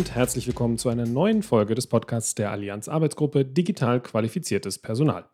Und 0.00 0.14
herzlich 0.14 0.46
willkommen 0.46 0.78
zu 0.78 0.88
einer 0.88 1.04
neuen 1.04 1.42
Folge 1.42 1.74
des 1.74 1.86
Podcasts 1.86 2.34
der 2.34 2.50
Allianz 2.50 2.88
Arbeitsgruppe 2.88 3.44
Digital 3.44 4.00
qualifiziertes 4.00 4.78
Personal. 4.78 5.26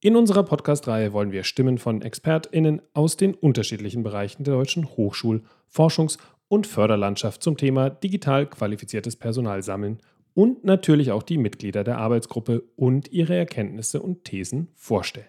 In 0.00 0.16
unserer 0.16 0.42
Podcast-Reihe 0.42 1.12
wollen 1.12 1.30
wir 1.30 1.44
Stimmen 1.44 1.78
von 1.78 2.02
ExpertInnen 2.02 2.82
aus 2.92 3.16
den 3.16 3.34
unterschiedlichen 3.34 4.02
Bereichen 4.02 4.42
der 4.42 4.54
deutschen 4.54 4.84
Hochschul-, 4.84 5.44
Forschungs- 5.72 6.18
und 6.48 6.66
Förderlandschaft 6.66 7.40
zum 7.40 7.56
Thema 7.56 7.88
digital 7.88 8.50
qualifiziertes 8.50 9.14
Personal 9.14 9.62
sammeln 9.62 10.00
und 10.34 10.64
natürlich 10.64 11.12
auch 11.12 11.22
die 11.22 11.38
Mitglieder 11.38 11.84
der 11.84 11.98
Arbeitsgruppe 11.98 12.64
und 12.74 13.12
ihre 13.12 13.36
Erkenntnisse 13.36 14.02
und 14.02 14.24
Thesen 14.24 14.72
vorstellen. 14.74 15.28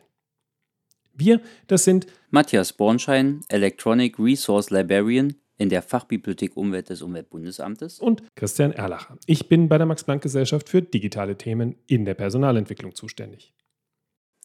Wir, 1.13 1.39
das 1.67 1.83
sind 1.83 2.07
Matthias 2.31 2.73
Bornschein, 2.73 3.41
Electronic 3.47 4.17
Resource 4.17 4.71
Librarian 4.71 5.35
in 5.57 5.69
der 5.69 5.81
Fachbibliothek 5.81 6.55
Umwelt 6.57 6.89
des 6.89 7.01
Umweltbundesamtes. 7.01 7.99
Und 7.99 8.23
Christian 8.35 8.71
Erlacher. 8.71 9.17
Ich 9.25 9.47
bin 9.47 9.69
bei 9.69 9.77
der 9.77 9.87
Max-Planck-Gesellschaft 9.87 10.69
für 10.69 10.81
digitale 10.81 11.37
Themen 11.37 11.75
in 11.87 12.05
der 12.05 12.13
Personalentwicklung 12.13 12.95
zuständig. 12.95 13.53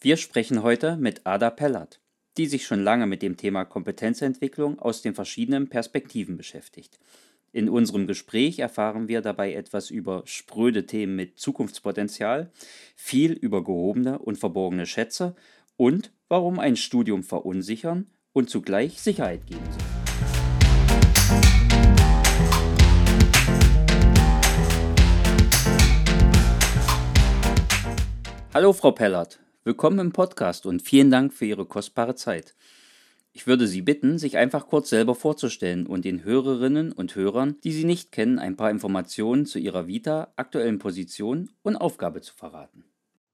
Wir 0.01 0.17
sprechen 0.17 0.63
heute 0.63 0.97
mit 0.97 1.27
Ada 1.27 1.49
Pellert, 1.49 1.99
die 2.37 2.47
sich 2.47 2.65
schon 2.65 2.83
lange 2.83 3.07
mit 3.07 3.21
dem 3.21 3.37
Thema 3.37 3.65
Kompetenzentwicklung 3.65 4.79
aus 4.79 5.01
den 5.01 5.13
verschiedenen 5.13 5.69
Perspektiven 5.69 6.37
beschäftigt. 6.37 6.99
In 7.53 7.67
unserem 7.67 8.07
Gespräch 8.07 8.59
erfahren 8.59 9.09
wir 9.09 9.21
dabei 9.21 9.53
etwas 9.53 9.89
über 9.89 10.23
spröde 10.25 10.85
Themen 10.85 11.17
mit 11.17 11.37
Zukunftspotenzial, 11.37 12.49
viel 12.95 13.33
über 13.33 13.63
gehobene 13.63 14.19
und 14.19 14.37
verborgene 14.37 14.85
Schätze 14.85 15.35
und 15.75 16.13
warum 16.29 16.59
ein 16.59 16.77
Studium 16.77 17.23
verunsichern 17.23 18.07
und 18.31 18.49
zugleich 18.49 19.01
Sicherheit 19.01 19.45
geben 19.47 19.65
soll. 19.65 20.00
Hallo 28.53 28.73
Frau 28.73 28.91
Pellert, 28.91 29.39
willkommen 29.63 29.99
im 29.99 30.11
Podcast 30.11 30.65
und 30.65 30.81
vielen 30.81 31.09
Dank 31.09 31.31
für 31.31 31.45
Ihre 31.45 31.65
kostbare 31.65 32.15
Zeit. 32.15 32.53
Ich 33.31 33.47
würde 33.47 33.65
Sie 33.65 33.81
bitten, 33.81 34.17
sich 34.17 34.35
einfach 34.35 34.67
kurz 34.67 34.89
selber 34.89 35.15
vorzustellen 35.15 35.87
und 35.87 36.03
den 36.03 36.25
Hörerinnen 36.25 36.91
und 36.91 37.15
Hörern, 37.15 37.55
die 37.63 37.71
Sie 37.71 37.85
nicht 37.85 38.11
kennen, 38.11 38.39
ein 38.39 38.57
paar 38.57 38.69
Informationen 38.69 39.45
zu 39.45 39.57
Ihrer 39.57 39.87
Vita, 39.87 40.33
aktuellen 40.35 40.79
Position 40.79 41.49
und 41.63 41.77
Aufgabe 41.77 42.19
zu 42.19 42.33
verraten. 42.33 42.83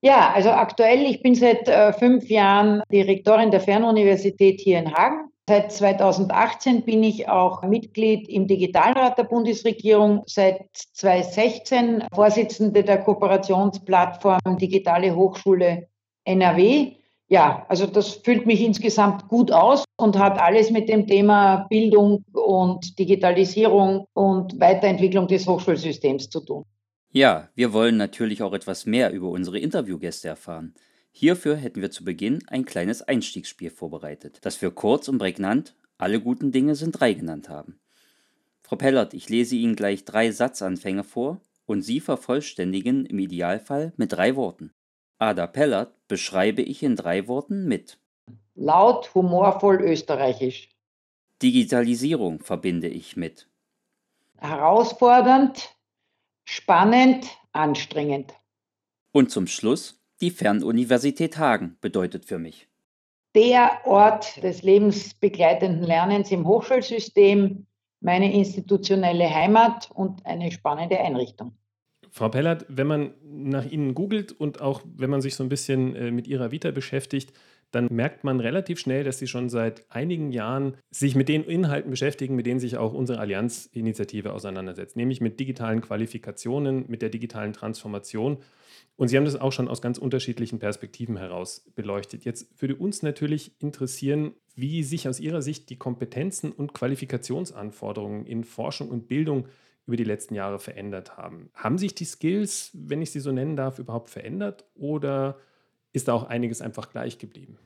Ja, 0.02 0.32
also 0.34 0.52
aktuell, 0.52 1.04
ich 1.10 1.24
bin 1.24 1.34
seit 1.34 1.68
äh, 1.68 1.94
fünf 1.94 2.30
Jahren 2.30 2.84
Direktorin 2.92 3.50
der 3.50 3.62
Fernuniversität 3.62 4.62
hier 4.62 4.78
in 4.78 4.94
Hagen. 4.94 5.32
Seit 5.50 5.72
2018 5.72 6.84
bin 6.84 7.04
ich 7.04 7.30
auch 7.30 7.64
Mitglied 7.64 8.28
im 8.28 8.48
Digitalrat 8.48 9.18
der 9.18 9.24
Bundesregierung, 9.24 10.24
seit 10.26 10.66
2016 10.74 12.04
Vorsitzende 12.14 12.84
der 12.84 12.98
Kooperationsplattform 12.98 14.58
Digitale 14.60 15.16
Hochschule 15.16 15.88
NRW. 16.26 16.96
Ja, 17.30 17.66
also 17.70 17.88
das 17.88 18.16
füllt 18.16 18.46
mich 18.46 18.62
insgesamt 18.62 19.30
gut 19.30 19.54
aus 19.54 19.86
und 19.98 20.20
hat 20.20 20.38
alles 20.38 20.70
mit 20.70 20.90
dem 20.90 21.08
Thema 21.08 21.66
Bildung 21.70 22.26
und 22.34 23.00
Digitalisierung 23.00 24.06
und 24.14 24.60
Weiterentwicklung 24.60 25.30
des 25.30 25.48
Hochschulsystems 25.48 26.30
zu 26.30 26.42
tun. 26.42 26.66
Ja, 27.14 27.48
wir 27.56 27.72
wollen 27.72 27.96
natürlich 27.96 28.44
auch 28.44 28.54
etwas 28.54 28.86
mehr 28.86 29.14
über 29.14 29.30
unsere 29.30 29.60
Interviewgäste 29.60 30.28
erfahren. 30.28 30.74
Hierfür 31.20 31.56
hätten 31.56 31.82
wir 31.82 31.90
zu 31.90 32.06
Beginn 32.06 32.44
ein 32.46 32.64
kleines 32.64 33.02
Einstiegsspiel 33.02 33.72
vorbereitet, 33.72 34.38
das 34.42 34.62
wir 34.62 34.70
kurz 34.70 35.08
und 35.08 35.18
prägnant 35.18 35.76
alle 35.98 36.22
guten 36.22 36.52
Dinge 36.52 36.76
sind 36.76 36.92
drei 36.92 37.14
genannt 37.14 37.50
haben. 37.50 37.80
Frau 38.62 38.76
Pellert, 38.76 39.16
ich 39.16 39.28
lese 39.28 39.56
Ihnen 39.56 39.76
gleich 39.76 40.06
drei 40.06 40.30
Satzanfänge 40.30 41.04
vor 41.04 41.42
und 41.66 41.82
Sie 41.82 42.02
vervollständigen 42.02 43.08
im 43.08 43.18
Idealfall 43.18 43.94
mit 43.98 44.12
drei 44.12 44.36
Worten. 44.36 44.76
Ada 45.18 45.48
Pellert 45.48 45.92
beschreibe 46.08 46.62
ich 46.62 46.84
in 46.84 46.96
drei 46.96 47.28
Worten 47.28 47.68
mit. 47.68 47.98
Laut, 48.54 49.16
humorvoll, 49.16 49.82
österreichisch. 49.82 50.70
Digitalisierung 51.42 52.44
verbinde 52.44 52.90
ich 52.90 53.18
mit. 53.18 53.48
Herausfordernd, 54.38 55.76
spannend, 56.46 57.26
anstrengend. 57.54 58.36
Und 59.12 59.32
zum 59.32 59.48
Schluss 59.48 59.97
die 60.22 60.32
Fernuniversität 60.32 61.38
Hagen 61.38 61.78
bedeutet 61.82 62.26
für 62.26 62.40
mich. 62.40 62.68
Der 63.36 63.82
Ort 63.86 64.42
des 64.44 64.64
lebensbegleitenden 64.64 65.84
Lernens 65.84 66.32
im 66.32 66.48
Hochschulsystem, 66.48 67.68
meine 68.02 68.34
institutionelle 68.34 69.30
Heimat 69.34 69.90
und 69.94 70.26
eine 70.26 70.52
spannende 70.52 71.00
Einrichtung. 71.00 71.54
Frau 72.10 72.30
Pellert, 72.30 72.66
wenn 72.68 72.88
man 72.88 73.14
nach 73.24 73.66
Ihnen 73.66 73.94
googelt 73.94 74.32
und 74.32 74.62
auch 74.62 74.82
wenn 74.96 75.10
man 75.10 75.22
sich 75.22 75.36
so 75.36 75.44
ein 75.44 75.50
bisschen 75.50 75.96
äh, 75.96 76.12
mit 76.12 76.28
Ihrer 76.28 76.52
Vita 76.52 76.72
beschäftigt, 76.72 77.32
dann 77.72 77.88
merkt 77.92 78.24
man 78.24 78.40
relativ 78.40 78.80
schnell, 78.80 79.04
dass 79.04 79.20
Sie 79.20 79.28
schon 79.28 79.50
seit 79.50 79.86
einigen 79.92 80.32
Jahren 80.32 80.78
sich 80.90 81.16
mit 81.16 81.28
den 81.28 81.44
Inhalten 81.44 81.92
beschäftigen, 81.92 82.36
mit 82.36 82.46
denen 82.46 82.60
sich 82.60 82.78
auch 82.78 82.94
unsere 82.94 83.20
Allianz-Initiative 83.20 84.32
auseinandersetzt, 84.34 84.96
nämlich 84.96 85.22
mit 85.22 85.40
digitalen 85.40 85.82
Qualifikationen, 85.82 86.86
mit 86.88 87.02
der 87.02 87.10
digitalen 87.10 87.54
Transformation. 87.54 88.38
Und 88.98 89.08
Sie 89.08 89.16
haben 89.16 89.26
das 89.26 89.40
auch 89.40 89.52
schon 89.52 89.68
aus 89.68 89.82
ganz 89.82 90.00
unterschiedlichen 90.00 90.58
Perspektiven 90.60 91.18
heraus 91.18 91.64
beleuchtet. 91.76 92.26
Jetzt 92.26 92.62
würde 92.62 92.76
uns 92.76 93.04
natürlich 93.04 93.52
interessieren, 93.62 94.34
wie 94.56 94.84
sich 94.84 95.08
aus 95.08 95.20
Ihrer 95.20 95.44
Sicht 95.44 95.70
die 95.70 95.78
Kompetenzen 95.78 96.52
und 96.52 96.74
Qualifikationsanforderungen 96.74 98.26
in 98.26 98.44
Forschung 98.44 98.90
und 98.90 99.08
Bildung 99.08 99.48
über 99.86 99.96
die 99.96 100.04
letzten 100.04 100.34
Jahre 100.34 100.60
verändert 100.60 101.16
haben. 101.16 101.50
Haben 101.54 101.78
sich 101.78 101.94
die 101.94 102.06
Skills, 102.06 102.72
wenn 102.74 103.02
ich 103.02 103.12
sie 103.12 103.20
so 103.20 103.32
nennen 103.32 103.56
darf, 103.56 103.80
überhaupt 103.80 104.10
verändert 104.10 104.66
oder 104.76 105.38
ist 105.94 106.08
da 106.08 106.14
auch 106.14 106.24
einiges 106.24 106.62
einfach 106.62 106.90
gleich 106.90 107.20
geblieben? 107.20 107.58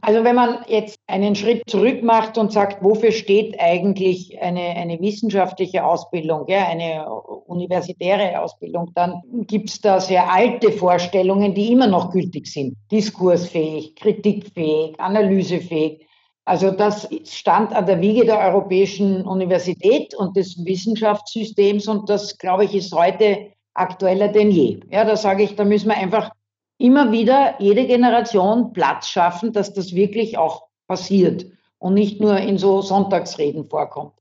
Also 0.00 0.24
wenn 0.24 0.34
man 0.34 0.64
jetzt 0.66 0.98
einen 1.06 1.36
Schritt 1.36 1.62
zurück 1.68 2.02
macht 2.02 2.36
und 2.38 2.50
sagt, 2.50 2.82
wofür 2.82 3.12
steht 3.12 3.60
eigentlich 3.60 4.40
eine, 4.40 4.60
eine 4.60 5.00
wissenschaftliche 5.00 5.84
Ausbildung, 5.84 6.46
ja, 6.48 6.66
eine 6.66 7.08
universitäre 7.46 8.40
Ausbildung, 8.40 8.90
dann 8.94 9.22
gibt 9.46 9.70
es 9.70 9.80
da 9.80 10.00
sehr 10.00 10.32
alte 10.32 10.72
Vorstellungen, 10.72 11.54
die 11.54 11.70
immer 11.70 11.86
noch 11.86 12.10
gültig 12.10 12.46
sind. 12.46 12.76
Diskursfähig, 12.90 13.94
kritikfähig, 13.94 14.98
analysefähig. 14.98 16.06
Also 16.44 16.72
das 16.72 17.08
stand 17.24 17.72
an 17.72 17.86
der 17.86 18.00
Wiege 18.00 18.24
der 18.24 18.40
Europäischen 18.40 19.22
Universität 19.22 20.14
und 20.16 20.36
des 20.36 20.64
Wissenschaftssystems 20.64 21.86
und 21.86 22.08
das, 22.08 22.38
glaube 22.38 22.64
ich, 22.64 22.74
ist 22.74 22.92
heute 22.92 23.52
aktueller 23.74 24.28
denn 24.28 24.50
je. 24.50 24.80
Ja, 24.90 25.04
da 25.04 25.16
sage 25.16 25.44
ich, 25.44 25.54
da 25.54 25.64
müssen 25.64 25.88
wir 25.88 25.96
einfach 25.96 26.30
immer 26.82 27.12
wieder 27.12 27.54
jede 27.60 27.86
Generation 27.86 28.72
Platz 28.72 29.08
schaffen, 29.08 29.52
dass 29.52 29.72
das 29.72 29.94
wirklich 29.94 30.36
auch 30.36 30.64
passiert 30.88 31.46
und 31.78 31.94
nicht 31.94 32.20
nur 32.20 32.38
in 32.38 32.58
so 32.58 32.82
Sonntagsreden 32.82 33.64
vorkommt. 33.64 34.14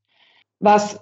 Was 0.60 1.00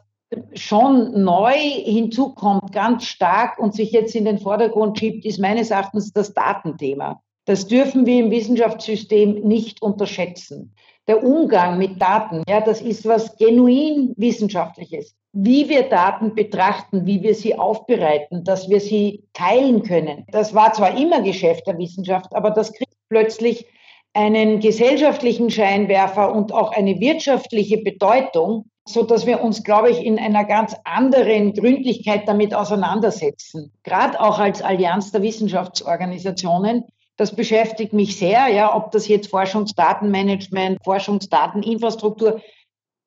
schon 0.54 1.24
neu 1.24 1.54
hinzukommt, 1.54 2.72
ganz 2.72 3.06
stark 3.06 3.60
und 3.60 3.74
sich 3.74 3.92
jetzt 3.92 4.16
in 4.16 4.26
den 4.26 4.38
Vordergrund 4.38 4.98
schiebt, 4.98 5.26
ist 5.26 5.40
meines 5.40 5.70
Erachtens 5.70 6.14
das 6.14 6.34
Datenthema. 6.34 7.22
Das 7.46 7.68
dürfen 7.68 8.06
wir 8.06 8.24
im 8.24 8.32
Wissenschaftssystem 8.32 9.42
nicht 9.42 9.82
unterschätzen. 9.82 10.76
Der 11.10 11.22
Umgang 11.22 11.78
mit 11.78 12.02
Daten, 12.02 12.44
ja, 12.48 12.62
das 12.62 12.82
ist 12.82 13.06
was 13.06 13.36
genuin 13.36 14.14
Wissenschaftliches 14.16 15.16
wie 15.34 15.70
wir 15.70 15.84
Daten 15.84 16.34
betrachten, 16.34 17.06
wie 17.06 17.22
wir 17.22 17.36
sie 17.36 17.58
aufbereiten, 17.58 18.44
dass 18.44 18.70
wir 18.70 18.80
sie 18.80 19.24
teilen 19.34 19.84
können. 19.84 20.26
Das 20.32 20.56
war 20.56 20.74
zwar 20.74 20.98
immer 20.98 21.22
Geschäft 21.22 21.68
der 21.68 21.78
Wissenschaft, 21.78 22.34
aber 22.36 22.52
das 22.52 22.74
kriegt 22.74 22.96
plötzlich 23.10 23.66
einen 24.14 24.60
gesellschaftlichen 24.60 25.52
Scheinwerfer 25.52 26.34
und 26.34 26.52
auch 26.52 26.72
eine 26.72 27.00
wirtschaftliche 27.00 27.78
Bedeutung, 27.78 28.66
so 28.86 29.04
dass 29.04 29.28
wir 29.28 29.44
uns, 29.44 29.64
glaube 29.64 29.92
ich, 29.92 30.04
in 30.04 30.18
einer 30.18 30.46
ganz 30.46 30.76
anderen 30.84 31.54
Gründlichkeit 31.54 32.28
damit 32.28 32.56
auseinandersetzen. 32.56 33.72
Gerade 33.84 34.20
auch 34.20 34.40
als 34.40 34.64
Allianz 34.64 35.12
der 35.12 35.22
Wissenschaftsorganisationen. 35.22 36.86
Das 37.20 37.36
beschäftigt 37.36 37.92
mich 37.92 38.18
sehr, 38.18 38.48
ja, 38.48 38.74
ob 38.74 38.92
das 38.92 39.10
jetzt 39.10 39.28
Forschungsdatenmanagement, 39.28 40.82
Forschungsdateninfrastruktur, 40.86 42.42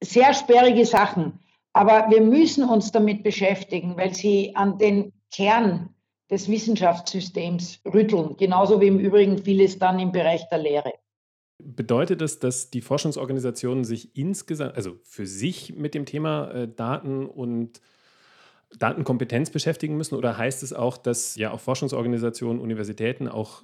sehr 0.05 0.35
sperrige 0.35 0.85
Sachen. 0.85 1.39
Aber 1.73 2.11
wir 2.11 2.21
müssen 2.21 2.69
uns 2.69 2.93
damit 2.93 3.23
beschäftigen, 3.23 3.97
weil 3.97 4.15
sie 4.15 4.55
an 4.55 4.77
den 4.77 5.15
Kern 5.35 5.95
des 6.31 6.51
Wissenschaftssystems 6.51 7.81
rütteln, 7.87 8.37
genauso 8.37 8.83
wie 8.83 8.89
im 8.89 8.99
Übrigen 8.99 9.39
vieles 9.39 9.79
dann 9.79 9.99
im 9.99 10.13
Bereich 10.13 10.47
der 10.51 10.59
Lehre. 10.59 10.93
Bedeutet 11.59 12.21
das, 12.21 12.39
dass 12.39 12.69
die 12.69 12.83
Forschungsorganisationen 12.83 13.85
sich 13.85 14.15
insgesamt, 14.15 14.77
also 14.77 14.99
für 15.05 15.27
sich 15.27 15.75
mit 15.75 15.95
dem 15.95 16.05
Thema 16.05 16.51
äh, 16.51 16.69
Daten 16.69 17.25
und 17.25 17.81
Datenkompetenz 18.79 19.49
beschäftigen 19.49 19.97
müssen? 19.97 20.17
Oder 20.17 20.37
heißt 20.37 20.63
es 20.63 20.75
auch, 20.75 20.99
dass 20.99 21.37
ja 21.37 21.51
auch 21.51 21.61
Forschungsorganisationen, 21.61 22.61
Universitäten 22.61 23.27
auch 23.27 23.63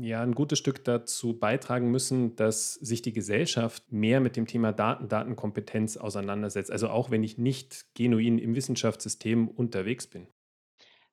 ja 0.00 0.20
ein 0.22 0.34
gutes 0.34 0.58
Stück 0.58 0.84
dazu 0.84 1.38
beitragen 1.38 1.90
müssen, 1.90 2.36
dass 2.36 2.74
sich 2.74 3.02
die 3.02 3.12
Gesellschaft 3.12 3.90
mehr 3.90 4.20
mit 4.20 4.36
dem 4.36 4.46
Thema 4.46 4.72
Daten, 4.72 5.08
Datenkompetenz 5.08 5.96
auseinandersetzt. 5.96 6.70
Also 6.70 6.88
auch 6.88 7.10
wenn 7.10 7.22
ich 7.22 7.38
nicht 7.38 7.86
genuin 7.94 8.38
im 8.38 8.54
Wissenschaftssystem 8.54 9.48
unterwegs 9.48 10.06
bin. 10.06 10.28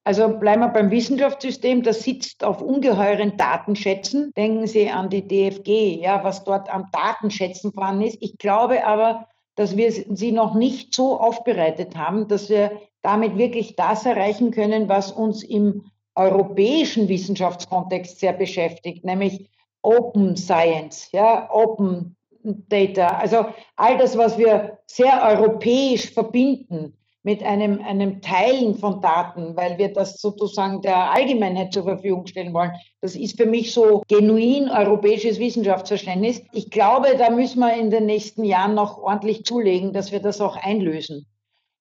Also 0.04 0.40
bleiben 0.40 0.62
wir 0.62 0.70
beim 0.70 0.92
Wissenschaftssystem, 0.92 1.84
das 1.84 2.04
sitzt 2.04 2.44
auf 2.44 2.62
ungeheuren 2.62 3.38
Datenschätzen. 3.38 4.32
Denken 4.36 4.66
Sie 4.66 4.90
an 4.90 5.10
die 5.10 5.28
DFG, 5.28 6.02
ja, 6.02 6.24
was 6.24 6.44
dort 6.44 6.70
an 6.70 6.88
Datenschätzen 6.92 7.74
vorhanden 7.74 8.04
ist. 8.04 8.18
Ich 8.22 8.38
glaube 8.38 8.86
aber, 8.86 9.28
dass 9.56 9.76
wir 9.76 9.92
sie 9.92 10.32
noch 10.32 10.56
nicht 10.56 10.94
so 10.94 11.20
aufbereitet 11.20 11.98
haben, 11.98 12.28
dass 12.28 12.50
wir 12.50 12.80
damit 13.02 13.38
wirklich 13.38 13.76
das 13.76 14.06
erreichen 14.06 14.52
können, 14.52 14.88
was 14.88 15.12
uns 15.12 15.44
im 15.44 15.84
europäischen 16.20 17.08
Wissenschaftskontext 17.08 18.20
sehr 18.20 18.34
beschäftigt, 18.34 19.06
nämlich 19.06 19.50
Open 19.82 20.36
Science, 20.36 21.10
ja, 21.14 21.50
Open 21.52 22.16
Data, 22.44 23.08
also 23.08 23.46
all 23.76 23.98
das, 23.98 24.18
was 24.18 24.38
wir 24.38 24.80
sehr 24.86 25.22
europäisch 25.24 26.12
verbinden 26.12 26.94
mit 27.24 27.44
einem, 27.44 27.82
einem 27.82 28.22
Teilen 28.22 28.76
von 28.76 29.02
Daten, 29.02 29.56
weil 29.56 29.78
wir 29.78 29.92
das 29.94 30.22
sozusagen 30.22 30.82
der 30.82 31.12
Allgemeinheit 31.12 31.74
zur 31.74 31.84
Verfügung 31.84 32.28
stellen 32.28 32.54
wollen. 32.54 32.72
Das 33.02 33.16
ist 33.16 33.38
für 33.38 33.46
mich 33.46 33.74
so 33.74 34.04
genuin 34.08 34.70
europäisches 34.70 35.38
Wissenschaftsverständnis. 35.38 36.42
Ich 36.54 36.70
glaube, 36.70 37.18
da 37.18 37.30
müssen 37.30 37.60
wir 37.60 37.74
in 37.74 37.92
den 37.92 38.06
nächsten 38.06 38.46
Jahren 38.46 38.74
noch 38.74 39.02
ordentlich 39.02 39.44
zulegen, 39.44 39.92
dass 39.92 40.12
wir 40.12 40.22
das 40.22 40.40
auch 40.40 40.56
einlösen. 40.56 41.26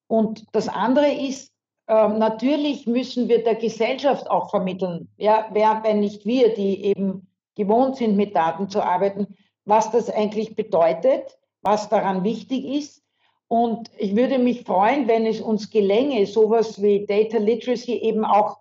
Und 0.08 0.44
das 0.52 0.69
andere 0.69 1.08
ist, 1.12 1.52
ähm, 1.88 2.19
natürlich 2.19 2.87
müssen 2.87 3.29
wir 3.29 3.43
der 3.43 3.56
Gesellschaft 3.56 4.31
auch 4.31 4.50
vermitteln, 4.50 5.08
ja, 5.17 5.49
wer, 5.52 5.81
wenn 5.82 6.00
nicht 6.00 6.26
wir, 6.26 6.55
die 6.55 6.85
eben 6.85 7.26
gewohnt 7.55 7.96
sind, 7.96 8.17
mit 8.17 8.37
Daten 8.37 8.69
zu 8.69 8.82
arbeiten, 8.82 9.26
was 9.64 9.90
das 9.90 10.08
eigentlich 10.11 10.55
bedeutet, 10.55 11.38
was 11.62 11.88
daran 11.88 12.25
wichtig 12.25 12.64
ist. 12.64 13.02
Und 13.49 13.90
ich 13.96 14.14
würde 14.14 14.38
mich 14.38 14.64
freuen, 14.64 15.08
wenn 15.08 15.26
es 15.26 15.40
uns 15.40 15.70
gelänge, 15.70 16.26
sowas 16.26 16.81
wie 16.82 17.06
Data 17.06 17.38
Literacy 17.38 17.94
eben 17.94 18.25
auch 18.25 18.58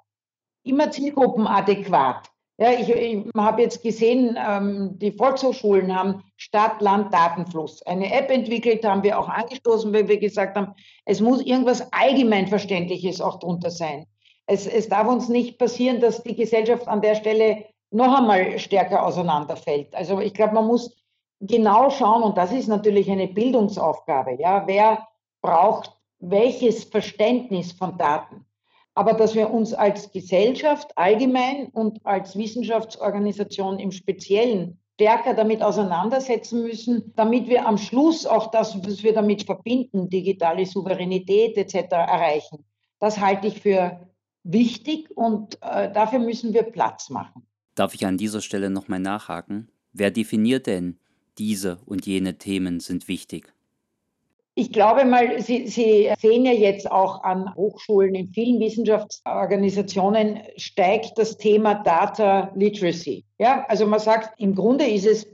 immer 0.63 0.89
zielgruppenadäquat 0.91 2.31
ja, 2.59 2.71
ich, 2.71 2.89
ich 2.89 3.25
habe 3.37 3.61
jetzt 3.61 3.83
gesehen, 3.83 4.37
ähm, 4.37 4.97
die 4.97 5.11
Volkshochschulen 5.11 5.95
haben 5.95 6.23
Stadt-Land-Datenfluss. 6.37 7.81
Eine 7.83 8.13
App 8.13 8.29
entwickelt, 8.29 8.85
haben 8.85 9.03
wir 9.03 9.19
auch 9.19 9.27
angestoßen, 9.27 9.91
weil 9.93 10.07
wir 10.07 10.19
gesagt 10.19 10.55
haben, 10.55 10.73
es 11.05 11.19
muss 11.19 11.41
irgendwas 11.41 11.91
Allgemeinverständliches 11.91 13.21
auch 13.21 13.39
drunter 13.39 13.71
sein. 13.71 14.05
Es, 14.45 14.65
es 14.65 14.87
darf 14.87 15.07
uns 15.07 15.29
nicht 15.29 15.57
passieren, 15.57 15.99
dass 15.99 16.23
die 16.23 16.35
Gesellschaft 16.35 16.87
an 16.87 17.01
der 17.01 17.15
Stelle 17.15 17.65
noch 17.91 18.17
einmal 18.17 18.57
stärker 18.59 19.05
auseinanderfällt. 19.05 19.93
Also 19.95 20.19
ich 20.19 20.33
glaube, 20.33 20.53
man 20.53 20.67
muss 20.67 20.95
genau 21.39 21.89
schauen, 21.89 22.23
und 22.23 22.37
das 22.37 22.51
ist 22.51 22.67
natürlich 22.67 23.09
eine 23.11 23.27
Bildungsaufgabe. 23.27 24.37
Ja, 24.39 24.63
wer 24.67 25.07
braucht 25.41 25.91
welches 26.19 26.83
Verständnis 26.85 27.73
von 27.73 27.97
Daten? 27.97 28.47
aber 28.97 29.13
dass 29.13 29.35
wir 29.35 29.51
uns 29.51 29.75
als 29.75 30.11
Gesellschaft 30.11 30.91
allgemein 30.97 31.67
und 31.67 32.03
als 32.03 32.35
Wissenschaftsorganisation 32.35 33.77
im 33.77 33.91
Speziellen 33.91 34.79
stärker 34.97 35.35
damit 35.35 35.61
auseinandersetzen 35.61 36.63
müssen, 36.63 37.13
damit 37.15 37.47
wir 37.47 37.67
am 37.67 37.77
Schluss 37.77 38.25
auch 38.25 38.49
das, 38.49 38.75
was 38.83 39.03
wir 39.03 39.13
damit 39.13 39.43
verbinden, 39.43 40.09
digitale 40.09 40.65
Souveränität 40.65 41.55
etc. 41.55 41.91
erreichen. 41.91 42.65
Das 42.99 43.19
halte 43.19 43.45
ich 43.45 43.61
für 43.61 44.09
wichtig 44.43 45.15
und 45.15 45.61
äh, 45.61 45.91
dafür 45.93 46.17
müssen 46.17 46.51
wir 46.51 46.63
Platz 46.63 47.11
machen. 47.11 47.43
Darf 47.75 47.93
ich 47.93 48.07
an 48.07 48.17
dieser 48.17 48.41
Stelle 48.41 48.71
nochmal 48.71 48.99
nachhaken? 48.99 49.69
Wer 49.93 50.09
definiert 50.09 50.65
denn, 50.65 50.97
diese 51.37 51.77
und 51.85 52.07
jene 52.07 52.39
Themen 52.39 52.79
sind 52.79 53.07
wichtig? 53.07 53.53
Ich 54.59 54.71
glaube 54.71 55.05
mal, 55.05 55.39
Sie, 55.39 55.67
Sie 55.67 56.11
sehen 56.17 56.43
ja 56.43 56.51
jetzt 56.51 56.89
auch 56.89 57.23
an 57.23 57.53
Hochschulen, 57.53 58.15
in 58.15 58.29
vielen 58.29 58.59
Wissenschaftsorganisationen 58.59 60.39
steigt 60.55 61.15
das 61.19 61.37
Thema 61.37 61.75
Data 61.75 62.51
Literacy. 62.55 63.23
Ja, 63.37 63.65
also 63.67 63.85
man 63.85 63.99
sagt, 63.99 64.31
im 64.39 64.55
Grunde 64.55 64.87
ist 64.87 65.05
es 65.05 65.27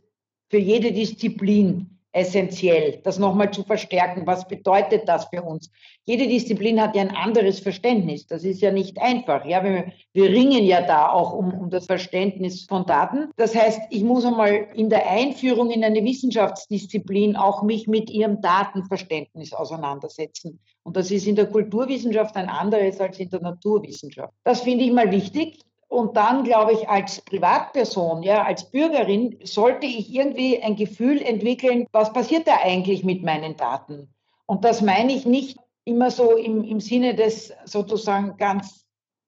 für 0.50 0.58
jede 0.58 0.92
Disziplin 0.92 1.93
essentiell, 2.14 3.02
das 3.04 3.20
nochmal 3.20 3.52
zu 3.52 3.64
verstärken. 3.64 4.26
Was 4.26 4.48
bedeutet 4.48 5.10
das 5.10 5.26
für 5.26 5.42
uns? 5.42 5.72
Jede 6.06 6.28
Disziplin 6.28 6.80
hat 6.80 6.96
ja 6.96 7.02
ein 7.02 7.16
anderes 7.16 7.60
Verständnis. 7.60 8.28
Das 8.28 8.44
ist 8.44 8.62
ja 8.62 8.72
nicht 8.72 9.02
einfach. 9.02 9.46
Ja, 9.46 9.64
wir, 9.64 9.92
wir 10.14 10.30
ringen 10.30 10.64
ja 10.64 10.82
da 10.82 11.10
auch 11.10 11.34
um, 11.34 11.54
um 11.54 11.70
das 11.70 11.88
Verständnis 11.88 12.66
von 12.66 12.86
Daten. 12.86 13.32
Das 13.36 13.56
heißt, 13.56 13.82
ich 13.90 14.04
muss 14.04 14.26
einmal 14.26 14.68
in 14.76 14.90
der 14.90 15.10
Einführung 15.10 15.72
in 15.72 15.84
eine 15.84 16.04
Wissenschaftsdisziplin 16.04 17.36
auch 17.36 17.64
mich 17.64 17.88
mit 17.88 18.10
ihrem 18.10 18.42
Datenverständnis 18.42 19.54
auseinandersetzen. 19.54 20.60
Und 20.84 20.96
das 20.96 21.10
ist 21.10 21.26
in 21.26 21.36
der 21.36 21.48
Kulturwissenschaft 21.48 22.36
ein 22.36 22.50
anderes 22.50 23.00
als 23.00 23.20
in 23.20 23.30
der 23.30 23.42
Naturwissenschaft. 23.42 24.34
Das 24.44 24.62
finde 24.62 24.84
ich 24.84 24.92
mal 24.92 25.12
wichtig. 25.12 25.60
Und 25.94 26.18
dann, 26.18 26.44
glaube 26.44 26.74
ich, 26.74 26.90
als 26.90 27.22
Privatperson, 27.22 28.24
ja, 28.24 28.42
als 28.42 28.72
Bürgerin, 28.72 29.38
sollte 29.44 29.86
ich 29.86 30.12
irgendwie 30.12 30.60
ein 30.60 30.76
Gefühl 30.76 31.22
entwickeln, 31.22 31.86
was 31.92 32.12
passiert 32.12 32.48
da 32.48 32.58
eigentlich 32.64 33.04
mit 33.04 33.22
meinen 33.22 33.58
Daten? 33.58 34.12
Und 34.48 34.66
das 34.66 34.82
meine 34.82 35.14
ich 35.14 35.28
nicht 35.28 35.60
immer 35.86 36.10
so 36.10 36.36
im, 36.36 36.64
im 36.64 36.80
Sinne 36.80 37.14
des 37.14 37.54
sozusagen 37.66 38.38
ganz 38.38 38.88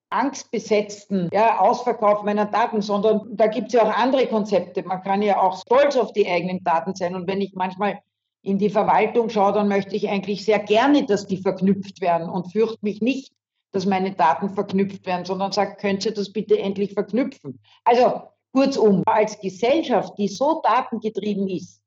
angstbesetzten 0.09 1.29
ja, 1.31 1.59
Ausverkauf 1.59 2.23
meiner 2.23 2.45
Daten, 2.45 2.81
sondern 2.81 3.21
da 3.29 3.45
gibt 3.45 3.67
es 3.67 3.73
ja 3.73 3.83
auch 3.83 3.95
andere 3.95 4.25
Konzepte. 4.25 4.81
Man 4.81 5.03
kann 5.03 5.21
ja 5.21 5.39
auch 5.39 5.61
stolz 5.61 5.95
auf 5.95 6.13
die 6.13 6.27
eigenen 6.27 6.63
Daten 6.63 6.95
sein. 6.95 7.13
Und 7.13 7.27
wenn 7.27 7.41
ich 7.41 7.53
manchmal 7.53 7.99
in 8.41 8.57
die 8.57 8.71
Verwaltung 8.71 9.29
schaue, 9.29 9.53
dann 9.53 9.67
möchte 9.67 9.95
ich 9.95 10.09
eigentlich 10.09 10.43
sehr 10.43 10.57
gerne, 10.57 11.05
dass 11.05 11.27
die 11.27 11.37
verknüpft 11.37 12.01
werden 12.01 12.27
und 12.27 12.51
fürchte 12.51 12.79
mich 12.81 13.03
nicht 13.03 13.35
dass 13.75 13.85
meine 13.85 14.13
Daten 14.13 14.49
verknüpft 14.49 15.05
werden, 15.05 15.25
sondern 15.25 15.51
sagt, 15.51 15.81
könnt 15.81 16.05
ihr 16.05 16.13
das 16.13 16.31
bitte 16.31 16.57
endlich 16.57 16.93
verknüpfen? 16.93 17.59
Also 17.83 18.21
kurzum, 18.53 19.03
als 19.05 19.37
Gesellschaft, 19.41 20.17
die 20.17 20.29
so 20.29 20.61
datengetrieben 20.63 21.49
ist, 21.49 21.81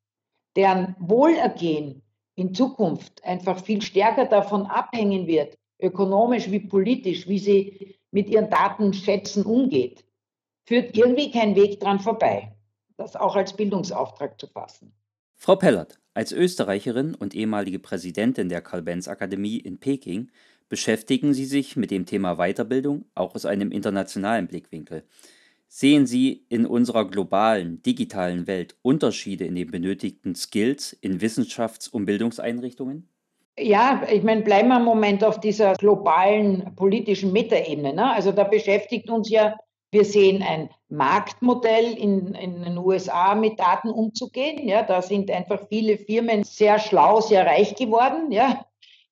deren 0.55 0.94
Wohlergehen 0.99 2.02
in 2.35 2.55
Zukunft 2.55 3.25
einfach 3.25 3.64
viel 3.64 3.81
stärker 3.81 4.26
davon 4.26 4.67
abhängen 4.67 5.26
wird, 5.26 5.56
ökonomisch 5.81 6.50
wie 6.50 6.61
politisch, 6.61 7.26
wie 7.26 7.38
sie 7.38 7.96
mit 8.11 8.29
ihren 8.29 8.50
Datenschätzen 8.50 9.45
umgeht, 9.45 10.04
führt 10.66 10.95
irgendwie 10.95 11.30
kein 11.30 11.57
Weg 11.57 11.80
dran 11.80 12.00
vorbei, 12.00 12.54
das 12.99 13.16
auch 13.16 13.35
als 13.35 13.54
Bildungsauftrag 13.57 14.38
zu 14.38 14.47
fassen. 14.47 14.92
Frau 15.37 15.57
Pellert, 15.57 15.99
als 16.12 16.33
Österreicherin 16.33 17.14
und 17.14 17.35
ehemalige 17.35 17.78
Präsidentin 17.78 18.50
der 18.50 18.61
Karl-Benz-Akademie 18.61 19.57
in 19.57 19.78
Peking 19.78 20.30
beschäftigen 20.68 21.34
Sie 21.34 21.44
sich 21.44 21.76
mit 21.76 21.90
dem 21.90 22.06
Thema 22.06 22.37
Weiterbildung 22.37 23.04
auch 23.14 23.34
aus 23.34 23.44
einem 23.46 23.70
internationalen 23.70 24.46
Blickwinkel. 24.46 25.04
Sehen 25.68 26.06
Sie 26.06 26.46
in 26.48 26.64
unserer 26.64 27.06
globalen, 27.06 27.82
digitalen 27.82 28.46
Welt 28.46 28.76
Unterschiede 28.82 29.44
in 29.44 29.54
den 29.54 29.70
benötigten 29.70 30.34
Skills 30.34 30.94
in 30.94 31.20
Wissenschafts- 31.20 31.90
und 31.90 32.06
Bildungseinrichtungen? 32.06 33.08
Ja, 33.58 34.02
ich 34.10 34.22
meine, 34.22 34.42
bleiben 34.42 34.68
wir 34.68 34.76
einen 34.76 34.84
Moment 34.84 35.25
auf 35.25 35.40
dieser 35.40 35.75
globalen 35.75 36.75
politischen 36.76 37.32
Metaebene. 37.32 37.92
Ne? 37.92 38.12
Also 38.12 38.32
da 38.32 38.44
beschäftigt 38.44 39.10
uns 39.10 39.28
ja, 39.28 39.56
wir 39.90 40.04
sehen 40.04 40.42
ein 40.42 40.70
Marktmodell 40.88 41.96
in, 41.96 42.34
in, 42.34 42.62
den 42.62 42.78
USA 42.78 43.34
mit 43.34 43.58
Daten 43.58 43.90
umzugehen. 43.90 44.68
Ja, 44.68 44.82
da 44.82 45.02
sind 45.02 45.30
einfach 45.30 45.66
viele 45.68 45.96
Firmen 45.98 46.44
sehr 46.44 46.78
schlau, 46.78 47.20
sehr 47.20 47.46
reich 47.46 47.75
geworden. 47.75 48.30
Ja, 48.30 48.64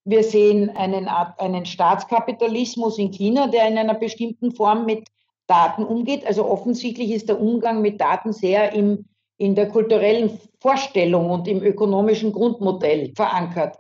wir 0.07 0.23
sehen 0.23 0.71
einen, 0.77 1.09
einen 1.09 1.67
Staatskapitalismus 1.67 2.99
in 2.99 3.11
China, 3.11 3.49
der 3.49 3.69
in 3.69 3.77
einer 3.77 3.95
bestimmten 3.95 4.53
Form 4.53 4.87
mit 4.87 5.09
Daten 5.49 5.85
umgeht. 5.85 6.25
Also 6.25 6.49
offensichtlich 6.49 7.11
ist 7.11 7.29
der 7.29 7.41
Umgang 7.41 7.83
mit 7.83 8.01
Daten 8.01 8.33
sehr 8.33 8.73
im, 8.73 9.07
in 9.37 9.57
der 9.57 9.69
kulturellen 9.69 10.39
Vorstellung 10.61 11.31
und 11.31 11.49
im 11.49 11.61
ökonomischen 11.61 12.33
Grundmodell 12.33 13.13
verankert. 13.17 13.79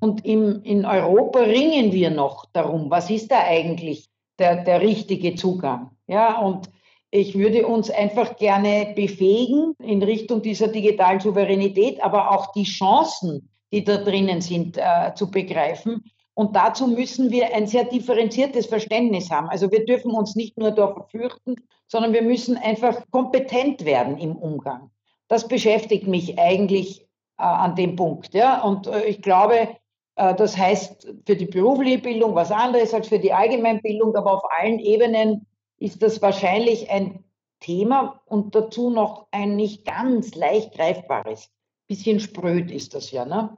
Und 0.00 0.26
im, 0.26 0.62
in 0.64 0.84
Europa 0.84 1.40
ringen 1.40 1.92
wir 1.92 2.10
noch 2.10 2.46
darum, 2.52 2.90
was 2.90 3.08
ist 3.08 3.30
da 3.30 3.38
eigentlich 3.38 4.08
der, 4.38 4.64
der 4.64 4.80
richtige 4.80 5.36
Zugang? 5.36 5.92
Ja, 6.08 6.40
und 6.40 6.68
ich 7.12 7.38
würde 7.38 7.66
uns 7.68 7.88
einfach 7.88 8.36
gerne 8.36 8.92
befähigen 8.96 9.74
in 9.80 10.02
Richtung 10.02 10.42
dieser 10.42 10.68
digitalen 10.68 11.20
Souveränität, 11.20 12.02
aber 12.02 12.32
auch 12.32 12.52
die 12.52 12.64
Chancen, 12.64 13.48
die 13.72 13.84
da 13.84 13.98
drinnen 13.98 14.40
sind, 14.40 14.78
äh, 14.78 15.14
zu 15.14 15.30
begreifen. 15.30 16.04
Und 16.34 16.54
dazu 16.54 16.86
müssen 16.86 17.30
wir 17.30 17.54
ein 17.54 17.66
sehr 17.66 17.84
differenziertes 17.84 18.66
Verständnis 18.66 19.30
haben. 19.30 19.48
Also 19.48 19.70
wir 19.72 19.84
dürfen 19.84 20.12
uns 20.12 20.36
nicht 20.36 20.56
nur 20.56 20.70
darauf 20.70 21.10
fürchten, 21.10 21.56
sondern 21.88 22.12
wir 22.12 22.22
müssen 22.22 22.56
einfach 22.56 23.02
kompetent 23.10 23.84
werden 23.84 24.18
im 24.18 24.36
Umgang. 24.36 24.90
Das 25.26 25.48
beschäftigt 25.48 26.06
mich 26.06 26.38
eigentlich 26.38 27.02
äh, 27.38 27.42
an 27.42 27.74
dem 27.74 27.96
Punkt. 27.96 28.34
Ja? 28.34 28.62
Und 28.62 28.86
äh, 28.86 29.04
ich 29.06 29.20
glaube, 29.20 29.68
äh, 30.14 30.34
das 30.34 30.56
heißt 30.56 31.12
für 31.26 31.36
die 31.36 31.46
berufliche 31.46 31.98
Bildung 31.98 32.34
was 32.34 32.52
anderes 32.52 32.94
als 32.94 33.08
für 33.08 33.18
die 33.18 33.32
Allgemeinbildung, 33.32 34.14
aber 34.14 34.34
auf 34.34 34.42
allen 34.58 34.78
Ebenen 34.78 35.46
ist 35.78 36.02
das 36.02 36.22
wahrscheinlich 36.22 36.90
ein 36.90 37.24
Thema 37.60 38.20
und 38.26 38.54
dazu 38.54 38.90
noch 38.90 39.26
ein 39.30 39.56
nicht 39.56 39.84
ganz 39.84 40.34
leicht 40.34 40.74
greifbares. 40.74 41.50
Bisschen 41.88 42.20
spröd 42.20 42.70
ist 42.70 42.94
das 42.94 43.10
ja, 43.10 43.24
ne? 43.24 43.56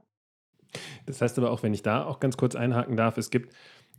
Das 1.06 1.20
heißt 1.20 1.36
aber 1.38 1.50
auch, 1.50 1.62
wenn 1.62 1.74
ich 1.74 1.82
da 1.82 2.04
auch 2.04 2.20
ganz 2.20 2.36
kurz 2.36 2.54
einhaken 2.54 2.96
darf, 2.96 3.18
es 3.18 3.30
gibt 3.30 3.52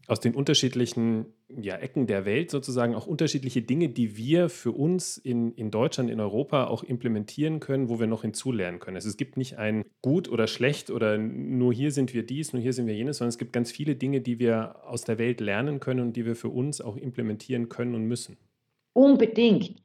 aus 0.08 0.20
den 0.20 0.36
unterschiedlichen 0.36 1.28
ja, 1.48 1.76
Ecken 1.76 2.08
der 2.08 2.26
Welt 2.26 2.52
sozusagen 2.52 2.96
auch 2.96 3.08
unterschiedliche 3.08 3.62
Dinge, 3.62 3.90
die 3.90 4.18
wir 4.18 4.50
für 4.50 4.72
uns 4.72 5.18
in, 5.18 5.54
in 5.54 5.72
Deutschland, 5.72 6.10
in 6.10 6.20
Europa 6.20 6.68
auch 6.68 6.84
implementieren 6.84 7.60
können, 7.60 7.88
wo 7.88 8.00
wir 8.00 8.08
noch 8.08 8.24
hinzulernen 8.24 8.80
können. 8.80 8.98
Also 8.98 9.10
es 9.10 9.18
gibt 9.18 9.38
nicht 9.38 9.58
ein 9.58 9.86
gut 10.02 10.28
oder 10.30 10.48
schlecht 10.48 10.90
oder 10.90 11.18
nur 11.18 11.74
hier 11.74 11.92
sind 11.92 12.14
wir 12.14 12.26
dies, 12.26 12.52
nur 12.52 12.62
hier 12.62 12.74
sind 12.74 12.88
wir 12.88 12.96
jenes, 12.96 13.18
sondern 13.18 13.30
es 13.30 13.38
gibt 13.38 13.54
ganz 13.54 13.72
viele 13.72 13.96
Dinge, 13.96 14.22
die 14.22 14.40
wir 14.40 14.84
aus 14.86 15.04
der 15.04 15.18
Welt 15.18 15.40
lernen 15.40 15.80
können 15.80 16.00
und 16.02 16.14
die 16.18 16.26
wir 16.26 16.36
für 16.36 16.50
uns 16.50 16.82
auch 16.82 16.98
implementieren 16.98 17.70
können 17.70 17.96
und 17.96 18.04
müssen. 18.06 18.38
Unbedingt. 18.94 19.76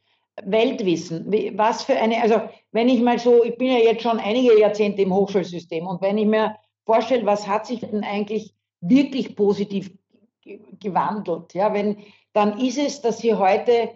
Weltwissen, 0.45 1.33
was 1.57 1.83
für 1.85 1.97
eine, 1.97 2.23
also 2.23 2.43
wenn 2.73 2.89
ich 2.89 3.01
mal 3.01 3.19
so, 3.19 3.43
ich 3.43 3.57
bin 3.57 3.69
ja 3.69 3.79
jetzt 3.79 4.03
schon 4.03 4.19
einige 4.19 4.59
Jahrzehnte 4.59 5.03
im 5.03 5.15
Hochschulsystem 5.15 5.87
und 5.87 6.03
wenn 6.03 6.19
ich 6.19 6.27
mir 6.27 6.57
vorstelle, 6.85 7.25
was 7.25 7.49
hat 7.49 7.67
sich 7.67 7.81
denn 7.81 8.05
eigentlich 8.05 8.55
wirklich 8.81 9.35
positiv 9.35 9.91
gewandelt. 10.81 11.55
Ja, 11.55 11.75
wenn, 11.75 11.99
dann 12.33 12.61
ist 12.61 12.79
es, 12.79 13.01
dass 13.01 13.19
sie 13.19 13.35
heute 13.35 13.91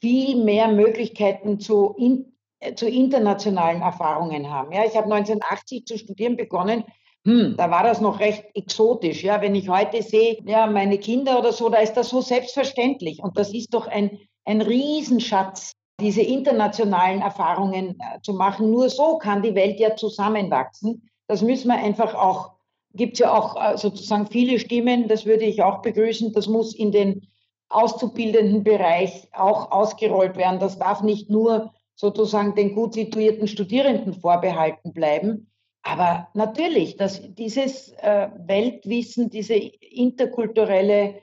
viel 0.00 0.44
mehr 0.44 0.68
Möglichkeiten 0.68 1.60
zu, 1.60 1.94
in, 1.96 2.32
zu 2.76 2.88
internationalen 2.88 3.82
Erfahrungen 3.82 4.50
haben. 4.50 4.72
Ja, 4.72 4.84
ich 4.84 4.96
habe 4.96 5.12
1980 5.12 5.86
zu 5.86 5.98
studieren 5.98 6.36
begonnen. 6.36 6.84
Hm, 7.24 7.54
da 7.56 7.70
war 7.70 7.84
das 7.84 8.02
noch 8.02 8.20
recht 8.20 8.44
exotisch. 8.54 9.22
Ja, 9.22 9.40
wenn 9.40 9.54
ich 9.54 9.68
heute 9.68 10.02
sehe, 10.02 10.38
ja, 10.44 10.66
meine 10.66 10.98
Kinder 10.98 11.38
oder 11.38 11.52
so, 11.52 11.70
da 11.70 11.78
ist 11.78 11.94
das 11.94 12.10
so 12.10 12.20
selbstverständlich. 12.20 13.22
Und 13.22 13.38
das 13.38 13.54
ist 13.54 13.72
doch 13.72 13.86
ein, 13.86 14.18
ein 14.44 14.60
Riesenschatz, 14.60 15.72
diese 16.00 16.22
internationalen 16.22 17.22
Erfahrungen 17.22 17.98
äh, 18.00 18.20
zu 18.22 18.34
machen. 18.34 18.70
Nur 18.70 18.90
so 18.90 19.18
kann 19.18 19.42
die 19.42 19.54
Welt 19.54 19.78
ja 19.80 19.96
zusammenwachsen. 19.96 21.08
Das 21.26 21.42
müssen 21.42 21.68
wir 21.68 21.76
einfach 21.76 22.14
auch 22.14 22.54
gibt 22.94 23.14
es 23.14 23.18
ja 23.20 23.36
auch 23.36 23.56
äh, 23.60 23.76
sozusagen 23.76 24.26
viele 24.26 24.58
Stimmen, 24.58 25.08
das 25.08 25.26
würde 25.26 25.44
ich 25.44 25.62
auch 25.62 25.82
begrüßen. 25.82 26.32
Das 26.32 26.46
muss 26.46 26.74
in 26.74 26.92
den 26.92 27.26
auszubildenden 27.68 28.62
Bereich 28.62 29.28
auch 29.32 29.72
ausgerollt 29.72 30.36
werden. 30.36 30.60
Das 30.60 30.78
darf 30.78 31.02
nicht 31.02 31.28
nur 31.28 31.72
sozusagen 31.96 32.54
den 32.54 32.74
gut 32.74 32.94
situierten 32.94 33.48
Studierenden 33.48 34.14
vorbehalten 34.14 34.92
bleiben. 34.92 35.50
Aber 35.82 36.28
natürlich, 36.34 36.96
dass 36.96 37.20
dieses 37.34 37.92
äh, 37.98 38.28
Weltwissen, 38.46 39.28
diese 39.28 39.54
interkulturelle 39.54 41.16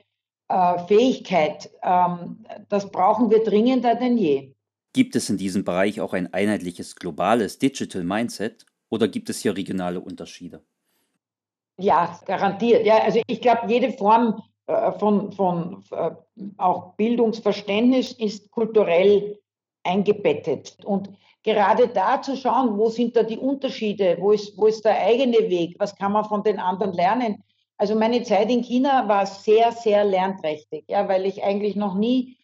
äh, 0.48 0.78
Fähigkeit, 0.86 1.70
ähm, 1.82 2.44
das 2.68 2.90
brauchen 2.90 3.30
wir 3.30 3.42
dringender 3.42 3.96
denn 3.96 4.16
je. 4.16 4.52
Gibt 4.92 5.16
es 5.16 5.30
in 5.30 5.38
diesem 5.38 5.64
Bereich 5.64 6.00
auch 6.00 6.12
ein 6.12 6.32
einheitliches 6.32 6.96
globales 6.96 7.58
Digital 7.58 8.04
Mindset 8.04 8.66
oder 8.90 9.08
gibt 9.08 9.30
es 9.30 9.40
hier 9.40 9.56
regionale 9.56 10.00
Unterschiede? 10.00 10.62
Ja, 11.78 12.20
garantiert. 12.26 12.84
Ja, 12.84 12.98
also 12.98 13.20
ich 13.26 13.40
glaube, 13.40 13.62
jede 13.68 13.92
Form 13.92 14.42
äh, 14.66 14.92
von, 14.92 15.32
von 15.32 15.82
äh, 15.90 16.10
auch 16.58 16.94
Bildungsverständnis 16.94 18.12
ist 18.12 18.50
kulturell 18.50 19.38
eingebettet. 19.82 20.76
Und 20.84 21.10
gerade 21.42 21.88
da 21.88 22.20
zu 22.20 22.36
schauen, 22.36 22.78
wo 22.78 22.88
sind 22.90 23.16
da 23.16 23.22
die 23.22 23.38
Unterschiede, 23.38 24.16
wo 24.20 24.32
ist, 24.32 24.56
wo 24.56 24.66
ist 24.66 24.84
der 24.84 25.00
eigene 25.00 25.38
Weg, 25.48 25.76
was 25.78 25.96
kann 25.96 26.12
man 26.12 26.24
von 26.26 26.42
den 26.42 26.58
anderen 26.58 26.92
lernen. 26.92 27.42
Also 27.78 27.96
meine 27.96 28.22
Zeit 28.22 28.50
in 28.50 28.62
China 28.62 29.08
war 29.08 29.26
sehr, 29.26 29.72
sehr 29.72 30.04
lernträchtig, 30.04 30.84
ja, 30.88 31.08
weil 31.08 31.26
ich 31.26 31.42
eigentlich 31.42 31.74
noch 31.74 31.94
nie 31.94 32.36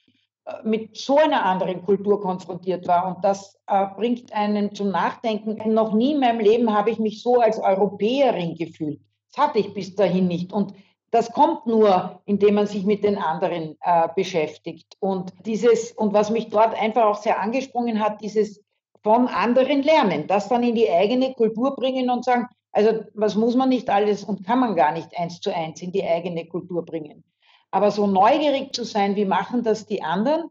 mit 0.64 0.96
so 0.96 1.16
einer 1.16 1.44
anderen 1.44 1.84
Kultur 1.84 2.20
konfrontiert 2.20 2.86
war. 2.86 3.06
Und 3.06 3.24
das 3.24 3.58
äh, 3.66 3.86
bringt 3.96 4.32
einen 4.32 4.74
zum 4.74 4.90
Nachdenken. 4.90 5.56
Noch 5.72 5.92
nie 5.92 6.12
in 6.12 6.20
meinem 6.20 6.40
Leben 6.40 6.74
habe 6.74 6.90
ich 6.90 6.98
mich 6.98 7.22
so 7.22 7.40
als 7.40 7.58
Europäerin 7.58 8.54
gefühlt. 8.54 9.00
Das 9.30 9.46
hatte 9.46 9.58
ich 9.58 9.74
bis 9.74 9.94
dahin 9.94 10.26
nicht. 10.26 10.52
Und 10.52 10.74
das 11.10 11.32
kommt 11.32 11.66
nur, 11.66 12.20
indem 12.26 12.54
man 12.54 12.66
sich 12.66 12.84
mit 12.84 13.04
den 13.04 13.16
anderen 13.16 13.76
äh, 13.80 14.08
beschäftigt. 14.14 14.96
Und 15.00 15.32
dieses, 15.46 15.92
und 15.92 16.12
was 16.12 16.30
mich 16.30 16.48
dort 16.48 16.74
einfach 16.74 17.04
auch 17.04 17.20
sehr 17.20 17.40
angesprungen 17.40 18.00
hat, 18.00 18.20
dieses 18.20 18.62
von 19.02 19.28
anderen 19.28 19.82
lernen, 19.82 20.26
das 20.26 20.48
dann 20.48 20.62
in 20.62 20.74
die 20.74 20.90
eigene 20.90 21.32
Kultur 21.34 21.74
bringen 21.76 22.10
und 22.10 22.24
sagen, 22.24 22.46
also 22.72 23.04
was 23.14 23.36
muss 23.36 23.56
man 23.56 23.70
nicht 23.70 23.88
alles 23.88 24.24
und 24.24 24.46
kann 24.46 24.60
man 24.60 24.76
gar 24.76 24.92
nicht 24.92 25.16
eins 25.18 25.40
zu 25.40 25.54
eins 25.54 25.80
in 25.80 25.92
die 25.92 26.04
eigene 26.04 26.46
Kultur 26.46 26.84
bringen. 26.84 27.24
Aber 27.70 27.90
so 27.90 28.06
neugierig 28.06 28.74
zu 28.74 28.84
sein, 28.84 29.16
wie 29.16 29.24
machen 29.24 29.62
das 29.62 29.86
die 29.86 30.02
anderen, 30.02 30.44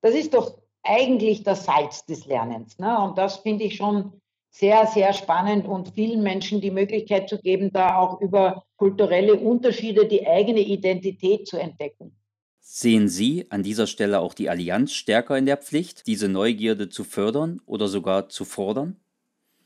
das 0.00 0.14
ist 0.14 0.34
doch 0.34 0.58
eigentlich 0.82 1.42
das 1.42 1.64
Salz 1.64 2.04
des 2.04 2.26
Lernens. 2.26 2.78
Ne? 2.78 2.98
Und 3.00 3.16
das 3.16 3.38
finde 3.38 3.64
ich 3.64 3.76
schon 3.76 4.20
sehr, 4.50 4.86
sehr 4.86 5.12
spannend 5.12 5.66
und 5.66 5.94
vielen 5.94 6.22
Menschen 6.22 6.60
die 6.60 6.70
Möglichkeit 6.70 7.28
zu 7.28 7.38
geben, 7.38 7.72
da 7.72 7.96
auch 7.96 8.20
über 8.20 8.64
kulturelle 8.76 9.34
Unterschiede 9.34 10.06
die 10.06 10.26
eigene 10.26 10.60
Identität 10.60 11.48
zu 11.48 11.56
entdecken. 11.56 12.16
Sehen 12.60 13.08
Sie 13.08 13.46
an 13.50 13.62
dieser 13.62 13.86
Stelle 13.86 14.20
auch 14.20 14.32
die 14.32 14.48
Allianz 14.48 14.92
stärker 14.92 15.36
in 15.36 15.46
der 15.46 15.56
Pflicht, 15.56 16.06
diese 16.06 16.28
Neugierde 16.28 16.88
zu 16.88 17.04
fördern 17.04 17.60
oder 17.66 17.88
sogar 17.88 18.28
zu 18.28 18.44
fordern? 18.44 18.96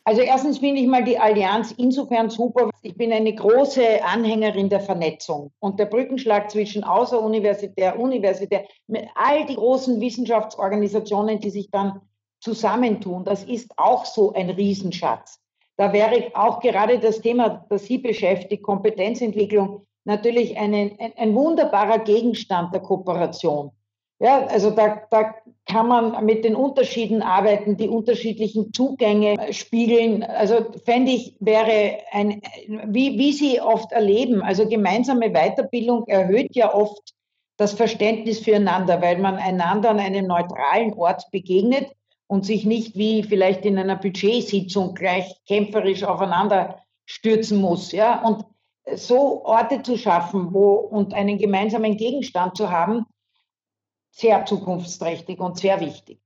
Also 0.08 0.22
erstens 0.22 0.56
finde 0.56 0.80
ich 0.80 0.86
mal 0.86 1.04
die 1.04 1.18
Allianz 1.18 1.72
insofern 1.72 2.30
super. 2.30 2.70
Ich 2.80 2.96
bin 2.96 3.12
eine 3.12 3.34
große 3.34 4.02
Anhängerin 4.02 4.70
der 4.70 4.80
Vernetzung 4.80 5.52
und 5.58 5.78
der 5.78 5.84
Brückenschlag 5.84 6.50
zwischen 6.50 6.82
außeruniversitär, 6.82 8.00
universitär, 8.00 8.64
mit 8.86 9.06
all 9.14 9.44
die 9.44 9.56
großen 9.56 10.00
Wissenschaftsorganisationen, 10.00 11.40
die 11.40 11.50
sich 11.50 11.70
dann 11.70 12.00
zusammentun. 12.40 13.26
Das 13.26 13.44
ist 13.44 13.70
auch 13.76 14.06
so 14.06 14.32
ein 14.32 14.48
Riesenschatz. 14.48 15.40
Da 15.76 15.92
wäre 15.92 16.30
auch 16.32 16.60
gerade 16.60 16.98
das 16.98 17.20
Thema, 17.20 17.66
das 17.68 17.84
Sie 17.84 17.98
beschäftigt, 17.98 18.62
Kompetenzentwicklung, 18.62 19.82
natürlich 20.04 20.56
einen, 20.56 20.98
ein, 20.98 21.12
ein 21.18 21.34
wunderbarer 21.34 21.98
Gegenstand 21.98 22.72
der 22.72 22.80
Kooperation. 22.80 23.72
Ja, 24.20 24.46
also 24.46 24.70
da, 24.70 25.02
da 25.10 25.34
kann 25.68 25.86
man 25.86 26.24
mit 26.24 26.44
den 26.44 26.56
Unterschieden 26.56 27.22
arbeiten, 27.22 27.76
die 27.76 27.88
unterschiedlichen 27.88 28.72
Zugänge 28.72 29.52
spiegeln. 29.52 30.22
Also 30.22 30.66
fände 30.84 31.12
ich, 31.12 31.36
wäre 31.40 31.98
ein, 32.10 32.40
wie, 32.86 33.18
wie 33.18 33.32
Sie 33.32 33.60
oft 33.60 33.92
erleben, 33.92 34.42
also 34.42 34.66
gemeinsame 34.66 35.30
Weiterbildung 35.30 36.06
erhöht 36.06 36.56
ja 36.56 36.74
oft 36.74 37.14
das 37.58 37.74
Verständnis 37.74 38.38
füreinander, 38.38 39.02
weil 39.02 39.18
man 39.18 39.36
einander 39.36 39.90
an 39.90 39.98
einem 39.98 40.26
neutralen 40.26 40.94
Ort 40.94 41.30
begegnet 41.32 41.86
und 42.28 42.46
sich 42.46 42.64
nicht 42.64 42.96
wie 42.96 43.22
vielleicht 43.22 43.64
in 43.66 43.78
einer 43.78 43.96
Budgetsitzung 43.96 44.94
gleich 44.94 45.34
kämpferisch 45.46 46.04
aufeinander 46.04 46.78
stürzen 47.04 47.60
muss. 47.60 47.92
Ja? 47.92 48.22
Und 48.22 48.44
so 48.94 49.44
Orte 49.44 49.82
zu 49.82 49.98
schaffen 49.98 50.54
wo, 50.54 50.74
und 50.74 51.12
einen 51.12 51.36
gemeinsamen 51.36 51.96
Gegenstand 51.96 52.56
zu 52.56 52.70
haben, 52.70 53.04
sehr 54.18 54.44
zukunftsträchtig 54.44 55.38
und 55.38 55.58
sehr 55.58 55.80
wichtig. 55.80 56.18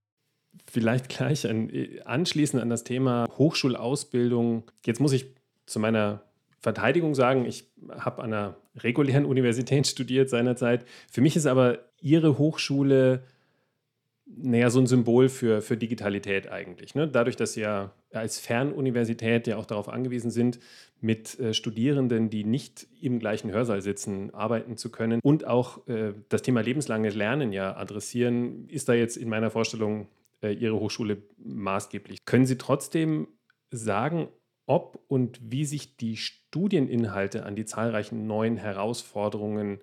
Vielleicht 0.71 1.09
gleich 1.09 1.49
an, 1.49 1.71
anschließend 2.05 2.63
an 2.63 2.71
das 2.71 2.85
Thema 2.85 3.27
Hochschulausbildung. 3.37 4.71
Jetzt 4.87 5.01
muss 5.01 5.13
ich 5.13 5.27
zu 5.67 5.79
meiner 5.79 6.23
Verteidigung 6.61 7.15
sagen, 7.15 7.45
ich 7.45 7.71
habe 7.91 8.23
an 8.23 8.33
einer 8.33 8.57
regulären 8.77 9.25
Universität 9.27 9.87
studiert 9.87 10.31
seinerzeit. 10.31 10.87
Für 11.11 11.21
mich 11.21 11.37
ist 11.37 11.47
aber 11.47 11.79
Ihre 12.01 12.39
Hochschule 12.39 13.25
naja, 14.25 14.71
so 14.71 14.81
ein 14.81 14.87
Symbol 14.87 15.29
für, 15.29 15.61
für 15.61 15.77
Digitalität 15.77 16.51
eigentlich. 16.51 16.95
Ne? 16.95 17.09
Dadurch, 17.09 17.37
dass 17.37 17.55
Sie 17.55 17.61
ja 17.61 17.93
als 18.13 18.39
Fernuniversität 18.39 19.47
ja 19.47 19.57
auch 19.57 19.67
darauf 19.67 19.89
angewiesen 19.89 20.31
sind, 20.31 20.59
mit 21.03 21.39
äh, 21.39 21.53
Studierenden, 21.53 22.31
die 22.31 22.45
nicht 22.45 22.87
im 23.01 23.19
gleichen 23.19 23.51
Hörsaal 23.51 23.83
sitzen, 23.83 24.33
arbeiten 24.33 24.77
zu 24.77 24.91
können 24.91 25.21
und 25.23 25.47
auch 25.47 25.87
äh, 25.89 26.15
das 26.29 26.43
Thema 26.43 26.63
lebenslanges 26.63 27.15
Lernen 27.15 27.53
ja 27.53 27.77
adressieren, 27.77 28.69
ist 28.69 28.89
da 28.89 28.95
jetzt 28.95 29.17
in 29.17 29.29
meiner 29.29 29.51
Vorstellung 29.51 30.09
äh, 30.43 30.53
Ihre 30.53 30.79
Hochschule 30.79 31.23
maßgeblich. 31.39 32.25
Können 32.25 32.47
Sie 32.47 32.57
trotzdem 32.57 33.29
sagen, 33.71 34.29
ob 34.67 35.03
und 35.09 35.41
wie 35.43 35.65
sich 35.65 35.97
die 35.97 36.17
Studieninhalte 36.17 37.45
an 37.45 37.57
die 37.57 37.65
zahlreichen 37.65 38.27
neuen 38.27 38.57
Herausforderungen 38.57 39.81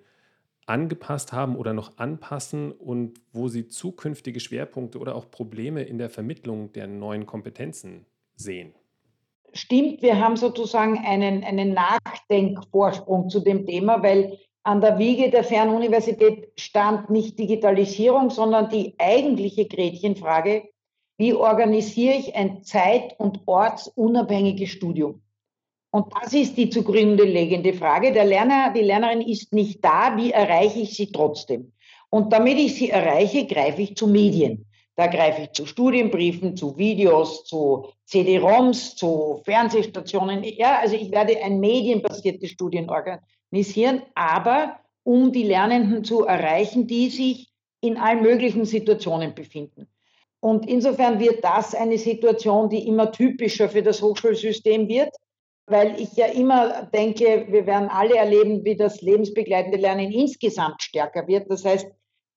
angepasst 0.66 1.32
haben 1.32 1.56
oder 1.56 1.74
noch 1.74 1.98
anpassen 1.98 2.72
und 2.72 3.20
wo 3.32 3.48
Sie 3.48 3.68
zukünftige 3.68 4.40
Schwerpunkte 4.40 4.98
oder 4.98 5.16
auch 5.16 5.30
Probleme 5.30 5.82
in 5.82 5.98
der 5.98 6.10
Vermittlung 6.10 6.72
der 6.72 6.86
neuen 6.86 7.26
Kompetenzen 7.26 8.06
sehen? 8.36 8.72
Stimmt, 9.52 10.02
wir 10.02 10.20
haben 10.20 10.36
sozusagen 10.36 10.98
einen, 10.98 11.42
einen 11.44 11.74
Nachdenkvorsprung 11.74 13.28
zu 13.28 13.40
dem 13.40 13.66
Thema, 13.66 14.02
weil 14.02 14.38
an 14.62 14.80
der 14.80 14.98
Wiege 14.98 15.30
der 15.30 15.42
Fernuniversität 15.42 16.52
stand 16.58 17.10
nicht 17.10 17.38
Digitalisierung, 17.38 18.30
sondern 18.30 18.68
die 18.68 18.94
eigentliche 18.98 19.66
Gretchenfrage, 19.66 20.68
wie 21.18 21.34
organisiere 21.34 22.16
ich 22.16 22.34
ein 22.34 22.62
zeit- 22.62 23.18
und 23.18 23.40
ortsunabhängiges 23.46 24.70
Studium? 24.70 25.22
Und 25.92 26.06
das 26.14 26.32
ist 26.32 26.56
die 26.56 26.70
zugrunde 26.70 27.24
liegende 27.24 27.72
Frage. 27.72 28.12
Der 28.12 28.24
Lerner, 28.24 28.72
die 28.72 28.82
Lernerin 28.82 29.22
ist 29.22 29.52
nicht 29.52 29.84
da. 29.84 30.16
Wie 30.16 30.30
erreiche 30.30 30.80
ich 30.80 30.94
sie 30.94 31.10
trotzdem? 31.10 31.72
Und 32.10 32.32
damit 32.32 32.58
ich 32.58 32.76
sie 32.76 32.90
erreiche, 32.90 33.46
greife 33.46 33.82
ich 33.82 33.96
zu 33.96 34.06
Medien. 34.06 34.69
Da 35.00 35.06
greife 35.06 35.40
ich 35.40 35.52
zu 35.52 35.64
Studienbriefen, 35.64 36.58
zu 36.58 36.76
Videos, 36.76 37.44
zu 37.46 37.86
CD-ROMs, 38.04 38.96
zu 38.96 39.40
Fernsehstationen. 39.46 40.44
Ja, 40.44 40.78
also 40.78 40.94
ich 40.94 41.10
werde 41.10 41.42
ein 41.42 41.58
medienbasierte 41.58 42.46
Studien 42.46 42.90
organisieren, 42.90 44.02
aber 44.14 44.78
um 45.02 45.32
die 45.32 45.44
Lernenden 45.44 46.04
zu 46.04 46.26
erreichen, 46.26 46.86
die 46.86 47.08
sich 47.08 47.50
in 47.80 47.96
allen 47.96 48.20
möglichen 48.20 48.66
Situationen 48.66 49.34
befinden. 49.34 49.88
Und 50.38 50.68
insofern 50.68 51.18
wird 51.18 51.42
das 51.42 51.74
eine 51.74 51.96
Situation, 51.96 52.68
die 52.68 52.86
immer 52.86 53.10
typischer 53.10 53.70
für 53.70 53.82
das 53.82 54.02
Hochschulsystem 54.02 54.86
wird, 54.86 55.16
weil 55.64 55.98
ich 55.98 56.12
ja 56.12 56.26
immer 56.26 56.90
denke, 56.92 57.46
wir 57.48 57.66
werden 57.66 57.88
alle 57.88 58.16
erleben, 58.16 58.66
wie 58.66 58.76
das 58.76 59.00
lebensbegleitende 59.00 59.78
Lernen 59.78 60.12
insgesamt 60.12 60.82
stärker 60.82 61.26
wird. 61.26 61.50
Das 61.50 61.64
heißt, 61.64 61.86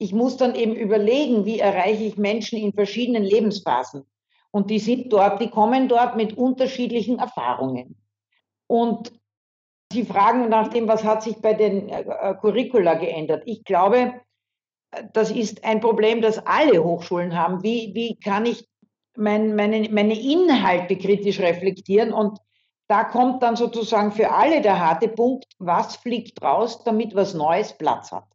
ich 0.04 0.14
muss 0.14 0.36
dann 0.36 0.54
eben 0.54 0.76
überlegen, 0.76 1.46
wie 1.46 1.60
erreiche 1.60 2.04
ich 2.04 2.18
Menschen 2.18 2.60
in 2.60 2.74
verschiedenen 2.74 3.24
Lebensphasen. 3.24 4.04
Und 4.52 4.70
die 4.70 4.80
sind 4.80 5.14
dort, 5.14 5.42
die 5.42 5.50
kommen 5.50 5.88
dort 5.88 6.18
mit 6.18 6.38
unterschiedlichen 6.38 7.20
Erfahrungen. 7.20 7.96
Und 8.68 9.14
Sie 9.94 10.06
fragen 10.06 10.50
nach 10.50 10.70
dem, 10.70 10.88
was 10.88 11.04
hat 11.04 11.22
sich 11.22 11.40
bei 11.40 11.54
den 11.54 11.88
äh, 11.88 12.02
äh, 12.02 12.34
Curricula 12.34 12.96
geändert. 12.96 13.44
Ich 13.46 13.64
glaube, 13.64 14.16
das 15.14 15.30
ist 15.30 15.64
ein 15.64 15.82
Problem, 15.82 16.22
das 16.22 16.44
alle 16.48 16.84
Hochschulen 16.84 17.38
haben. 17.38 17.62
Wie, 17.62 17.92
wie 17.94 18.20
kann 18.20 18.48
ich 18.48 18.68
mein, 19.16 19.56
meine, 19.56 19.88
meine 19.90 20.20
Inhalte 20.20 20.98
kritisch 20.98 21.40
reflektieren? 21.40 22.12
Und 22.12 22.40
da 22.88 23.04
kommt 23.04 23.44
dann 23.44 23.56
sozusagen 23.56 24.12
für 24.12 24.32
alle 24.32 24.62
der 24.62 24.80
harte 24.80 25.08
Punkt, 25.08 25.46
was 25.60 25.96
fliegt 25.96 26.42
raus, 26.42 26.84
damit 26.84 27.14
was 27.14 27.36
Neues 27.36 27.78
Platz 27.78 28.12
hat. 28.12 28.33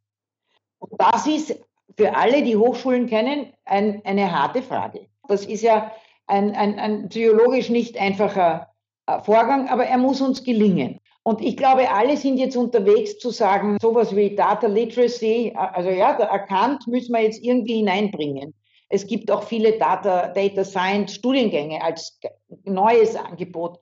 Und 0.79 0.93
das 0.99 1.27
ist 1.27 1.59
für 1.97 2.17
alle, 2.17 2.43
die 2.43 2.57
Hochschulen 2.57 3.07
kennen, 3.07 3.53
ein, 3.65 4.03
eine 4.05 4.31
harte 4.33 4.63
Frage. 4.63 5.07
Das 5.27 5.45
ist 5.45 5.63
ja 5.63 5.93
ein, 6.27 6.55
ein, 6.55 6.79
ein 6.79 7.09
psychologisch 7.09 7.71
nicht 7.71 7.99
einfacher 7.99 8.69
äh, 9.07 9.21
Vorgang, 9.21 9.69
aber 9.69 9.87
er 9.87 9.99
muss 9.99 10.21
uns 10.21 10.45
gelingen. 10.45 11.01
Und 11.23 11.43
ich 11.43 11.57
glaube, 11.57 11.91
alle 11.91 12.17
sind 12.17 12.39
jetzt 12.39 12.57
unterwegs 12.57 13.19
zu 13.19 13.31
sagen, 13.31 13.77
sowas 13.83 14.15
wie 14.17 14.35
Data 14.35 14.67
Literacy, 14.67 15.49
äh, 15.49 15.57
also 15.57 15.91
ja, 15.91 16.13
erkannt, 16.13 16.87
müssen 16.87 17.13
wir 17.13 17.23
jetzt 17.23 17.43
irgendwie 17.43 17.77
hineinbringen. 17.77 18.55
Es 18.89 19.07
gibt 19.07 19.31
auch 19.31 19.43
viele 19.43 19.79
Data, 19.79 20.29
Data 20.29 20.65
Science 20.65 21.15
Studiengänge 21.15 21.83
als 21.83 22.19
neues 22.65 23.17
Angebot. 23.17 23.79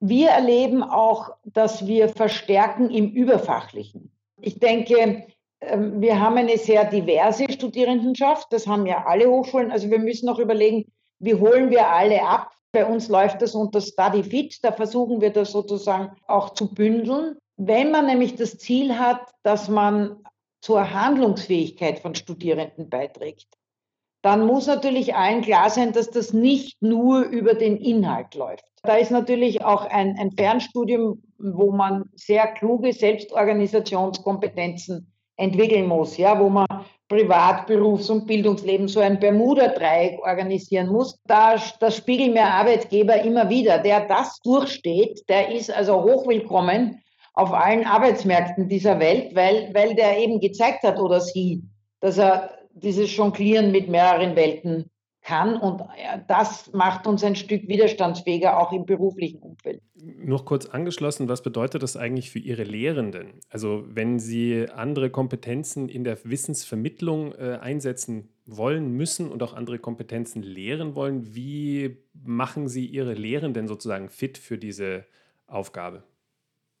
Wir 0.00 0.30
erleben 0.30 0.82
auch, 0.82 1.30
dass 1.44 1.86
wir 1.86 2.08
verstärken 2.08 2.90
im 2.90 3.10
Überfachlichen. 3.10 4.12
Ich 4.40 4.58
denke, 4.58 5.26
wir 5.74 6.20
haben 6.20 6.36
eine 6.36 6.58
sehr 6.58 6.84
diverse 6.84 7.50
Studierendenschaft, 7.50 8.52
das 8.52 8.66
haben 8.66 8.86
ja 8.86 9.06
alle 9.06 9.28
Hochschulen. 9.28 9.70
Also 9.70 9.90
wir 9.90 9.98
müssen 9.98 10.28
auch 10.28 10.38
überlegen, 10.38 10.92
wie 11.18 11.34
holen 11.34 11.70
wir 11.70 11.88
alle 11.88 12.22
ab? 12.22 12.52
Bei 12.72 12.84
uns 12.84 13.08
läuft 13.08 13.42
das 13.42 13.54
unter 13.54 13.80
Study 13.80 14.22
Fit, 14.22 14.58
da 14.62 14.72
versuchen 14.72 15.20
wir 15.20 15.30
das 15.30 15.52
sozusagen 15.52 16.14
auch 16.26 16.50
zu 16.50 16.74
bündeln. 16.74 17.36
Wenn 17.56 17.90
man 17.90 18.06
nämlich 18.06 18.34
das 18.34 18.58
Ziel 18.58 18.98
hat, 18.98 19.30
dass 19.42 19.68
man 19.68 20.22
zur 20.60 20.92
Handlungsfähigkeit 20.92 22.00
von 22.00 22.14
Studierenden 22.14 22.90
beiträgt, 22.90 23.46
dann 24.22 24.44
muss 24.44 24.66
natürlich 24.66 25.14
allen 25.14 25.42
klar 25.42 25.70
sein, 25.70 25.92
dass 25.92 26.10
das 26.10 26.32
nicht 26.32 26.82
nur 26.82 27.22
über 27.22 27.54
den 27.54 27.76
Inhalt 27.76 28.34
läuft. 28.34 28.64
Da 28.82 28.96
ist 28.96 29.10
natürlich 29.10 29.64
auch 29.64 29.86
ein, 29.86 30.16
ein 30.18 30.32
Fernstudium, 30.32 31.22
wo 31.38 31.70
man 31.70 32.10
sehr 32.14 32.46
kluge 32.48 32.92
Selbstorganisationskompetenzen 32.92 35.12
entwickeln 35.36 35.86
muss, 35.86 36.16
ja, 36.16 36.38
wo 36.38 36.48
man 36.48 36.66
Privat-, 37.08 37.66
Berufs- 37.66 38.10
und 38.10 38.26
Bildungsleben 38.26 38.88
so 38.88 39.00
ein 39.00 39.20
Bermuda-Dreieck 39.20 40.18
organisieren 40.22 40.88
muss. 40.88 41.18
Da, 41.26 41.56
das 41.80 41.96
spiegeln 41.96 42.32
mir 42.32 42.44
Arbeitgeber 42.44 43.22
immer 43.22 43.48
wieder. 43.48 43.78
Der 43.78 44.06
das 44.06 44.40
durchsteht, 44.42 45.28
der 45.28 45.52
ist 45.52 45.70
also 45.70 46.02
hochwillkommen 46.02 47.02
auf 47.34 47.52
allen 47.52 47.84
Arbeitsmärkten 47.84 48.68
dieser 48.68 48.98
Welt, 48.98 49.34
weil, 49.34 49.70
weil 49.74 49.94
der 49.94 50.18
eben 50.18 50.40
gezeigt 50.40 50.82
hat 50.82 50.98
oder 50.98 51.20
sie, 51.20 51.62
dass 52.00 52.18
er 52.18 52.50
dieses 52.72 53.14
Jonglieren 53.14 53.70
mit 53.70 53.88
mehreren 53.88 54.34
Welten 54.34 54.90
kann. 55.26 55.56
Und 55.56 55.82
das 56.28 56.72
macht 56.72 57.06
uns 57.06 57.24
ein 57.24 57.36
Stück 57.36 57.68
widerstandsfähiger, 57.68 58.58
auch 58.58 58.72
im 58.72 58.86
beruflichen 58.86 59.40
Umfeld. 59.40 59.82
Noch 59.94 60.44
kurz 60.44 60.66
angeschlossen, 60.66 61.28
was 61.28 61.42
bedeutet 61.42 61.82
das 61.82 61.96
eigentlich 61.96 62.30
für 62.30 62.38
Ihre 62.38 62.62
Lehrenden? 62.62 63.40
Also 63.50 63.84
wenn 63.88 64.18
Sie 64.18 64.66
andere 64.70 65.10
Kompetenzen 65.10 65.88
in 65.88 66.04
der 66.04 66.18
Wissensvermittlung 66.24 67.32
äh, 67.32 67.58
einsetzen 67.60 68.28
wollen, 68.46 68.92
müssen 68.92 69.28
und 69.30 69.42
auch 69.42 69.52
andere 69.52 69.78
Kompetenzen 69.78 70.42
lehren 70.42 70.94
wollen, 70.94 71.34
wie 71.34 71.98
machen 72.14 72.68
Sie 72.68 72.86
Ihre 72.86 73.14
Lehrenden 73.14 73.66
sozusagen 73.66 74.08
fit 74.08 74.38
für 74.38 74.58
diese 74.58 75.04
Aufgabe? 75.48 76.04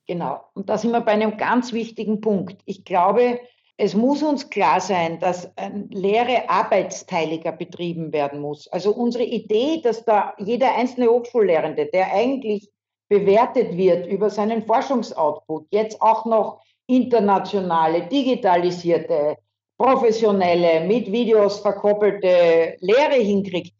Genau, 0.06 0.44
und 0.54 0.68
da 0.68 0.78
sind 0.78 0.92
wir 0.92 1.00
bei 1.00 1.12
einem 1.12 1.36
ganz 1.36 1.72
wichtigen 1.72 2.20
Punkt. 2.20 2.62
Ich 2.64 2.84
glaube, 2.84 3.40
es 3.78 3.94
muss 3.94 4.22
uns 4.22 4.48
klar 4.48 4.80
sein, 4.80 5.18
dass 5.20 5.50
Lehre 5.90 6.48
arbeitsteiliger 6.48 7.52
betrieben 7.52 8.12
werden 8.12 8.40
muss. 8.40 8.68
Also 8.68 8.92
unsere 8.92 9.24
Idee, 9.24 9.80
dass 9.82 10.04
da 10.04 10.34
jeder 10.38 10.74
einzelne 10.74 11.08
Hochschullehrende, 11.08 11.86
der 11.86 12.12
eigentlich 12.12 12.70
bewertet 13.08 13.76
wird 13.76 14.06
über 14.06 14.30
seinen 14.30 14.62
Forschungsoutput, 14.62 15.66
jetzt 15.70 16.00
auch 16.00 16.24
noch 16.24 16.62
internationale, 16.86 18.06
digitalisierte, 18.06 19.36
professionelle, 19.76 20.86
mit 20.86 21.12
Videos 21.12 21.60
verkoppelte 21.60 22.76
Lehre 22.80 23.16
hinkriegt. 23.16 23.74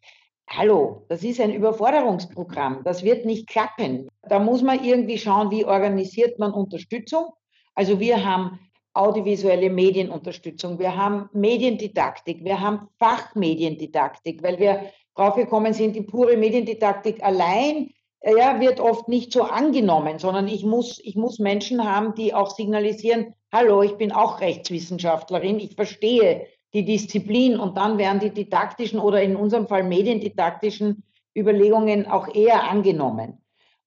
Hallo, 0.49 1.05
das 1.09 1.25
ist 1.25 1.41
ein 1.41 1.55
Überforderungsprogramm. 1.55 2.83
Das 2.85 3.03
wird 3.03 3.25
nicht 3.25 3.49
klappen. 3.49 4.09
Da 4.29 4.39
muss 4.39 4.63
man 4.63 4.85
irgendwie 4.85 5.19
schauen, 5.19 5.51
wie 5.51 5.65
organisiert 5.65 6.39
man 6.39 6.53
Unterstützung. 6.53 7.33
Also 7.75 7.99
wir 7.99 8.25
haben 8.25 8.61
audiovisuelle 8.97 9.71
Medienunterstützung, 9.71 10.79
wir 10.79 10.97
haben 10.97 11.29
Mediendidaktik, 11.33 12.45
wir 12.45 12.61
haben 12.61 12.89
Fachmediendidaktik, 12.99 14.43
weil 14.43 14.59
wir 14.59 14.91
draufgekommen 15.15 15.73
sind, 15.73 15.97
die 15.97 16.03
pure 16.03 16.37
Mediendidaktik 16.37 17.23
allein 17.23 17.91
äh, 18.21 18.37
ja, 18.37 18.61
wird 18.61 18.81
oft 18.81 19.09
nicht 19.09 19.33
so 19.33 19.43
angenommen, 19.43 20.19
sondern 20.19 20.49
ich 20.49 20.65
muss, 20.65 21.01
ich 21.05 21.17
muss 21.17 21.39
Menschen 21.39 21.85
haben, 21.85 22.15
die 22.15 22.35
auch 22.35 22.51
signalisieren, 22.51 23.35
hallo, 23.53 23.83
ich 23.83 23.97
bin 23.97 24.13
auch 24.13 24.41
Rechtswissenschaftlerin, 24.41 25.59
ich 25.59 25.75
verstehe 25.75 26.47
die 26.75 26.85
Disziplin 26.85 27.59
und 27.59 27.77
dann 27.77 27.99
werden 27.99 28.21
die 28.21 28.31
didaktischen 28.31 28.99
oder 28.99 29.23
in 29.23 29.37
unserem 29.37 29.67
Fall 29.67 29.85
mediendidaktischen 29.85 31.05
Überlegungen 31.35 32.07
auch 32.07 32.35
eher 32.35 32.69
angenommen. 32.69 33.39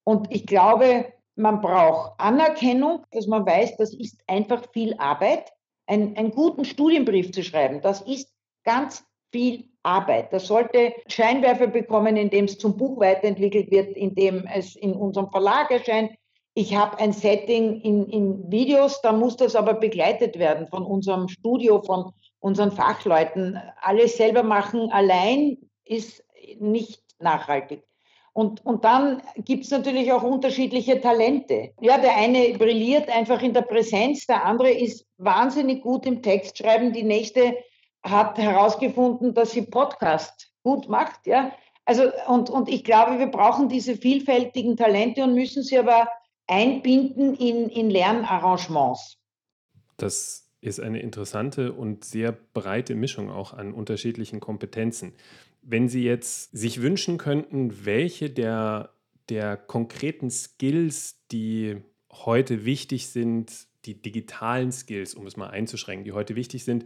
Und 0.04 0.32
ich 0.32 0.46
glaube, 0.46 1.12
man 1.40 1.60
braucht 1.60 2.12
Anerkennung, 2.18 3.04
dass 3.10 3.26
man 3.26 3.46
weiß, 3.46 3.76
das 3.76 3.94
ist 3.94 4.22
einfach 4.26 4.62
viel 4.72 4.94
Arbeit. 4.98 5.52
Ein, 5.86 6.16
einen 6.16 6.30
guten 6.30 6.64
Studienbrief 6.64 7.32
zu 7.32 7.42
schreiben, 7.42 7.80
das 7.80 8.02
ist 8.02 8.32
ganz 8.64 9.04
viel 9.32 9.64
Arbeit. 9.82 10.32
Das 10.32 10.46
sollte 10.46 10.92
Scheinwerfer 11.08 11.66
bekommen, 11.66 12.16
indem 12.16 12.44
es 12.44 12.58
zum 12.58 12.76
Buch 12.76 13.00
weiterentwickelt 13.00 13.70
wird, 13.70 13.96
indem 13.96 14.46
es 14.54 14.76
in 14.76 14.92
unserem 14.92 15.30
Verlag 15.30 15.70
erscheint. 15.70 16.12
Ich 16.54 16.74
habe 16.76 16.98
ein 16.98 17.12
Setting 17.12 17.80
in, 17.80 18.06
in 18.08 18.50
Videos, 18.50 19.00
da 19.02 19.12
muss 19.12 19.36
das 19.36 19.56
aber 19.56 19.74
begleitet 19.74 20.38
werden 20.38 20.66
von 20.66 20.84
unserem 20.84 21.28
Studio, 21.28 21.80
von 21.82 22.12
unseren 22.40 22.72
Fachleuten. 22.72 23.58
Alles 23.80 24.16
selber 24.16 24.42
machen 24.42 24.90
allein 24.90 25.58
ist 25.84 26.24
nicht 26.58 27.02
nachhaltig. 27.20 27.82
Und, 28.32 28.64
und 28.64 28.84
dann 28.84 29.22
gibt 29.36 29.64
es 29.64 29.70
natürlich 29.70 30.12
auch 30.12 30.22
unterschiedliche 30.22 31.00
Talente. 31.00 31.72
Ja, 31.80 31.98
der 31.98 32.16
eine 32.16 32.56
brilliert 32.56 33.08
einfach 33.08 33.42
in 33.42 33.52
der 33.52 33.62
Präsenz, 33.62 34.26
der 34.26 34.44
andere 34.44 34.70
ist 34.70 35.06
wahnsinnig 35.18 35.82
gut 35.82 36.06
im 36.06 36.22
Textschreiben, 36.22 36.92
die 36.92 37.02
nächste 37.02 37.56
hat 38.02 38.38
herausgefunden, 38.38 39.34
dass 39.34 39.50
sie 39.50 39.62
Podcast 39.62 40.52
gut 40.62 40.88
macht. 40.88 41.26
Ja, 41.26 41.52
also 41.84 42.04
und, 42.28 42.50
und 42.50 42.68
ich 42.68 42.84
glaube, 42.84 43.18
wir 43.18 43.26
brauchen 43.26 43.68
diese 43.68 43.96
vielfältigen 43.96 44.76
Talente 44.76 45.24
und 45.24 45.34
müssen 45.34 45.62
sie 45.62 45.78
aber 45.78 46.08
einbinden 46.46 47.34
in, 47.34 47.68
in 47.68 47.90
Lernarrangements. 47.90 49.18
Das 49.96 50.50
ist 50.60 50.80
eine 50.80 51.00
interessante 51.00 51.72
und 51.72 52.04
sehr 52.04 52.32
breite 52.32 52.94
Mischung 52.94 53.30
auch 53.30 53.54
an 53.54 53.72
unterschiedlichen 53.72 54.40
Kompetenzen. 54.40 55.14
Wenn 55.62 55.88
Sie 55.88 56.04
jetzt 56.04 56.52
sich 56.52 56.82
wünschen 56.82 57.18
könnten, 57.18 57.84
welche 57.84 58.30
der, 58.30 58.90
der 59.28 59.56
konkreten 59.56 60.30
Skills, 60.30 61.26
die 61.30 61.82
heute 62.12 62.64
wichtig 62.64 63.08
sind, 63.08 63.66
die 63.84 64.00
digitalen 64.00 64.72
Skills, 64.72 65.14
um 65.14 65.26
es 65.26 65.36
mal 65.36 65.48
einzuschränken, 65.48 66.04
die 66.04 66.12
heute 66.12 66.36
wichtig 66.36 66.64
sind, 66.64 66.84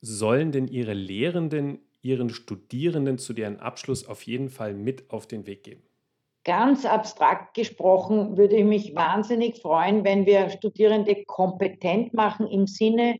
sollen 0.00 0.52
denn 0.52 0.68
Ihre 0.68 0.94
Lehrenden 0.94 1.80
Ihren 2.02 2.30
Studierenden 2.30 3.18
zu 3.18 3.32
deren 3.32 3.60
Abschluss 3.60 4.06
auf 4.06 4.22
jeden 4.22 4.50
Fall 4.50 4.74
mit 4.74 5.10
auf 5.10 5.26
den 5.26 5.46
Weg 5.46 5.62
geben? 5.62 5.82
Ganz 6.44 6.84
abstrakt 6.84 7.54
gesprochen 7.54 8.36
würde 8.36 8.56
ich 8.56 8.64
mich 8.64 8.94
wahnsinnig 8.96 9.58
freuen, 9.58 10.04
wenn 10.04 10.26
wir 10.26 10.50
Studierende 10.50 11.24
kompetent 11.24 12.12
machen 12.12 12.48
im 12.48 12.66
Sinne 12.66 13.18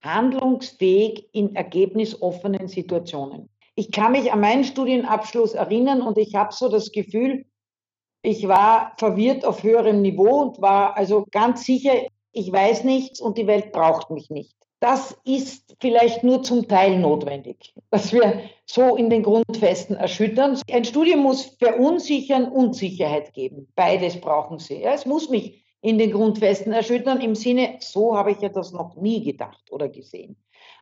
handlungsfähig 0.00 1.28
in 1.32 1.56
ergebnisoffenen 1.56 2.68
Situationen. 2.68 3.48
Ich 3.78 3.92
kann 3.92 4.12
mich 4.12 4.32
an 4.32 4.40
meinen 4.40 4.64
Studienabschluss 4.64 5.52
erinnern 5.52 6.00
und 6.00 6.16
ich 6.16 6.34
habe 6.34 6.52
so 6.54 6.70
das 6.70 6.92
Gefühl, 6.92 7.44
ich 8.22 8.48
war 8.48 8.94
verwirrt 8.96 9.44
auf 9.44 9.62
höherem 9.62 10.00
Niveau 10.00 10.40
und 10.40 10.62
war 10.62 10.96
also 10.96 11.26
ganz 11.30 11.64
sicher, 11.64 11.92
ich 12.32 12.50
weiß 12.50 12.84
nichts 12.84 13.20
und 13.20 13.36
die 13.36 13.46
Welt 13.46 13.72
braucht 13.72 14.10
mich 14.10 14.30
nicht. 14.30 14.56
Das 14.80 15.16
ist 15.24 15.76
vielleicht 15.78 16.24
nur 16.24 16.42
zum 16.42 16.68
Teil 16.68 16.98
notwendig, 16.98 17.74
dass 17.90 18.14
wir 18.14 18.40
so 18.64 18.96
in 18.96 19.10
den 19.10 19.22
Grundfesten 19.22 19.96
erschüttern. 19.96 20.58
Ein 20.70 20.84
Studium 20.86 21.20
muss 21.20 21.44
verunsichern 21.58 22.50
und 22.50 22.74
Sicherheit 22.74 23.34
geben. 23.34 23.68
Beides 23.74 24.18
brauchen 24.20 24.58
sie. 24.58 24.82
Es 24.82 25.04
muss 25.04 25.28
mich 25.28 25.64
in 25.82 25.98
den 25.98 26.12
Grundfesten 26.12 26.72
erschüttern 26.72 27.20
im 27.20 27.34
Sinne, 27.34 27.76
so 27.80 28.16
habe 28.16 28.32
ich 28.32 28.40
ja 28.40 28.48
das 28.48 28.72
noch 28.72 28.96
nie 28.96 29.22
gedacht 29.22 29.70
oder 29.70 29.88
gesehen. 29.88 30.36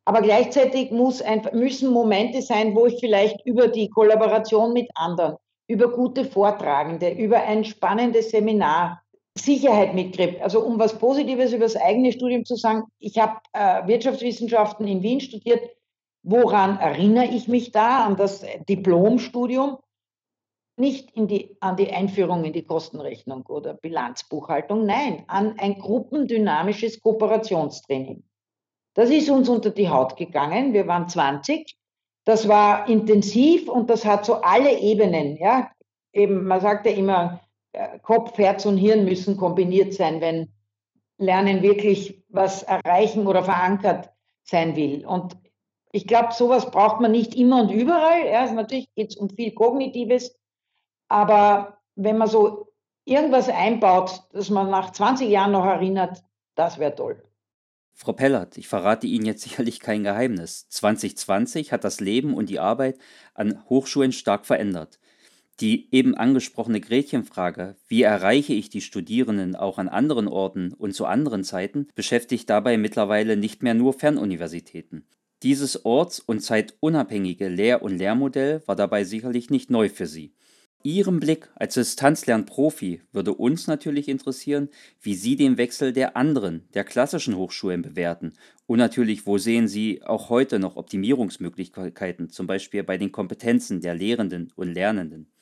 Aber 0.06 0.20
gleichzeitig 0.20 0.90
muss 0.90 1.22
ein, 1.22 1.48
müssen 1.52 1.90
Momente 1.90 2.42
sein, 2.42 2.74
wo 2.74 2.86
ich 2.86 3.00
vielleicht 3.00 3.44
über 3.46 3.68
die 3.68 3.88
Kollaboration 3.88 4.72
mit 4.72 4.90
anderen, 4.94 5.36
über 5.66 5.90
gute 5.90 6.24
Vortragende, 6.24 7.10
über 7.10 7.42
ein 7.42 7.64
spannendes 7.64 8.30
Seminar 8.30 9.02
Sicherheit 9.36 9.94
mitkriege. 9.94 10.42
Also 10.42 10.60
um 10.60 10.78
was 10.78 10.98
Positives 10.98 11.52
über 11.52 11.64
das 11.64 11.76
eigene 11.76 12.12
Studium 12.12 12.44
zu 12.44 12.54
sagen, 12.54 12.84
ich 12.98 13.18
habe 13.18 13.38
äh, 13.52 13.86
Wirtschaftswissenschaften 13.86 14.86
in 14.86 15.02
Wien 15.02 15.20
studiert. 15.20 15.70
Woran 16.22 16.78
erinnere 16.78 17.26
ich 17.26 17.48
mich 17.48 17.72
da? 17.72 18.04
An 18.06 18.16
das 18.16 18.44
Diplomstudium? 18.68 19.78
Nicht 20.76 21.10
die, 21.14 21.56
an 21.60 21.76
die 21.76 21.92
Einführung 21.92 22.44
in 22.44 22.52
die 22.52 22.64
Kostenrechnung 22.64 23.44
oder 23.46 23.74
Bilanzbuchhaltung, 23.74 24.86
nein, 24.86 25.22
an 25.28 25.56
ein 25.58 25.78
gruppendynamisches 25.78 27.00
Kooperationstraining. 27.00 28.24
Das 28.94 29.10
ist 29.10 29.28
uns 29.28 29.48
unter 29.48 29.70
die 29.70 29.88
Haut 29.88 30.16
gegangen. 30.16 30.72
Wir 30.72 30.86
waren 30.86 31.08
20. 31.08 31.76
Das 32.24 32.48
war 32.48 32.88
intensiv 32.88 33.68
und 33.68 33.90
das 33.90 34.04
hat 34.04 34.24
so 34.24 34.34
alle 34.36 34.78
Ebenen, 34.78 35.36
ja. 35.36 35.70
Eben, 36.12 36.46
man 36.46 36.60
sagt 36.60 36.86
ja 36.86 36.92
immer, 36.92 37.40
äh, 37.72 37.98
Kopf, 37.98 38.38
Herz 38.38 38.64
und 38.66 38.78
Hirn 38.78 39.04
müssen 39.04 39.36
kombiniert 39.36 39.92
sein, 39.92 40.20
wenn 40.20 40.52
Lernen 41.18 41.62
wirklich 41.62 42.22
was 42.28 42.62
erreichen 42.62 43.26
oder 43.26 43.44
verankert 43.44 44.10
sein 44.44 44.76
will. 44.76 45.04
Und 45.04 45.36
ich 45.92 46.06
glaube, 46.06 46.32
sowas 46.32 46.70
braucht 46.70 47.00
man 47.00 47.12
nicht 47.12 47.34
immer 47.34 47.62
und 47.62 47.70
überall. 47.70 48.26
Ja, 48.26 48.50
natürlich 48.52 48.92
geht 48.94 49.10
es 49.10 49.16
um 49.16 49.28
viel 49.28 49.52
Kognitives, 49.52 50.36
aber 51.08 51.78
wenn 51.94 52.18
man 52.18 52.28
so 52.28 52.68
irgendwas 53.04 53.48
einbaut, 53.48 54.22
das 54.32 54.50
man 54.50 54.70
nach 54.70 54.90
20 54.90 55.28
Jahren 55.28 55.52
noch 55.52 55.64
erinnert, 55.64 56.24
das 56.56 56.78
wäre 56.78 56.94
toll. 56.94 57.22
Frau 57.96 58.12
Pellert, 58.12 58.58
ich 58.58 58.66
verrate 58.66 59.06
Ihnen 59.06 59.24
jetzt 59.24 59.42
sicherlich 59.44 59.80
kein 59.80 60.02
Geheimnis. 60.02 60.68
2020 60.68 61.72
hat 61.72 61.84
das 61.84 62.00
Leben 62.00 62.34
und 62.34 62.50
die 62.50 62.58
Arbeit 62.58 62.98
an 63.34 63.64
Hochschulen 63.68 64.12
stark 64.12 64.46
verändert. 64.46 64.98
Die 65.60 65.88
eben 65.94 66.16
angesprochene 66.16 66.80
Gretchenfrage, 66.80 67.76
wie 67.86 68.02
erreiche 68.02 68.52
ich 68.52 68.70
die 68.70 68.80
Studierenden 68.80 69.54
auch 69.54 69.78
an 69.78 69.88
anderen 69.88 70.26
Orten 70.26 70.72
und 70.72 70.94
zu 70.94 71.06
anderen 71.06 71.44
Zeiten, 71.44 71.86
beschäftigt 71.94 72.50
dabei 72.50 72.76
mittlerweile 72.76 73.36
nicht 73.36 73.62
mehr 73.62 73.74
nur 73.74 73.92
Fernuniversitäten. 73.92 75.06
Dieses 75.44 75.84
orts- 75.84 76.18
und 76.18 76.40
zeitunabhängige 76.40 77.48
Lehr- 77.48 77.82
und 77.82 77.98
Lehrmodell 77.98 78.62
war 78.66 78.74
dabei 78.74 79.04
sicherlich 79.04 79.50
nicht 79.50 79.70
neu 79.70 79.88
für 79.88 80.06
Sie. 80.06 80.34
Ihrem 80.86 81.18
Blick 81.18 81.50
als 81.54 81.72
Distanzlernprofi 81.74 83.00
würde 83.10 83.32
uns 83.32 83.66
natürlich 83.66 84.06
interessieren, 84.06 84.68
wie 85.00 85.14
Sie 85.14 85.34
den 85.34 85.56
Wechsel 85.56 85.94
der 85.94 86.14
anderen, 86.14 86.68
der 86.74 86.84
klassischen 86.84 87.38
Hochschulen 87.38 87.80
bewerten 87.80 88.34
und 88.66 88.80
natürlich, 88.80 89.26
wo 89.26 89.38
sehen 89.38 89.66
Sie 89.66 90.02
auch 90.04 90.28
heute 90.28 90.58
noch 90.58 90.76
Optimierungsmöglichkeiten, 90.76 92.28
zum 92.28 92.46
Beispiel 92.46 92.82
bei 92.82 92.98
den 92.98 93.12
Kompetenzen 93.12 93.80
der 93.80 93.94
Lehrenden 93.94 94.52
und 94.56 94.74
Lernenden. 94.74 95.32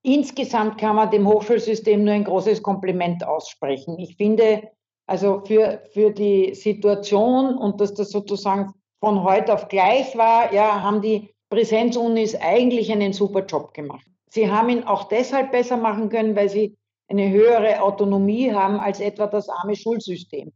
Insgesamt 0.00 0.78
kann 0.78 0.96
man 0.96 1.10
dem 1.10 1.28
Hochschulsystem 1.28 2.02
nur 2.02 2.14
ein 2.14 2.24
großes 2.24 2.62
Kompliment 2.62 3.26
aussprechen. 3.26 3.98
Ich 3.98 4.16
finde, 4.16 4.62
also 5.06 5.42
für, 5.44 5.82
für 5.92 6.10
die 6.10 6.54
Situation 6.54 7.54
und 7.58 7.82
dass 7.82 7.92
das 7.92 8.10
sozusagen 8.10 8.72
von 9.00 9.22
heute 9.24 9.52
auf 9.52 9.68
gleich 9.68 10.16
war, 10.16 10.54
ja, 10.54 10.80
haben 10.80 11.02
die 11.02 11.34
Präsenzunis 11.50 12.34
eigentlich 12.34 12.90
einen 12.90 13.12
super 13.12 13.44
Job 13.44 13.74
gemacht. 13.74 14.06
Sie 14.30 14.50
haben 14.50 14.68
ihn 14.68 14.84
auch 14.84 15.04
deshalb 15.04 15.52
besser 15.52 15.76
machen 15.76 16.08
können, 16.08 16.36
weil 16.36 16.48
sie 16.48 16.76
eine 17.08 17.30
höhere 17.30 17.82
Autonomie 17.82 18.52
haben 18.52 18.78
als 18.80 19.00
etwa 19.00 19.26
das 19.26 19.48
arme 19.48 19.76
Schulsystem, 19.76 20.52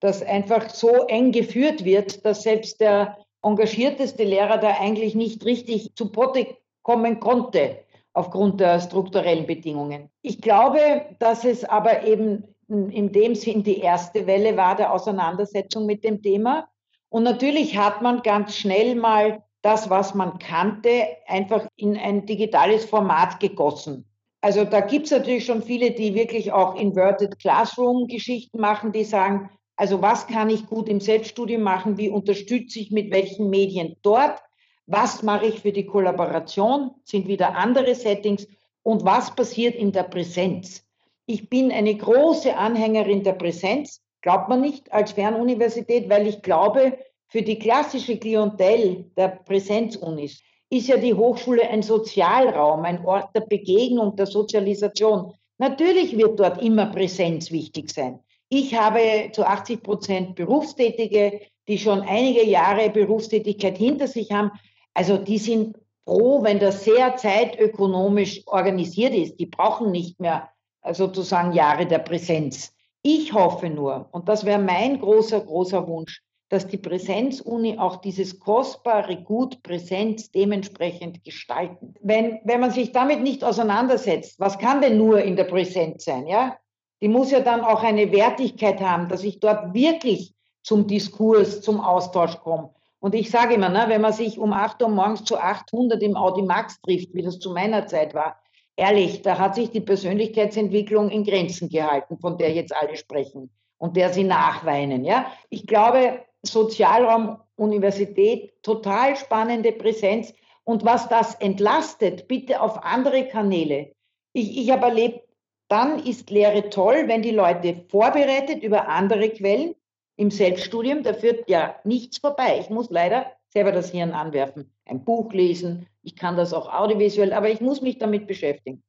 das 0.00 0.22
einfach 0.22 0.68
so 0.70 1.04
eng 1.06 1.32
geführt 1.32 1.84
wird, 1.84 2.24
dass 2.24 2.42
selbst 2.42 2.80
der 2.80 3.18
engagierteste 3.42 4.24
Lehrer 4.24 4.58
da 4.58 4.76
eigentlich 4.80 5.14
nicht 5.14 5.44
richtig 5.44 5.94
zu 5.94 6.10
Potte 6.10 6.46
kommen 6.82 7.20
konnte 7.20 7.78
aufgrund 8.12 8.60
der 8.60 8.80
strukturellen 8.80 9.46
Bedingungen. 9.46 10.10
Ich 10.22 10.40
glaube, 10.40 11.06
dass 11.18 11.44
es 11.44 11.64
aber 11.64 12.04
eben 12.06 12.44
in 12.68 13.12
dem 13.12 13.34
Sinn 13.34 13.62
die 13.62 13.78
erste 13.78 14.26
Welle 14.26 14.56
war 14.56 14.76
der 14.76 14.92
Auseinandersetzung 14.92 15.86
mit 15.86 16.04
dem 16.04 16.22
Thema. 16.22 16.68
Und 17.08 17.22
natürlich 17.22 17.76
hat 17.76 18.02
man 18.02 18.22
ganz 18.22 18.56
schnell 18.56 18.94
mal 18.94 19.42
das, 19.62 19.90
was 19.90 20.14
man 20.14 20.38
kannte, 20.38 21.06
einfach 21.26 21.66
in 21.76 21.96
ein 21.96 22.26
digitales 22.26 22.84
Format 22.84 23.40
gegossen. 23.40 24.04
Also 24.40 24.64
da 24.64 24.80
gibt 24.80 25.06
es 25.06 25.12
natürlich 25.12 25.46
schon 25.46 25.62
viele, 25.62 25.92
die 25.92 26.14
wirklich 26.14 26.52
auch 26.52 26.74
Inverted 26.74 27.38
Classroom-Geschichten 27.38 28.60
machen, 28.60 28.92
die 28.92 29.04
sagen, 29.04 29.50
also 29.76 30.02
was 30.02 30.26
kann 30.26 30.50
ich 30.50 30.66
gut 30.66 30.88
im 30.88 31.00
Selbststudium 31.00 31.62
machen, 31.62 31.96
wie 31.96 32.10
unterstütze 32.10 32.80
ich 32.80 32.90
mit 32.90 33.12
welchen 33.12 33.50
Medien 33.50 33.96
dort 34.02 34.42
was 34.86 35.22
mache 35.22 35.46
ich 35.46 35.60
für 35.60 35.72
die 35.72 35.86
Kollaboration, 35.86 36.90
sind 37.04 37.28
wieder 37.28 37.56
andere 37.56 37.94
Settings 37.94 38.46
und 38.82 39.04
was 39.04 39.34
passiert 39.34 39.74
in 39.74 39.92
der 39.92 40.02
Präsenz. 40.02 40.84
Ich 41.26 41.48
bin 41.48 41.70
eine 41.70 41.94
große 41.94 42.56
Anhängerin 42.56 43.22
der 43.22 43.34
Präsenz, 43.34 44.02
glaubt 44.22 44.48
man 44.48 44.60
nicht 44.60 44.92
als 44.92 45.12
Fernuniversität, 45.12 46.10
weil 46.10 46.26
ich 46.26 46.42
glaube, 46.42 46.98
für 47.32 47.40
die 47.40 47.58
klassische 47.58 48.18
Klientel 48.18 49.10
der 49.16 49.28
Präsenzunis 49.28 50.42
ist 50.68 50.88
ja 50.88 50.98
die 50.98 51.14
Hochschule 51.14 51.66
ein 51.66 51.82
Sozialraum, 51.82 52.84
ein 52.84 53.06
Ort 53.06 53.34
der 53.34 53.40
Begegnung, 53.40 54.14
der 54.16 54.26
Sozialisation. 54.26 55.32
Natürlich 55.56 56.14
wird 56.18 56.38
dort 56.38 56.62
immer 56.62 56.86
Präsenz 56.86 57.50
wichtig 57.50 57.90
sein. 57.90 58.20
Ich 58.50 58.74
habe 58.74 59.30
zu 59.32 59.46
80 59.46 59.82
Prozent 59.82 60.34
Berufstätige, 60.34 61.40
die 61.68 61.78
schon 61.78 62.02
einige 62.02 62.44
Jahre 62.44 62.90
Berufstätigkeit 62.90 63.78
hinter 63.78 64.08
sich 64.08 64.30
haben. 64.30 64.50
Also 64.92 65.16
die 65.16 65.38
sind 65.38 65.78
froh, 66.04 66.42
wenn 66.42 66.58
das 66.58 66.84
sehr 66.84 67.16
zeitökonomisch 67.16 68.42
organisiert 68.44 69.14
ist. 69.14 69.40
Die 69.40 69.46
brauchen 69.46 69.90
nicht 69.90 70.20
mehr 70.20 70.50
äh, 70.82 70.92
sozusagen 70.92 71.54
Jahre 71.54 71.86
der 71.86 72.00
Präsenz. 72.00 72.74
Ich 73.02 73.32
hoffe 73.32 73.70
nur, 73.70 74.10
und 74.12 74.28
das 74.28 74.44
wäre 74.44 74.60
mein 74.60 75.00
großer, 75.00 75.40
großer 75.40 75.88
Wunsch, 75.88 76.22
dass 76.52 76.66
die 76.66 76.76
Präsenzuni 76.76 77.78
auch 77.78 77.96
dieses 77.96 78.38
kostbare 78.38 79.16
Gut 79.16 79.62
Präsenz 79.62 80.30
dementsprechend 80.30 81.24
gestalten. 81.24 81.94
Wenn, 82.02 82.40
wenn 82.44 82.60
man 82.60 82.70
sich 82.70 82.92
damit 82.92 83.22
nicht 83.22 83.42
auseinandersetzt, 83.42 84.38
was 84.38 84.58
kann 84.58 84.82
denn 84.82 84.98
nur 84.98 85.22
in 85.22 85.36
der 85.36 85.44
Präsenz 85.44 86.04
sein, 86.04 86.26
ja? 86.26 86.58
Die 87.00 87.08
muss 87.08 87.30
ja 87.30 87.40
dann 87.40 87.62
auch 87.62 87.82
eine 87.82 88.12
Wertigkeit 88.12 88.80
haben, 88.80 89.08
dass 89.08 89.24
ich 89.24 89.40
dort 89.40 89.72
wirklich 89.72 90.34
zum 90.62 90.86
Diskurs, 90.86 91.62
zum 91.62 91.80
Austausch 91.80 92.38
komme 92.38 92.70
und 93.02 93.16
ich 93.16 93.30
sage 93.30 93.54
immer, 93.54 93.68
ne, 93.68 93.86
wenn 93.88 94.00
man 94.00 94.12
sich 94.12 94.38
um 94.38 94.52
8 94.52 94.80
Uhr 94.82 94.88
morgens 94.88 95.24
zu 95.24 95.36
800 95.36 96.00
im 96.02 96.16
Audi 96.16 96.42
Max 96.42 96.80
trifft, 96.82 97.12
wie 97.14 97.22
das 97.22 97.40
zu 97.40 97.50
meiner 97.52 97.88
Zeit 97.88 98.14
war, 98.14 98.36
ehrlich, 98.76 99.22
da 99.22 99.38
hat 99.40 99.56
sich 99.56 99.70
die 99.70 99.80
Persönlichkeitsentwicklung 99.80 101.10
in 101.10 101.24
Grenzen 101.24 101.68
gehalten, 101.68 102.18
von 102.18 102.38
der 102.38 102.52
jetzt 102.52 102.72
alle 102.76 102.96
sprechen 102.96 103.50
und 103.78 103.96
der 103.96 104.12
sie 104.12 104.22
nachweinen. 104.22 105.04
Ja? 105.04 105.32
Ich 105.50 105.66
glaube, 105.66 106.20
Sozialraum, 106.42 107.38
Universität, 107.56 108.52
total 108.62 109.16
spannende 109.16 109.72
Präsenz. 109.72 110.34
Und 110.64 110.84
was 110.84 111.08
das 111.08 111.34
entlastet, 111.36 112.28
bitte 112.28 112.60
auf 112.60 112.84
andere 112.84 113.26
Kanäle. 113.28 113.92
Ich, 114.32 114.56
ich 114.58 114.70
habe 114.70 114.86
erlebt, 114.86 115.20
dann 115.68 116.04
ist 116.04 116.30
Lehre 116.30 116.68
toll, 116.70 117.04
wenn 117.06 117.22
die 117.22 117.30
Leute 117.30 117.84
vorbereitet 117.88 118.62
über 118.62 118.88
andere 118.88 119.30
Quellen 119.30 119.74
im 120.16 120.30
Selbststudium, 120.30 121.02
da 121.02 121.14
führt 121.14 121.48
ja 121.48 121.76
nichts 121.84 122.18
vorbei. 122.18 122.58
Ich 122.60 122.70
muss 122.70 122.90
leider 122.90 123.32
selber 123.48 123.72
das 123.72 123.90
Hirn 123.90 124.12
anwerfen, 124.12 124.72
ein 124.84 125.04
Buch 125.04 125.32
lesen, 125.32 125.86
ich 126.02 126.16
kann 126.16 126.36
das 126.36 126.52
auch 126.52 126.72
audiovisuell, 126.72 127.32
aber 127.32 127.50
ich 127.50 127.60
muss 127.60 127.80
mich 127.80 127.98
damit 127.98 128.26
beschäftigen. 128.26 128.82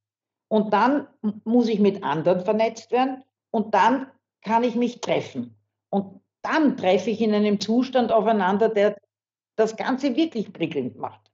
Und 0.48 0.74
dann 0.74 1.08
muss 1.44 1.68
ich 1.68 1.80
mit 1.80 2.04
anderen 2.04 2.42
vernetzt 2.42 2.92
werden 2.92 3.24
und 3.52 3.74
dann 3.74 4.08
kann 4.42 4.64
ich 4.64 4.76
mich 4.76 5.02
treffen. 5.02 5.56
Und 5.90 6.22
dann 6.44 6.78
treffe 6.78 7.10
ich 7.10 7.22
in 7.22 7.34
einem 7.34 7.60
Zustand 7.60 8.12
aufeinander, 8.12 8.70
der 8.70 8.96
das 9.56 9.76
Ganze 9.76 10.16
wirklich 10.16 10.54
prickelnd 10.54 10.98
macht. 10.98 11.32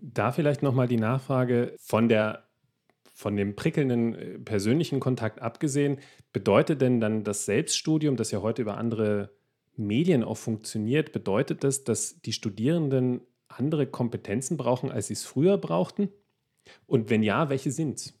Da 0.00 0.32
vielleicht 0.32 0.62
nochmal 0.62 0.88
die 0.88 0.96
Nachfrage 0.96 1.74
von 1.78 2.08
der 2.08 2.48
von 3.18 3.34
dem 3.34 3.56
prickelnden 3.56 4.14
äh, 4.14 4.38
persönlichen 4.38 5.00
Kontakt 5.00 5.42
abgesehen, 5.42 5.98
bedeutet 6.32 6.80
denn 6.80 7.00
dann 7.00 7.24
das 7.24 7.46
Selbststudium, 7.46 8.16
das 8.16 8.30
ja 8.30 8.42
heute 8.42 8.62
über 8.62 8.78
andere 8.78 9.32
Medien 9.74 10.22
auch 10.22 10.36
funktioniert, 10.36 11.10
bedeutet 11.10 11.64
das, 11.64 11.82
dass 11.82 12.20
die 12.20 12.32
Studierenden 12.32 13.20
andere 13.48 13.88
Kompetenzen 13.88 14.56
brauchen, 14.56 14.92
als 14.92 15.08
sie 15.08 15.14
es 15.14 15.24
früher 15.24 15.58
brauchten? 15.58 16.10
Und 16.86 17.10
wenn 17.10 17.24
ja, 17.24 17.48
welche 17.48 17.72
sind 17.72 17.98
es? 17.98 18.17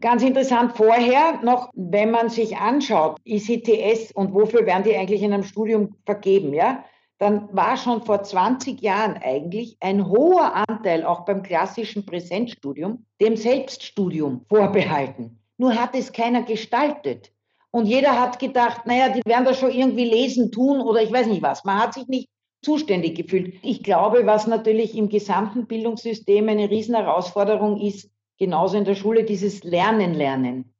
Ganz 0.00 0.22
interessant 0.22 0.76
vorher 0.76 1.40
noch, 1.42 1.70
wenn 1.74 2.10
man 2.10 2.28
sich 2.28 2.56
anschaut, 2.56 3.18
ICTS 3.24 4.12
und 4.12 4.34
wofür 4.34 4.66
werden 4.66 4.82
die 4.82 4.96
eigentlich 4.96 5.22
in 5.22 5.32
einem 5.32 5.44
Studium 5.44 5.94
vergeben, 6.04 6.52
ja? 6.52 6.84
Dann 7.18 7.48
war 7.52 7.78
schon 7.78 8.02
vor 8.02 8.22
20 8.22 8.82
Jahren 8.82 9.16
eigentlich 9.16 9.78
ein 9.80 10.06
hoher 10.06 10.54
Anteil 10.68 11.04
auch 11.04 11.24
beim 11.24 11.42
klassischen 11.42 12.04
Präsenzstudium 12.04 13.06
dem 13.22 13.36
Selbststudium 13.36 14.44
vorbehalten. 14.48 15.38
Nur 15.56 15.80
hat 15.80 15.94
es 15.94 16.12
keiner 16.12 16.42
gestaltet. 16.42 17.32
Und 17.70 17.86
jeder 17.86 18.20
hat 18.20 18.38
gedacht, 18.38 18.86
naja, 18.86 19.08
die 19.08 19.22
werden 19.24 19.46
das 19.46 19.58
schon 19.58 19.70
irgendwie 19.70 20.04
lesen, 20.04 20.52
tun 20.52 20.80
oder 20.80 21.02
ich 21.02 21.12
weiß 21.12 21.26
nicht 21.28 21.42
was. 21.42 21.64
Man 21.64 21.78
hat 21.78 21.94
sich 21.94 22.06
nicht 22.06 22.28
zuständig 22.60 23.16
gefühlt. 23.16 23.54
Ich 23.62 23.82
glaube, 23.82 24.26
was 24.26 24.46
natürlich 24.46 24.94
im 24.94 25.08
gesamten 25.08 25.66
Bildungssystem 25.66 26.48
eine 26.48 26.68
Riesenherausforderung 26.68 27.80
ist, 27.80 28.10
genauso 28.38 28.76
in 28.76 28.84
der 28.84 28.94
Schule, 28.94 29.24
dieses 29.24 29.64
Lernen, 29.64 30.14
Lernen. 30.14 30.74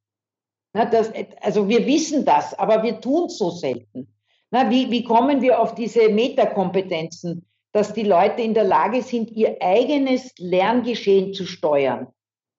Na, 0.73 0.85
das, 0.85 1.11
also 1.41 1.69
wir 1.69 1.87
wissen 1.87 2.25
das, 2.25 2.53
aber 2.59 2.83
wir 2.83 3.01
tun 3.01 3.27
es 3.27 3.39
so 3.39 3.51
selten. 3.51 4.09
Na, 4.51 4.71
wie, 4.71 4.91
wie 4.91 5.05
kommen 5.05 5.41
wir 5.41 5.61
auf 5.61 5.75
diese 5.75 6.09
Metakompetenzen, 6.09 7.47
dass 7.73 7.95
die 7.95 8.05
Leute 8.05 8.43
in 8.43 8.55
der 8.55 8.65
Lage 8.65 9.03
sind, 9.03 9.31
ihr 9.31 9.57
eigenes 9.61 10.33
Lerngeschehen 10.39 11.35
zu 11.35 11.47
steuern? 11.47 12.09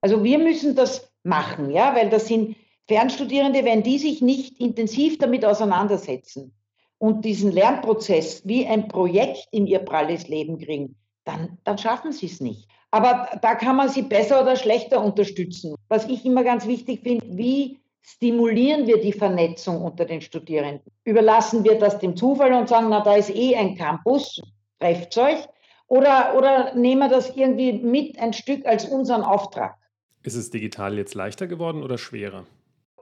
Also 0.02 0.24
wir 0.24 0.40
müssen 0.40 0.76
das 0.76 1.12
machen, 1.24 1.70
ja, 1.70 1.96
weil 1.96 2.10
das 2.10 2.28
sind 2.28 2.56
Fernstudierende, 2.88 3.66
wenn 3.66 3.84
die 3.84 3.98
sich 3.98 4.22
nicht 4.22 4.60
intensiv 4.60 5.18
damit 5.18 5.44
auseinandersetzen 5.44 6.54
und 6.98 7.26
diesen 7.26 7.52
Lernprozess 7.52 8.48
wie 8.48 8.66
ein 8.66 8.88
Projekt 8.88 9.48
in 9.52 9.68
ihr 9.68 9.80
pralles 9.80 10.28
Leben 10.28 10.58
kriegen, 10.58 10.96
dann, 11.26 11.58
dann 11.64 11.78
schaffen 11.78 12.12
sie 12.12 12.28
es 12.28 12.40
nicht. 12.40 12.68
Aber 12.92 13.28
da 13.42 13.56
kann 13.56 13.76
man 13.76 13.90
sie 13.90 14.02
besser 14.02 14.42
oder 14.42 14.56
schlechter 14.56 15.04
unterstützen. 15.04 15.76
Was 15.90 16.08
ich 16.08 16.26
immer 16.26 16.44
ganz 16.44 16.68
wichtig 16.68 17.02
finde, 17.04 17.26
wie 17.30 17.80
stimulieren 18.02 18.88
wir 18.88 19.02
die 19.02 19.12
Vernetzung 19.12 19.82
unter 19.82 20.06
den 20.06 20.22
Studierenden? 20.22 20.92
Überlassen 21.04 21.64
wir 21.64 21.78
das 21.78 22.00
dem 22.00 22.16
Zufall 22.16 22.54
und 22.54 22.70
sagen, 22.70 22.88
na, 22.90 23.02
da 23.02 23.16
ist 23.16 23.30
eh 23.30 23.56
ein 23.56 23.76
Campus, 23.76 24.42
trefft 24.80 25.18
euch? 25.18 25.40
Oder, 25.88 26.36
oder 26.38 26.76
nehmen 26.76 27.02
wir 27.02 27.10
das 27.10 27.36
irgendwie 27.36 27.74
mit 27.74 28.18
ein 28.20 28.34
Stück 28.34 28.66
als 28.66 28.86
unseren 28.86 29.24
Auftrag? 29.24 29.78
Ist 30.24 30.36
es 30.36 30.50
digital 30.50 30.98
jetzt 30.98 31.16
leichter 31.16 31.48
geworden 31.48 31.84
oder 31.84 31.98
schwerer? 31.98 32.46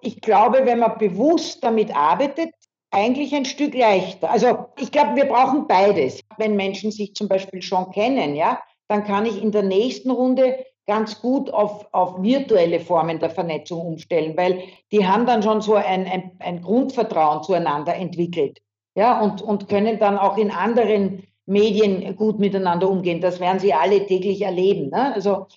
Ich 0.01 0.21
glaube, 0.21 0.65
wenn 0.65 0.79
man 0.79 0.97
bewusst 0.97 1.63
damit 1.63 1.95
arbeitet, 1.95 2.51
eigentlich 2.91 3.33
ein 3.33 3.45
Stück 3.45 3.73
leichter. 3.73 4.29
Also 4.29 4.69
ich 4.79 4.91
glaube, 4.91 5.15
wir 5.15 5.25
brauchen 5.25 5.67
beides. 5.67 6.21
Wenn 6.37 6.55
Menschen 6.55 6.91
sich 6.91 7.13
zum 7.15 7.27
Beispiel 7.27 7.61
schon 7.61 7.91
kennen, 7.91 8.35
ja, 8.35 8.59
dann 8.87 9.03
kann 9.03 9.25
ich 9.25 9.41
in 9.41 9.51
der 9.51 9.63
nächsten 9.63 10.11
Runde 10.11 10.65
ganz 10.87 11.19
gut 11.19 11.49
auf, 11.49 11.87
auf 11.91 12.21
virtuelle 12.21 12.79
Formen 12.79 13.19
der 13.19 13.31
Vernetzung 13.31 13.81
umstellen, 13.81 14.37
weil 14.37 14.61
die 14.91 15.07
haben 15.07 15.25
dann 15.25 15.41
schon 15.41 15.61
so 15.61 15.73
ein, 15.75 16.05
ein, 16.05 16.31
ein 16.39 16.61
Grundvertrauen 16.61 17.43
zueinander 17.43 17.95
entwickelt 17.95 18.61
ja, 18.95 19.19
und, 19.19 19.41
und 19.41 19.67
können 19.67 19.99
dann 19.99 20.17
auch 20.17 20.37
in 20.37 20.51
anderen 20.51 21.23
Medien 21.45 22.15
gut 22.15 22.39
miteinander 22.39 22.89
umgehen. 22.89 23.21
Das 23.21 23.39
werden 23.39 23.59
sie 23.59 23.73
alle 23.73 24.05
täglich 24.05 24.41
erleben. 24.41 24.89
Ne? 24.89 25.13
Also 25.13 25.47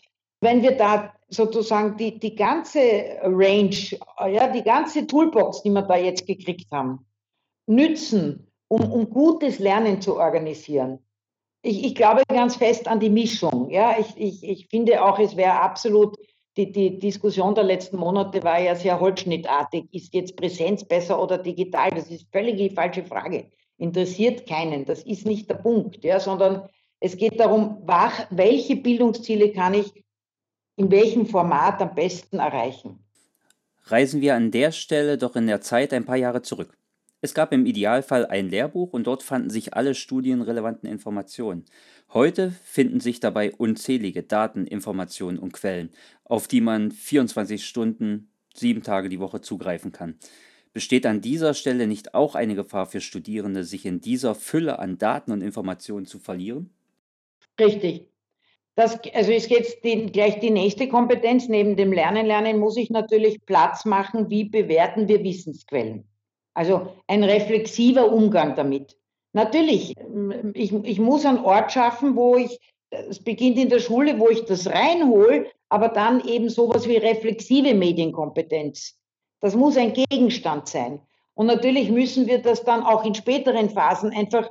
wenn 0.40 0.62
wir 0.62 0.76
da 0.76 1.12
sozusagen 1.28 1.96
die, 1.96 2.18
die 2.18 2.34
ganze 2.34 2.80
Range, 3.22 3.76
ja, 4.30 4.48
die 4.48 4.62
ganze 4.62 5.06
Toolbox, 5.06 5.62
die 5.62 5.70
wir 5.70 5.82
da 5.82 5.96
jetzt 5.96 6.26
gekriegt 6.26 6.70
haben, 6.72 7.06
nützen, 7.66 8.50
um, 8.68 8.90
um 8.90 9.10
gutes 9.10 9.58
Lernen 9.58 10.00
zu 10.00 10.16
organisieren, 10.16 11.00
ich, 11.68 11.84
ich 11.84 11.94
glaube 11.94 12.22
ganz 12.28 12.56
fest 12.56 12.88
an 12.88 12.98
die 12.98 13.10
Mischung. 13.10 13.70
Ja, 13.70 13.96
ich, 13.98 14.16
ich, 14.16 14.42
ich 14.42 14.68
finde 14.68 15.04
auch, 15.04 15.18
es 15.18 15.36
wäre 15.36 15.60
absolut, 15.60 16.16
die, 16.56 16.72
die 16.72 16.98
Diskussion 16.98 17.54
der 17.54 17.64
letzten 17.64 17.98
Monate 17.98 18.42
war 18.42 18.58
ja 18.58 18.74
sehr 18.74 18.98
holzschnittartig. 18.98 19.84
Ist 19.92 20.14
jetzt 20.14 20.36
Präsenz 20.36 20.84
besser 20.84 21.22
oder 21.22 21.38
digital? 21.38 21.90
Das 21.90 22.10
ist 22.10 22.26
völlig 22.32 22.56
die 22.56 22.70
falsche 22.70 23.04
Frage. 23.04 23.50
Interessiert 23.76 24.46
keinen. 24.46 24.84
Das 24.86 25.02
ist 25.02 25.26
nicht 25.26 25.48
der 25.50 25.56
Punkt, 25.56 26.02
ja, 26.04 26.18
sondern 26.18 26.68
es 27.00 27.16
geht 27.16 27.38
darum, 27.38 27.86
welche 28.30 28.76
Bildungsziele 28.76 29.52
kann 29.52 29.74
ich 29.74 30.04
in 30.76 30.90
welchem 30.90 31.26
Format 31.26 31.82
am 31.82 31.94
besten 31.94 32.38
erreichen. 32.38 33.04
Reisen 33.84 34.20
wir 34.20 34.34
an 34.34 34.50
der 34.50 34.72
Stelle 34.72 35.18
doch 35.18 35.36
in 35.36 35.46
der 35.46 35.60
Zeit 35.60 35.92
ein 35.92 36.04
paar 36.04 36.16
Jahre 36.16 36.42
zurück. 36.42 36.77
Es 37.20 37.34
gab 37.34 37.52
im 37.52 37.66
Idealfall 37.66 38.26
ein 38.26 38.48
Lehrbuch 38.48 38.92
und 38.92 39.08
dort 39.08 39.24
fanden 39.24 39.50
sich 39.50 39.74
alle 39.74 39.96
studienrelevanten 39.96 40.88
Informationen. 40.88 41.64
Heute 42.12 42.52
finden 42.62 43.00
sich 43.00 43.18
dabei 43.18 43.52
unzählige 43.52 44.22
Daten, 44.22 44.66
Informationen 44.66 45.38
und 45.38 45.52
Quellen, 45.52 45.90
auf 46.24 46.46
die 46.46 46.60
man 46.60 46.92
24 46.92 47.66
Stunden, 47.66 48.30
sieben 48.54 48.84
Tage 48.84 49.08
die 49.08 49.18
Woche 49.18 49.40
zugreifen 49.40 49.90
kann. 49.90 50.16
Besteht 50.72 51.06
an 51.06 51.20
dieser 51.20 51.54
Stelle 51.54 51.88
nicht 51.88 52.14
auch 52.14 52.36
eine 52.36 52.54
Gefahr 52.54 52.86
für 52.86 53.00
Studierende, 53.00 53.64
sich 53.64 53.84
in 53.84 54.00
dieser 54.00 54.36
Fülle 54.36 54.78
an 54.78 54.98
Daten 54.98 55.32
und 55.32 55.42
Informationen 55.42 56.06
zu 56.06 56.20
verlieren? 56.20 56.70
Richtig. 57.58 58.06
Das, 58.76 59.00
also 59.12 59.32
ist 59.32 59.50
jetzt 59.50 59.82
die, 59.82 60.06
gleich 60.06 60.38
die 60.38 60.50
nächste 60.50 60.88
Kompetenz. 60.88 61.48
Neben 61.48 61.74
dem 61.74 61.92
Lernen, 61.92 62.26
Lernen 62.26 62.60
muss 62.60 62.76
ich 62.76 62.90
natürlich 62.90 63.44
Platz 63.44 63.84
machen, 63.84 64.30
wie 64.30 64.44
bewerten 64.44 65.08
wir 65.08 65.24
Wissensquellen. 65.24 66.07
Also 66.58 66.88
ein 67.06 67.22
reflexiver 67.22 68.10
Umgang 68.10 68.56
damit. 68.56 68.96
Natürlich, 69.32 69.94
ich, 70.54 70.72
ich 70.72 70.98
muss 70.98 71.24
einen 71.24 71.44
Ort 71.44 71.70
schaffen, 71.70 72.16
wo 72.16 72.34
ich, 72.34 72.58
es 72.90 73.22
beginnt 73.22 73.58
in 73.58 73.68
der 73.68 73.78
Schule, 73.78 74.18
wo 74.18 74.28
ich 74.28 74.44
das 74.44 74.66
reinhole, 74.66 75.46
aber 75.68 75.88
dann 75.88 76.20
eben 76.26 76.48
sowas 76.48 76.88
wie 76.88 76.96
reflexive 76.96 77.74
Medienkompetenz. 77.74 78.98
Das 79.38 79.54
muss 79.54 79.76
ein 79.76 79.92
Gegenstand 79.92 80.66
sein. 80.66 81.00
Und 81.34 81.46
natürlich 81.46 81.90
müssen 81.90 82.26
wir 82.26 82.42
das 82.42 82.64
dann 82.64 82.82
auch 82.82 83.04
in 83.04 83.14
späteren 83.14 83.70
Phasen 83.70 84.10
einfach 84.10 84.50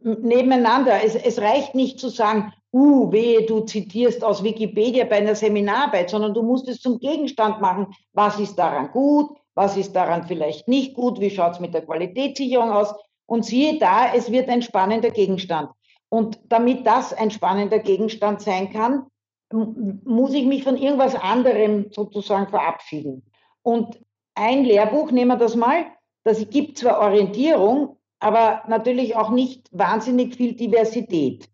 nebeneinander. 0.00 1.04
Es, 1.04 1.14
es 1.14 1.38
reicht 1.38 1.74
nicht 1.74 2.00
zu 2.00 2.08
sagen, 2.08 2.54
uh, 2.72 3.12
wehe, 3.12 3.44
du 3.44 3.60
zitierst 3.60 4.24
aus 4.24 4.42
Wikipedia 4.42 5.04
bei 5.04 5.16
einer 5.16 5.34
Seminararbeit, 5.34 6.08
sondern 6.08 6.32
du 6.32 6.42
musst 6.42 6.66
es 6.66 6.80
zum 6.80 6.98
Gegenstand 6.98 7.60
machen. 7.60 7.88
Was 8.14 8.40
ist 8.40 8.54
daran 8.54 8.90
gut? 8.90 9.36
Was 9.54 9.76
ist 9.76 9.94
daran 9.94 10.26
vielleicht 10.26 10.68
nicht 10.68 10.94
gut? 10.94 11.20
Wie 11.20 11.30
schaut 11.30 11.52
es 11.52 11.60
mit 11.60 11.74
der 11.74 11.84
Qualitätssicherung 11.84 12.70
aus? 12.70 12.94
Und 13.26 13.44
siehe 13.44 13.78
da, 13.78 14.12
es 14.14 14.30
wird 14.30 14.48
ein 14.48 14.62
spannender 14.62 15.10
Gegenstand. 15.10 15.70
Und 16.08 16.40
damit 16.48 16.86
das 16.86 17.12
ein 17.12 17.30
spannender 17.30 17.78
Gegenstand 17.78 18.42
sein 18.42 18.70
kann, 18.70 19.06
muss 19.52 20.34
ich 20.34 20.46
mich 20.46 20.64
von 20.64 20.76
irgendwas 20.76 21.14
anderem 21.14 21.86
sozusagen 21.90 22.48
verabschieden. 22.48 23.22
Und 23.62 23.98
ein 24.34 24.64
Lehrbuch, 24.64 25.10
nehmen 25.10 25.30
wir 25.30 25.36
das 25.36 25.56
mal, 25.56 25.86
das 26.24 26.48
gibt 26.50 26.78
zwar 26.78 27.00
Orientierung, 27.00 27.96
aber 28.18 28.62
natürlich 28.68 29.16
auch 29.16 29.30
nicht 29.30 29.68
wahnsinnig 29.72 30.36
viel 30.36 30.54
Diversität. 30.54 31.48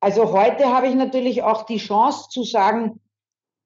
Also 0.00 0.32
heute 0.32 0.72
habe 0.72 0.88
ich 0.88 0.94
natürlich 0.94 1.42
auch 1.42 1.64
die 1.64 1.78
Chance 1.78 2.28
zu 2.30 2.44
sagen, 2.44 3.00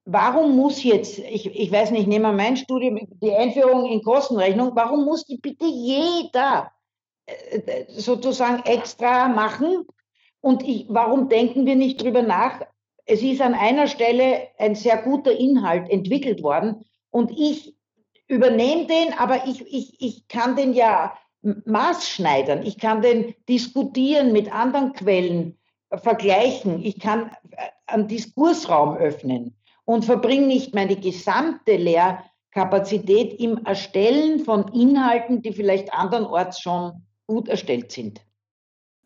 warum 0.05 0.57
muss 0.57 0.83
jetzt, 0.83 1.19
ich, 1.19 1.47
ich 1.47 1.71
weiß 1.71 1.91
nicht, 1.91 2.09
nehmen 2.09 2.25
wir 2.25 2.33
mein 2.33 2.57
Studium, 2.57 2.99
die 3.21 3.35
Einführung 3.35 3.87
in 3.87 4.03
Kostenrechnung, 4.03 4.73
warum 4.75 5.05
muss 5.05 5.25
die 5.25 5.38
bitte 5.38 5.67
jeder 5.67 6.73
äh, 7.27 7.85
sozusagen 7.88 8.62
extra 8.65 9.29
machen? 9.29 9.87
Und 10.41 10.67
ich, 10.67 10.87
warum 10.88 11.29
denken 11.29 11.67
wir 11.67 11.77
nicht 11.77 12.03
drüber 12.03 12.23
nach? 12.23 12.61
Es 13.05 13.23
ist 13.23 13.41
an 13.41 13.55
einer 13.55 13.87
Stelle 13.87 14.49
ein 14.59 14.75
sehr 14.75 14.97
guter 14.99 15.33
Inhalt 15.33 15.88
entwickelt 15.91 16.43
worden 16.43 16.85
und 17.11 17.31
ich 17.31 17.77
übernehme 18.27 18.87
den, 18.87 19.12
aber 19.19 19.47
ich, 19.47 19.61
ich, 19.73 20.01
ich 20.01 20.29
kann 20.29 20.57
den 20.57 20.73
ja 20.73 21.17
maßschneidern. 21.43 22.65
Ich 22.65 22.79
kann 22.79 23.03
den 23.03 23.35
diskutieren 23.49 24.33
mit 24.33 24.53
anderen 24.53 24.93
Quellen, 24.93 25.59
vergleichen. 25.95 26.83
Ich 26.83 26.99
kann 27.01 27.31
äh, 27.51 27.69
einen 27.87 28.09
Diskursraum 28.09 28.97
öffnen 28.97 29.55
und 29.85 30.05
verbringe 30.05 30.47
nicht 30.47 30.75
meine 30.75 30.97
gesamte 30.97 31.77
Lehrkapazität 31.77 33.38
im 33.40 33.64
Erstellen 33.64 34.45
von 34.45 34.68
Inhalten, 34.73 35.42
die 35.42 35.53
vielleicht 35.53 35.92
andernorts 35.92 36.61
schon 36.61 37.07
gut 37.27 37.49
erstellt 37.49 37.92
sind. 37.92 38.21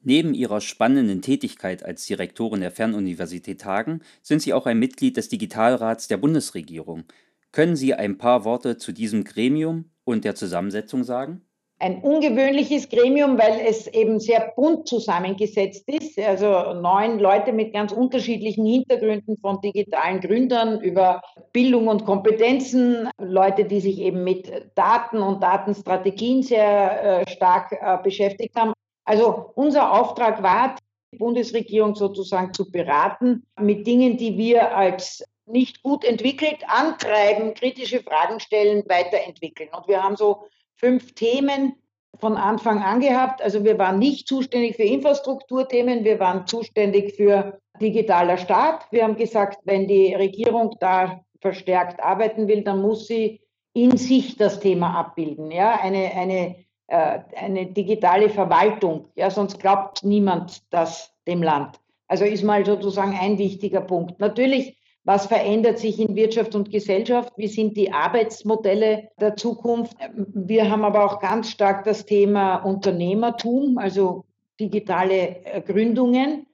Neben 0.02 0.34
ihrer 0.34 0.60
spannenden 0.60 1.20
Tätigkeit 1.20 1.84
als 1.84 2.06
Direktorin 2.06 2.60
der 2.60 2.70
Fernuniversität 2.70 3.64
Hagen 3.64 4.02
sind 4.22 4.40
Sie 4.40 4.52
auch 4.52 4.66
ein 4.66 4.78
Mitglied 4.78 5.16
des 5.16 5.28
Digitalrats 5.28 6.06
der 6.06 6.16
Bundesregierung. 6.16 7.04
Können 7.50 7.74
Sie 7.74 7.94
ein 7.94 8.18
paar 8.18 8.44
Worte 8.44 8.76
zu 8.76 8.92
diesem 8.92 9.24
Gremium 9.24 9.90
und 10.04 10.24
der 10.24 10.36
Zusammensetzung 10.36 11.02
sagen? 11.02 11.45
Ein 11.78 12.00
ungewöhnliches 12.00 12.88
Gremium, 12.88 13.38
weil 13.38 13.60
es 13.66 13.86
eben 13.86 14.18
sehr 14.18 14.52
bunt 14.56 14.88
zusammengesetzt 14.88 15.86
ist. 15.88 16.18
Also 16.18 16.72
neun 16.72 17.18
Leute 17.18 17.52
mit 17.52 17.74
ganz 17.74 17.92
unterschiedlichen 17.92 18.64
Hintergründen 18.64 19.36
von 19.38 19.60
digitalen 19.60 20.20
Gründern 20.20 20.80
über 20.80 21.20
Bildung 21.52 21.88
und 21.88 22.06
Kompetenzen, 22.06 23.10
Leute, 23.18 23.66
die 23.66 23.80
sich 23.80 23.98
eben 23.98 24.24
mit 24.24 24.50
Daten 24.74 25.18
und 25.18 25.42
Datenstrategien 25.42 26.42
sehr 26.42 27.20
äh, 27.26 27.30
stark 27.30 27.72
äh, 27.72 27.98
beschäftigt 28.02 28.56
haben. 28.56 28.72
Also 29.04 29.52
unser 29.54 29.92
Auftrag 29.92 30.42
war, 30.42 30.76
die 31.12 31.18
Bundesregierung 31.18 31.94
sozusagen 31.94 32.54
zu 32.54 32.70
beraten 32.70 33.44
mit 33.60 33.86
Dingen, 33.86 34.16
die 34.16 34.38
wir 34.38 34.74
als 34.74 35.24
nicht 35.44 35.82
gut 35.82 36.04
entwickelt 36.04 36.64
antreiben, 36.66 37.54
kritische 37.54 38.02
Fragen 38.02 38.40
stellen, 38.40 38.82
weiterentwickeln. 38.88 39.68
Und 39.72 39.86
wir 39.86 40.02
haben 40.02 40.16
so 40.16 40.48
fünf 40.76 41.14
Themen 41.14 41.74
von 42.18 42.36
Anfang 42.36 42.82
an 42.82 43.00
gehabt. 43.00 43.42
Also 43.42 43.64
wir 43.64 43.78
waren 43.78 43.98
nicht 43.98 44.28
zuständig 44.28 44.76
für 44.76 44.84
Infrastrukturthemen, 44.84 46.04
wir 46.04 46.18
waren 46.18 46.46
zuständig 46.46 47.14
für 47.14 47.58
digitaler 47.80 48.38
Staat. 48.38 48.86
Wir 48.90 49.04
haben 49.04 49.16
gesagt, 49.16 49.58
wenn 49.64 49.86
die 49.86 50.14
Regierung 50.14 50.76
da 50.80 51.20
verstärkt 51.40 52.02
arbeiten 52.02 52.48
will, 52.48 52.62
dann 52.62 52.80
muss 52.80 53.06
sie 53.06 53.40
in 53.74 53.96
sich 53.96 54.36
das 54.36 54.60
Thema 54.60 54.98
abbilden. 54.98 55.50
Ja, 55.50 55.78
eine, 55.80 56.12
eine, 56.14 56.56
äh, 56.86 57.18
eine 57.36 57.66
digitale 57.66 58.30
Verwaltung. 58.30 59.08
Ja, 59.14 59.30
sonst 59.30 59.60
glaubt 59.60 60.02
niemand 60.02 60.62
das 60.72 61.12
dem 61.26 61.42
Land. 61.42 61.78
Also 62.08 62.24
ist 62.24 62.44
mal 62.44 62.64
sozusagen 62.64 63.16
ein 63.20 63.36
wichtiger 63.36 63.82
Punkt. 63.82 64.18
Natürlich 64.20 64.78
was 65.06 65.26
verändert 65.26 65.78
sich 65.78 66.00
in 66.00 66.16
Wirtschaft 66.16 66.56
und 66.56 66.72
Gesellschaft? 66.72 67.32
Wie 67.36 67.46
sind 67.46 67.76
die 67.76 67.92
Arbeitsmodelle 67.92 69.08
der 69.20 69.36
Zukunft? 69.36 69.96
Wir 70.34 70.68
haben 70.68 70.84
aber 70.84 71.04
auch 71.04 71.20
ganz 71.20 71.48
stark 71.48 71.84
das 71.84 72.06
Thema 72.06 72.56
Unternehmertum, 72.56 73.78
also 73.78 74.24
digitale 74.58 75.44
äh, 75.44 75.62
Gründungen. 75.62 76.46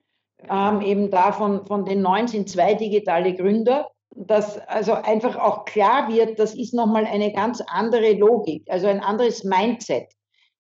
Haben 0.46 0.82
eben 0.82 1.10
davon 1.10 1.64
von 1.64 1.86
den 1.86 2.02
neun 2.02 2.28
sind 2.28 2.50
zwei 2.50 2.74
digitale 2.74 3.34
Gründer. 3.34 3.88
Dass 4.14 4.58
also 4.68 4.92
einfach 4.92 5.36
auch 5.36 5.64
klar 5.64 6.12
wird, 6.12 6.38
das 6.38 6.54
ist 6.54 6.74
nochmal 6.74 7.06
eine 7.06 7.32
ganz 7.32 7.62
andere 7.66 8.12
Logik, 8.12 8.64
also 8.68 8.86
ein 8.86 9.00
anderes 9.00 9.44
Mindset. 9.44 10.08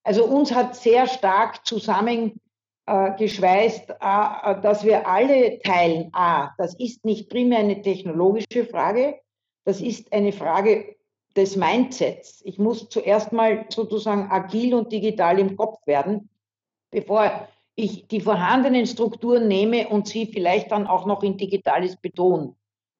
Also 0.02 0.24
uns 0.24 0.54
hat 0.54 0.74
sehr 0.76 1.06
stark 1.06 1.66
zusammen 1.66 2.40
äh, 2.86 3.16
geschweißt, 3.16 3.90
äh, 3.90 4.60
dass 4.60 4.84
wir 4.84 5.06
alle 5.06 5.60
teilen, 5.60 6.10
a, 6.12 6.50
das 6.58 6.74
ist 6.78 7.04
nicht 7.04 7.28
primär 7.28 7.60
eine 7.60 7.80
technologische 7.80 8.64
Frage, 8.64 9.20
das 9.64 9.80
ist 9.80 10.12
eine 10.12 10.32
Frage 10.32 10.96
des 11.36 11.56
Mindsets. 11.56 12.42
Ich 12.44 12.58
muss 12.58 12.88
zuerst 12.88 13.32
mal 13.32 13.66
sozusagen 13.68 14.30
agil 14.30 14.74
und 14.74 14.92
digital 14.92 15.38
im 15.38 15.56
Kopf 15.56 15.86
werden, 15.86 16.28
bevor 16.90 17.48
ich 17.74 18.06
die 18.08 18.20
vorhandenen 18.20 18.86
Strukturen 18.86 19.48
nehme 19.48 19.88
und 19.88 20.08
sie 20.08 20.26
vielleicht 20.26 20.72
dann 20.72 20.86
auch 20.86 21.06
noch 21.06 21.22
in 21.22 21.36
digitales 21.36 21.96
Beton 21.96 22.56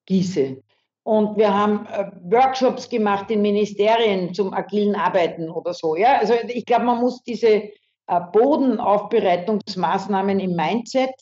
gieße. 0.06 0.62
Und 1.04 1.36
wir 1.36 1.52
haben 1.52 1.86
äh, 1.86 2.10
Workshops 2.22 2.88
gemacht 2.88 3.30
in 3.30 3.42
Ministerien 3.42 4.32
zum 4.32 4.54
agilen 4.54 4.94
Arbeiten 4.94 5.50
oder 5.50 5.74
so. 5.74 5.96
Ja, 5.96 6.18
also 6.18 6.34
ich 6.46 6.64
glaube, 6.64 6.84
man 6.84 7.00
muss 7.00 7.22
diese 7.24 7.48
äh, 7.48 7.72
Bodenaufbereitungsmaßnahmen 8.06 10.40
im 10.40 10.54
Mindset 10.54 11.14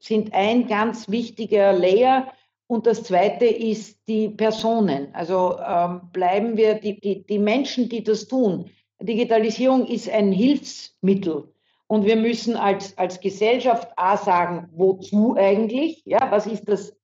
sind 0.00 0.32
ein 0.32 0.66
ganz 0.66 1.08
wichtiger 1.08 1.72
Layer. 1.72 2.32
Und 2.68 2.86
das 2.86 3.04
zweite 3.04 3.46
ist 3.46 4.00
die 4.08 4.28
Personen. 4.28 5.14
Also 5.14 5.56
ähm, 5.58 6.00
bleiben 6.12 6.56
wir 6.56 6.74
die, 6.74 7.00
die, 7.00 7.24
die 7.24 7.38
Menschen, 7.38 7.88
die 7.88 8.02
das 8.02 8.26
tun. 8.26 8.70
Digitalisierung 9.00 9.86
ist 9.86 10.08
ein 10.08 10.32
Hilfsmittel. 10.32 11.52
Und 11.86 12.04
wir 12.04 12.16
müssen 12.16 12.56
als, 12.56 12.98
als 12.98 13.20
Gesellschaft 13.20 13.88
A 13.96 14.16
sagen, 14.16 14.68
wozu 14.72 15.36
eigentlich? 15.36 16.02
Ja, 16.04 16.30
was 16.30 16.46
ist 16.46 16.68
das 16.68 16.96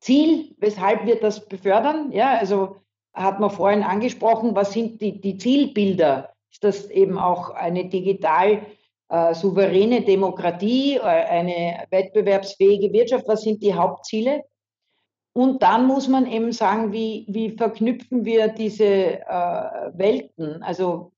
Ziel? 0.00 0.54
Weshalb 0.58 1.06
wir 1.06 1.20
das 1.20 1.46
befördern? 1.46 2.10
Ja, 2.10 2.38
also 2.38 2.76
hat 3.12 3.38
man 3.38 3.50
vorhin 3.50 3.84
angesprochen, 3.84 4.56
was 4.56 4.72
sind 4.72 5.00
die, 5.00 5.20
die 5.20 5.38
Zielbilder? 5.38 6.33
Ist 6.54 6.62
das 6.62 6.88
eben 6.90 7.18
auch 7.18 7.50
eine 7.50 7.86
digital 7.86 8.64
äh, 9.08 9.34
souveräne 9.34 10.02
Demokratie, 10.02 10.96
äh, 10.96 11.00
eine 11.00 11.84
wettbewerbsfähige 11.90 12.92
Wirtschaft. 12.92 13.26
Was 13.26 13.42
sind 13.42 13.60
die 13.60 13.74
Hauptziele? 13.74 14.44
Und 15.32 15.64
dann 15.64 15.88
muss 15.88 16.06
man 16.06 16.30
eben 16.30 16.52
sagen, 16.52 16.92
wie, 16.92 17.26
wie 17.28 17.50
verknüpfen 17.50 18.24
wir 18.24 18.48
diese 18.48 18.84
äh, 18.84 19.90
Welten? 19.94 20.62
Also 20.62 21.10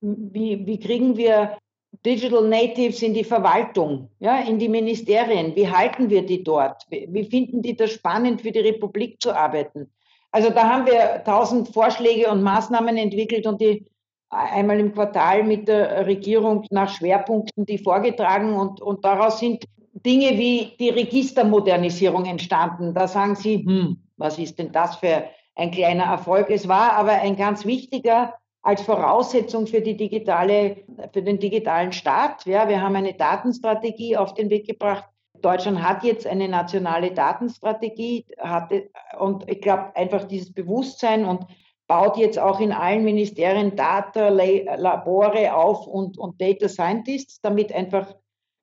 wie, 0.00 0.66
wie 0.66 0.80
kriegen 0.80 1.18
wir 1.18 1.58
Digital 2.04 2.48
Natives 2.48 3.02
in 3.02 3.12
die 3.12 3.24
Verwaltung, 3.24 4.10
ja, 4.20 4.40
in 4.40 4.58
die 4.58 4.70
Ministerien? 4.70 5.54
Wie 5.54 5.68
halten 5.68 6.08
wir 6.08 6.24
die 6.24 6.42
dort? 6.42 6.86
Wie, 6.88 7.06
wie 7.10 7.24
finden 7.24 7.60
die 7.60 7.76
das 7.76 7.90
spannend, 7.90 8.40
für 8.40 8.52
die 8.52 8.60
Republik 8.60 9.20
zu 9.20 9.36
arbeiten? 9.36 9.92
Also 10.32 10.48
da 10.48 10.68
haben 10.68 10.86
wir 10.86 11.22
tausend 11.24 11.68
Vorschläge 11.68 12.30
und 12.30 12.42
Maßnahmen 12.42 12.96
entwickelt 12.96 13.46
und 13.46 13.60
die 13.60 13.86
einmal 14.34 14.78
im 14.80 14.92
Quartal 14.92 15.44
mit 15.44 15.68
der 15.68 16.06
Regierung 16.06 16.66
nach 16.70 16.88
Schwerpunkten 16.88 17.64
die 17.66 17.78
vorgetragen 17.78 18.54
und, 18.54 18.80
und 18.80 19.04
daraus 19.04 19.38
sind 19.38 19.64
Dinge 19.92 20.36
wie 20.38 20.72
die 20.78 20.90
Registermodernisierung 20.90 22.26
entstanden. 22.26 22.94
Da 22.94 23.06
sagen 23.08 23.36
Sie, 23.36 23.64
hm, 23.64 24.02
was 24.16 24.38
ist 24.38 24.58
denn 24.58 24.72
das 24.72 24.96
für 24.96 25.24
ein 25.54 25.70
kleiner 25.70 26.04
Erfolg? 26.04 26.50
Es 26.50 26.68
war 26.68 26.94
aber 26.94 27.12
ein 27.12 27.36
ganz 27.36 27.64
wichtiger 27.64 28.34
als 28.62 28.82
Voraussetzung 28.82 29.66
für 29.66 29.80
die 29.80 29.96
digitale, 29.96 30.84
für 31.12 31.22
den 31.22 31.38
digitalen 31.38 31.92
Staat. 31.92 32.44
Ja, 32.46 32.68
wir 32.68 32.80
haben 32.80 32.96
eine 32.96 33.14
Datenstrategie 33.14 34.16
auf 34.16 34.34
den 34.34 34.50
Weg 34.50 34.66
gebracht. 34.66 35.04
Deutschland 35.42 35.82
hat 35.82 36.02
jetzt 36.02 36.26
eine 36.26 36.48
nationale 36.48 37.12
Datenstrategie, 37.12 38.24
hatte, 38.38 38.90
und 39.18 39.48
ich 39.50 39.60
glaube 39.60 39.94
einfach 39.94 40.24
dieses 40.24 40.52
Bewusstsein 40.52 41.26
und 41.26 41.44
baut 41.86 42.16
jetzt 42.16 42.38
auch 42.38 42.60
in 42.60 42.72
allen 42.72 43.04
Ministerien 43.04 43.76
Data-Labore 43.76 45.54
auf 45.54 45.86
und, 45.86 46.18
und 46.18 46.40
Data 46.40 46.68
Scientists, 46.68 47.40
damit 47.40 47.72
einfach 47.72 48.14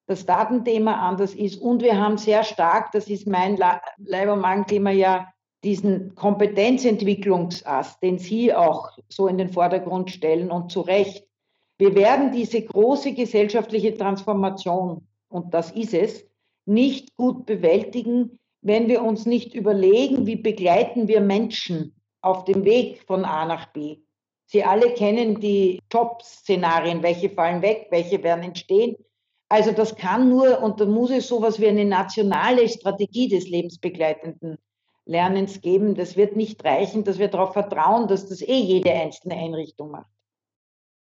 das 0.07 0.25
Datenthema 0.25 1.07
anders 1.07 1.33
ist. 1.33 1.61
Und 1.61 1.81
wir 1.81 1.97
haben 1.97 2.17
sehr 2.17 2.43
stark, 2.43 2.91
das 2.91 3.07
ist 3.07 3.27
mein 3.27 3.57
Leib- 3.57 4.31
und 4.31 4.41
Magenthema 4.41 4.91
ja, 4.91 5.31
diesen 5.63 6.15
Kompetenzentwicklungsast, 6.15 8.01
den 8.01 8.17
Sie 8.17 8.53
auch 8.53 8.89
so 9.09 9.27
in 9.27 9.37
den 9.37 9.49
Vordergrund 9.49 10.09
stellen 10.09 10.49
und 10.49 10.71
zu 10.71 10.81
Recht. 10.81 11.27
Wir 11.77 11.95
werden 11.95 12.31
diese 12.31 12.63
große 12.63 13.13
gesellschaftliche 13.13 13.95
Transformation, 13.95 15.07
und 15.29 15.53
das 15.53 15.71
ist 15.71 15.93
es, 15.93 16.25
nicht 16.65 17.15
gut 17.15 17.45
bewältigen, 17.45 18.39
wenn 18.61 18.87
wir 18.87 19.03
uns 19.03 19.25
nicht 19.25 19.55
überlegen, 19.55 20.25
wie 20.25 20.35
begleiten 20.35 21.07
wir 21.07 21.21
Menschen 21.21 21.95
auf 22.21 22.45
dem 22.45 22.65
Weg 22.65 23.03
von 23.05 23.25
A 23.25 23.45
nach 23.45 23.67
B. 23.67 23.97
Sie 24.45 24.63
alle 24.63 24.93
kennen 24.93 25.39
die 25.39 25.79
Top-Szenarien, 25.89 27.03
welche 27.03 27.29
fallen 27.29 27.61
weg, 27.61 27.87
welche 27.89 28.21
werden 28.21 28.43
entstehen. 28.43 28.95
Also 29.47 29.71
das 29.71 29.95
kann 29.95 30.29
nur, 30.29 30.61
und 30.61 30.79
da 30.79 30.85
muss 30.85 31.09
es 31.09 31.27
sowas 31.27 31.59
wie 31.59 31.67
eine 31.67 31.85
nationale 31.85 32.67
Strategie 32.69 33.27
des 33.27 33.49
lebensbegleitenden 33.49 34.57
Lernens 35.05 35.61
geben. 35.61 35.95
Das 35.95 36.15
wird 36.15 36.35
nicht 36.35 36.63
reichen, 36.63 37.03
dass 37.03 37.19
wir 37.19 37.27
darauf 37.27 37.53
vertrauen, 37.53 38.07
dass 38.07 38.27
das 38.27 38.41
eh 38.41 38.59
jede 38.59 38.91
einzelne 38.91 39.35
Einrichtung 39.35 39.91
macht. 39.91 40.11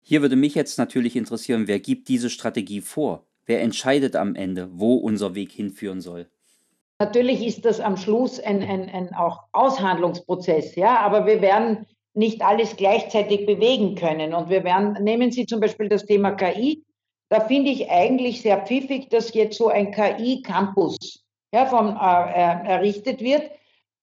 Hier 0.02 0.22
würde 0.22 0.36
mich 0.36 0.54
jetzt 0.54 0.78
natürlich 0.78 1.16
interessieren, 1.16 1.68
wer 1.68 1.78
gibt 1.78 2.08
diese 2.08 2.30
Strategie 2.30 2.80
vor? 2.80 3.26
Wer 3.46 3.62
entscheidet 3.62 4.16
am 4.16 4.34
Ende, 4.34 4.68
wo 4.72 4.94
unser 4.94 5.34
Weg 5.34 5.52
hinführen 5.52 6.00
soll? 6.00 6.28
Natürlich 7.00 7.46
ist 7.46 7.64
das 7.64 7.80
am 7.80 7.96
Schluss 7.96 8.38
ein, 8.38 8.62
ein, 8.62 8.90
ein 8.90 9.14
auch 9.14 9.44
Aushandlungsprozess, 9.52 10.76
ja, 10.76 10.98
aber 10.98 11.24
wir 11.24 11.40
werden 11.40 11.86
nicht 12.12 12.42
alles 12.42 12.76
gleichzeitig 12.76 13.46
bewegen 13.46 13.94
können. 13.94 14.34
Und 14.34 14.50
wir 14.50 14.64
werden, 14.64 15.02
nehmen 15.02 15.32
Sie 15.32 15.46
zum 15.46 15.60
Beispiel 15.60 15.88
das 15.88 16.04
Thema 16.04 16.32
KI. 16.32 16.84
Da 17.30 17.40
finde 17.40 17.70
ich 17.70 17.90
eigentlich 17.90 18.42
sehr 18.42 18.58
pfiffig, 18.66 19.08
dass 19.08 19.32
jetzt 19.32 19.56
so 19.56 19.68
ein 19.68 19.92
KI-Campus 19.92 21.24
ja, 21.54 21.64
vom, 21.64 21.88
äh, 21.88 22.68
errichtet 22.68 23.22
wird, 23.22 23.50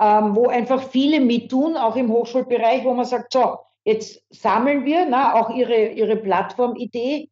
ähm, 0.02 0.36
wo 0.36 0.48
einfach 0.48 0.82
viele 0.82 1.20
mittun, 1.20 1.78
auch 1.78 1.98
im 1.98 2.12
Hochschulbereich, 2.12 2.84
wo 2.84 2.96
man 2.96 3.06
sagt, 3.06 3.32
so, 3.32 3.58
jetzt 3.84 4.24
sammeln 4.32 4.86
wir 4.86 5.06
na, 5.06 5.36
auch 5.36 5.52
Ihre, 5.52 5.90
Ihre 5.90 6.16
Plattformidee, 6.16 7.24
äh, 7.24 7.28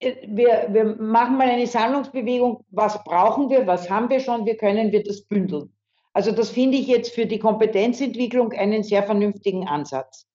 wir, 0.00 0.68
wir 0.70 0.84
machen 0.84 1.36
mal 1.36 1.48
eine 1.48 1.66
Sammlungsbewegung, 1.66 2.64
was 2.70 3.02
brauchen 3.04 3.50
wir, 3.50 3.66
was 3.66 3.90
haben 3.90 4.08
wir 4.10 4.20
schon, 4.20 4.46
wie 4.46 4.56
können 4.56 4.92
wir 4.92 5.02
das 5.02 5.22
bündeln. 5.22 5.72
Also 6.12 6.32
das 6.32 6.50
finde 6.50 6.78
ich 6.78 6.86
jetzt 6.86 7.14
für 7.14 7.26
die 7.26 7.38
Kompetenzentwicklung 7.38 8.52
einen 8.52 8.82
sehr 8.82 9.02
vernünftigen 9.02 9.68
Ansatz. 9.68 10.26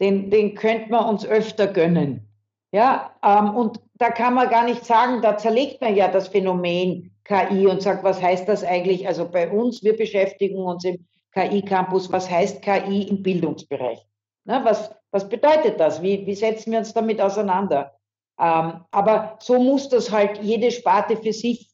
Den, 0.00 0.30
den 0.30 0.54
könnte 0.54 0.90
man 0.90 1.06
uns 1.06 1.26
öfter 1.26 1.66
gönnen. 1.66 2.28
Ja, 2.72 3.14
ähm, 3.24 3.54
und 3.54 3.80
da 3.94 4.10
kann 4.10 4.34
man 4.34 4.48
gar 4.48 4.64
nicht 4.64 4.84
sagen, 4.84 5.22
da 5.22 5.36
zerlegt 5.36 5.80
man 5.80 5.96
ja 5.96 6.08
das 6.08 6.28
Phänomen 6.28 7.12
KI 7.24 7.66
und 7.66 7.82
sagt, 7.82 8.04
was 8.04 8.22
heißt 8.22 8.48
das 8.48 8.62
eigentlich? 8.62 9.06
Also 9.06 9.28
bei 9.28 9.50
uns, 9.50 9.82
wir 9.82 9.96
beschäftigen 9.96 10.58
uns 10.58 10.84
im 10.84 11.06
KI-Campus, 11.32 12.10
was 12.12 12.30
heißt 12.30 12.62
KI 12.62 13.02
im 13.02 13.22
Bildungsbereich? 13.22 14.06
Na, 14.44 14.64
was, 14.64 14.90
was 15.10 15.28
bedeutet 15.28 15.80
das? 15.80 16.02
Wie, 16.02 16.26
wie 16.26 16.34
setzen 16.34 16.72
wir 16.72 16.78
uns 16.78 16.94
damit 16.94 17.20
auseinander? 17.20 17.97
Ähm, 18.38 18.84
aber 18.90 19.38
so 19.40 19.58
muss 19.58 19.88
das 19.88 20.10
halt 20.10 20.42
jede 20.42 20.70
Sparte 20.70 21.16
für 21.16 21.32
sich 21.32 21.70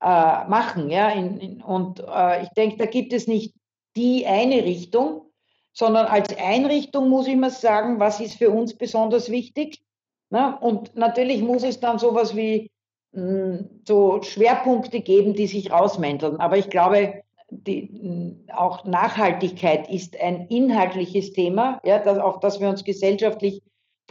äh, 0.00 0.44
machen. 0.46 0.90
Ja? 0.90 1.08
In, 1.10 1.38
in, 1.38 1.62
und 1.62 2.00
äh, 2.00 2.42
ich 2.42 2.48
denke, 2.50 2.76
da 2.76 2.86
gibt 2.86 3.12
es 3.12 3.26
nicht 3.26 3.54
die 3.96 4.26
eine 4.26 4.64
Richtung, 4.64 5.30
sondern 5.72 6.06
als 6.06 6.36
Einrichtung 6.36 7.08
muss 7.08 7.26
ich 7.26 7.36
mal 7.36 7.50
sagen, 7.50 7.98
was 7.98 8.20
ist 8.20 8.36
für 8.36 8.50
uns 8.50 8.74
besonders 8.74 9.30
wichtig. 9.30 9.82
Ne? 10.30 10.58
Und 10.60 10.94
natürlich 10.96 11.42
muss 11.42 11.62
es 11.62 11.80
dann 11.80 11.98
sowas 11.98 12.36
wie 12.36 12.70
so 13.14 14.22
Schwerpunkte 14.22 15.00
geben, 15.00 15.34
die 15.34 15.46
sich 15.46 15.70
rausmänteln. 15.70 16.40
Aber 16.40 16.56
ich 16.56 16.70
glaube, 16.70 17.22
die, 17.50 18.38
auch 18.54 18.84
Nachhaltigkeit 18.84 19.90
ist 19.90 20.18
ein 20.18 20.46
inhaltliches 20.48 21.32
Thema, 21.34 21.78
ja, 21.84 21.98
das, 21.98 22.18
auf 22.18 22.40
das 22.40 22.60
wir 22.60 22.70
uns 22.70 22.84
gesellschaftlich 22.84 23.62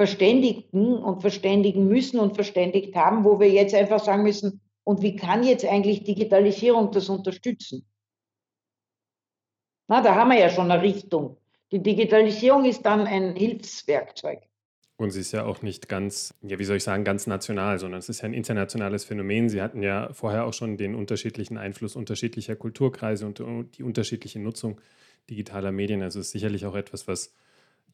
verständigen 0.02 0.98
und 0.98 1.22
verständigen 1.22 1.88
müssen 1.88 2.20
und 2.20 2.34
verständigt 2.34 2.96
haben, 2.96 3.24
wo 3.24 3.40
wir 3.40 3.52
jetzt 3.52 3.76
einfach 3.76 4.04
sagen 4.04 4.24
müssen, 4.24 4.60
und 4.84 5.04
wie 5.04 5.16
kann 5.16 5.44
jetzt 5.44 5.64
eigentlich 5.64 6.04
Digitalisierung 6.04 6.92
das 6.92 7.08
unterstützen? 7.08 7.86
Na, 9.88 10.02
da 10.02 10.16
haben 10.16 10.32
wir 10.32 10.40
ja 10.40 10.50
schon 10.50 10.72
eine 10.72 10.82
Richtung. 10.82 11.38
Die 11.72 11.84
Digitalisierung 11.84 12.66
ist 12.66 12.82
dann 12.82 13.02
ein 13.06 13.36
Hilfswerkzeug. 13.36 14.40
Und 14.98 15.12
sie 15.12 15.20
ist 15.20 15.34
ja 15.34 15.46
auch 15.46 15.62
nicht 15.62 15.88
ganz, 15.88 16.34
ja, 16.42 16.58
wie 16.58 16.64
soll 16.64 16.78
ich 16.78 16.84
sagen, 16.84 17.04
ganz 17.04 17.28
national, 17.28 17.78
sondern 17.78 18.00
es 18.00 18.10
ist 18.10 18.22
ja 18.22 18.26
ein 18.26 18.34
internationales 18.34 19.06
Phänomen. 19.06 19.50
Sie 19.50 19.62
hatten 19.62 19.84
ja 19.84 20.12
vorher 20.14 20.46
auch 20.46 20.54
schon 20.54 20.78
den 20.78 20.96
unterschiedlichen 20.96 21.60
Einfluss 21.60 21.96
unterschiedlicher 21.96 22.56
Kulturkreise 22.56 23.28
und 23.28 23.40
die 23.78 23.84
unterschiedliche 23.84 24.40
Nutzung 24.40 24.82
digitaler 25.30 25.72
Medien. 25.72 26.02
Also 26.02 26.20
es 26.20 26.28
ist 26.28 26.32
sicherlich 26.32 26.66
auch 26.66 26.76
etwas, 26.76 27.08
was 27.08 27.36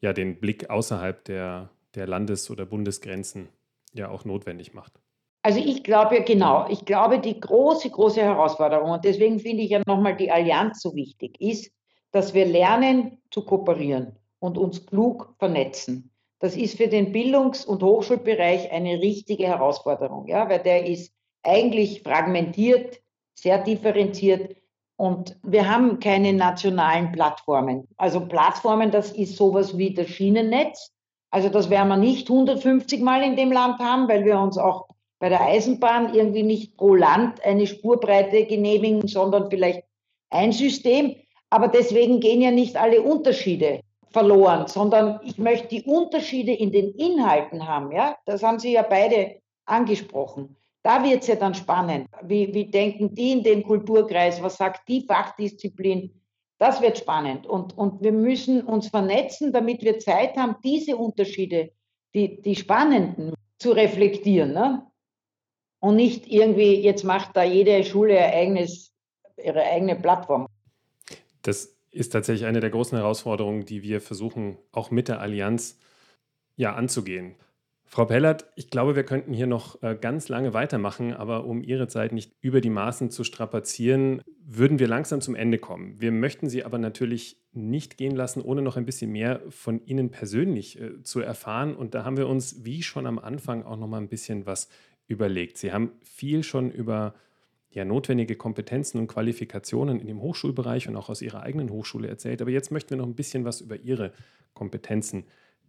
ja 0.00 0.14
den 0.14 0.40
Blick 0.40 0.70
außerhalb 0.70 1.22
der, 1.24 1.70
der 1.94 2.06
Landes- 2.06 2.50
oder 2.50 2.66
Bundesgrenzen 2.66 3.48
ja 3.92 4.10
auch 4.10 4.24
notwendig 4.24 4.74
macht. 4.74 5.00
Also 5.42 5.60
ich 5.60 5.82
glaube, 5.84 6.22
genau, 6.22 6.68
ich 6.68 6.84
glaube, 6.84 7.20
die 7.20 7.40
große, 7.40 7.90
große 7.90 8.20
Herausforderung, 8.20 8.90
und 8.90 9.04
deswegen 9.04 9.38
finde 9.38 9.62
ich 9.62 9.70
ja 9.70 9.82
nochmal 9.86 10.16
die 10.16 10.30
Allianz 10.30 10.82
so 10.82 10.94
wichtig, 10.94 11.40
ist, 11.40 11.72
dass 12.10 12.34
wir 12.34 12.44
lernen 12.44 13.18
zu 13.30 13.44
kooperieren 13.44 14.16
und 14.40 14.58
uns 14.58 14.84
klug 14.86 15.34
vernetzen. 15.38 16.10
Das 16.40 16.56
ist 16.56 16.76
für 16.76 16.88
den 16.88 17.12
Bildungs- 17.12 17.64
und 17.64 17.82
Hochschulbereich 17.82 18.70
eine 18.70 19.00
richtige 19.00 19.46
Herausforderung, 19.46 20.28
ja, 20.28 20.48
weil 20.48 20.62
der 20.62 20.86
ist 20.86 21.12
eigentlich 21.42 22.02
fragmentiert, 22.02 23.00
sehr 23.34 23.58
differenziert 23.58 24.56
und 24.96 25.38
wir 25.42 25.68
haben 25.68 26.00
keine 26.00 26.32
nationalen 26.32 27.12
Plattformen. 27.12 27.86
Also 27.96 28.26
Plattformen, 28.26 28.90
das 28.90 29.12
ist 29.12 29.36
sowas 29.36 29.78
wie 29.78 29.94
das 29.94 30.08
Schienennetz. 30.08 30.92
Also 31.30 31.48
das 31.48 31.68
werden 31.70 31.88
wir 31.88 31.96
nicht 31.96 32.28
150 32.30 33.00
Mal 33.00 33.22
in 33.22 33.36
dem 33.36 33.52
Land 33.52 33.78
haben, 33.80 34.08
weil 34.08 34.24
wir 34.24 34.38
uns 34.38 34.56
auch 34.56 34.88
bei 35.18 35.28
der 35.28 35.42
Eisenbahn 35.42 36.14
irgendwie 36.14 36.42
nicht 36.42 36.76
pro 36.76 36.94
Land 36.94 37.44
eine 37.44 37.66
Spurbreite 37.66 38.46
genehmigen, 38.46 39.06
sondern 39.08 39.50
vielleicht 39.50 39.82
ein 40.30 40.52
System. 40.52 41.16
Aber 41.50 41.68
deswegen 41.68 42.20
gehen 42.20 42.40
ja 42.40 42.50
nicht 42.50 42.76
alle 42.76 43.02
Unterschiede 43.02 43.80
verloren, 44.10 44.66
sondern 44.66 45.20
ich 45.24 45.38
möchte 45.38 45.68
die 45.68 45.82
Unterschiede 45.82 46.52
in 46.52 46.72
den 46.72 46.92
Inhalten 46.94 47.66
haben. 47.66 47.92
Ja? 47.92 48.16
Das 48.24 48.42
haben 48.42 48.58
Sie 48.58 48.72
ja 48.72 48.82
beide 48.82 49.40
angesprochen. 49.66 50.56
Da 50.82 51.04
wird 51.04 51.22
es 51.22 51.28
ja 51.28 51.34
dann 51.34 51.54
spannend. 51.54 52.08
Wie, 52.22 52.52
wie 52.54 52.66
denken 52.66 53.14
die 53.14 53.32
in 53.32 53.42
den 53.42 53.62
Kulturkreis? 53.62 54.42
Was 54.42 54.56
sagt 54.56 54.88
die 54.88 55.02
Fachdisziplin? 55.02 56.17
Das 56.58 56.82
wird 56.82 56.98
spannend. 56.98 57.46
Und, 57.46 57.76
und 57.78 58.02
wir 58.02 58.12
müssen 58.12 58.62
uns 58.62 58.88
vernetzen, 58.88 59.52
damit 59.52 59.82
wir 59.82 59.98
Zeit 60.00 60.36
haben, 60.36 60.56
diese 60.64 60.96
Unterschiede, 60.96 61.70
die, 62.14 62.42
die 62.42 62.56
spannenden, 62.56 63.34
zu 63.58 63.72
reflektieren. 63.72 64.52
Ne? 64.52 64.86
Und 65.80 65.96
nicht 65.96 66.26
irgendwie, 66.26 66.80
jetzt 66.80 67.04
macht 67.04 67.36
da 67.36 67.44
jede 67.44 67.84
Schule 67.84 68.14
ihr 68.14 68.26
eigenes, 68.26 68.92
ihre 69.36 69.62
eigene 69.62 69.96
Plattform. 69.96 70.46
Das 71.42 71.76
ist 71.90 72.10
tatsächlich 72.10 72.46
eine 72.46 72.60
der 72.60 72.70
großen 72.70 72.98
Herausforderungen, 72.98 73.64
die 73.64 73.82
wir 73.82 74.00
versuchen, 74.00 74.58
auch 74.72 74.90
mit 74.90 75.08
der 75.08 75.20
Allianz 75.20 75.78
ja, 76.56 76.74
anzugehen. 76.74 77.36
Frau 77.90 78.04
Pellert, 78.04 78.44
ich 78.54 78.68
glaube, 78.68 78.96
wir 78.96 79.04
könnten 79.04 79.32
hier 79.32 79.46
noch 79.46 79.82
äh, 79.82 79.96
ganz 79.98 80.28
lange 80.28 80.52
weitermachen, 80.52 81.14
aber 81.14 81.46
um 81.46 81.62
Ihre 81.62 81.88
Zeit 81.88 82.12
nicht 82.12 82.34
über 82.42 82.60
die 82.60 82.68
Maßen 82.68 83.10
zu 83.10 83.24
strapazieren, 83.24 84.20
würden 84.44 84.78
wir 84.78 84.86
langsam 84.86 85.22
zum 85.22 85.34
Ende 85.34 85.58
kommen. 85.58 85.98
Wir 85.98 86.12
möchten 86.12 86.50
Sie 86.50 86.64
aber 86.64 86.76
natürlich 86.76 87.40
nicht 87.52 87.96
gehen 87.96 88.14
lassen, 88.14 88.42
ohne 88.42 88.60
noch 88.60 88.76
ein 88.76 88.84
bisschen 88.84 89.10
mehr 89.10 89.40
von 89.48 89.84
Ihnen 89.86 90.10
persönlich 90.10 90.78
äh, 90.78 91.02
zu 91.02 91.20
erfahren. 91.20 91.74
Und 91.74 91.94
da 91.94 92.04
haben 92.04 92.18
wir 92.18 92.28
uns, 92.28 92.62
wie 92.62 92.82
schon 92.82 93.06
am 93.06 93.18
Anfang, 93.18 93.62
auch 93.62 93.78
noch 93.78 93.88
mal 93.88 93.98
ein 93.98 94.08
bisschen 94.08 94.44
was 94.44 94.68
überlegt. 95.06 95.56
Sie 95.56 95.72
haben 95.72 95.92
viel 96.02 96.42
schon 96.42 96.70
über 96.70 97.14
ja, 97.70 97.86
notwendige 97.86 98.36
Kompetenzen 98.36 98.98
und 98.98 99.06
Qualifikationen 99.06 99.98
in 99.98 100.06
dem 100.06 100.20
Hochschulbereich 100.20 100.88
und 100.88 100.96
auch 100.96 101.08
aus 101.08 101.22
Ihrer 101.22 101.42
eigenen 101.42 101.70
Hochschule 101.70 102.08
erzählt. 102.08 102.42
Aber 102.42 102.50
jetzt 102.50 102.70
möchten 102.70 102.90
wir 102.90 102.98
noch 102.98 103.06
ein 103.06 103.14
bisschen 103.14 103.46
was 103.46 103.62
über 103.62 103.76
Ihre 103.76 104.12
Kompetenzen 104.52 105.24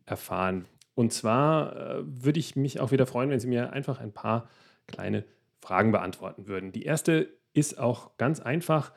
erfahren. 0.06 0.66
Und 1.00 1.14
zwar 1.14 1.78
äh, 1.78 2.02
würde 2.04 2.42
ich 2.42 2.58
mich 2.58 2.82
auch 2.82 2.92
wieder 2.92 3.06
freuen, 3.06 3.30
wenn 3.30 3.40
Sie 3.40 3.48
mir 3.48 3.72
einfach 3.72 4.02
ein 4.02 4.12
paar 4.12 4.50
kleine 4.86 5.24
Fragen 5.62 5.94
beantworten 5.94 6.50
würden. 6.50 6.74
Die 6.74 6.84
erste 6.84 7.30
ist 7.54 7.80
auch 7.80 8.18
ganz 8.18 8.42
einfach. 8.42 8.92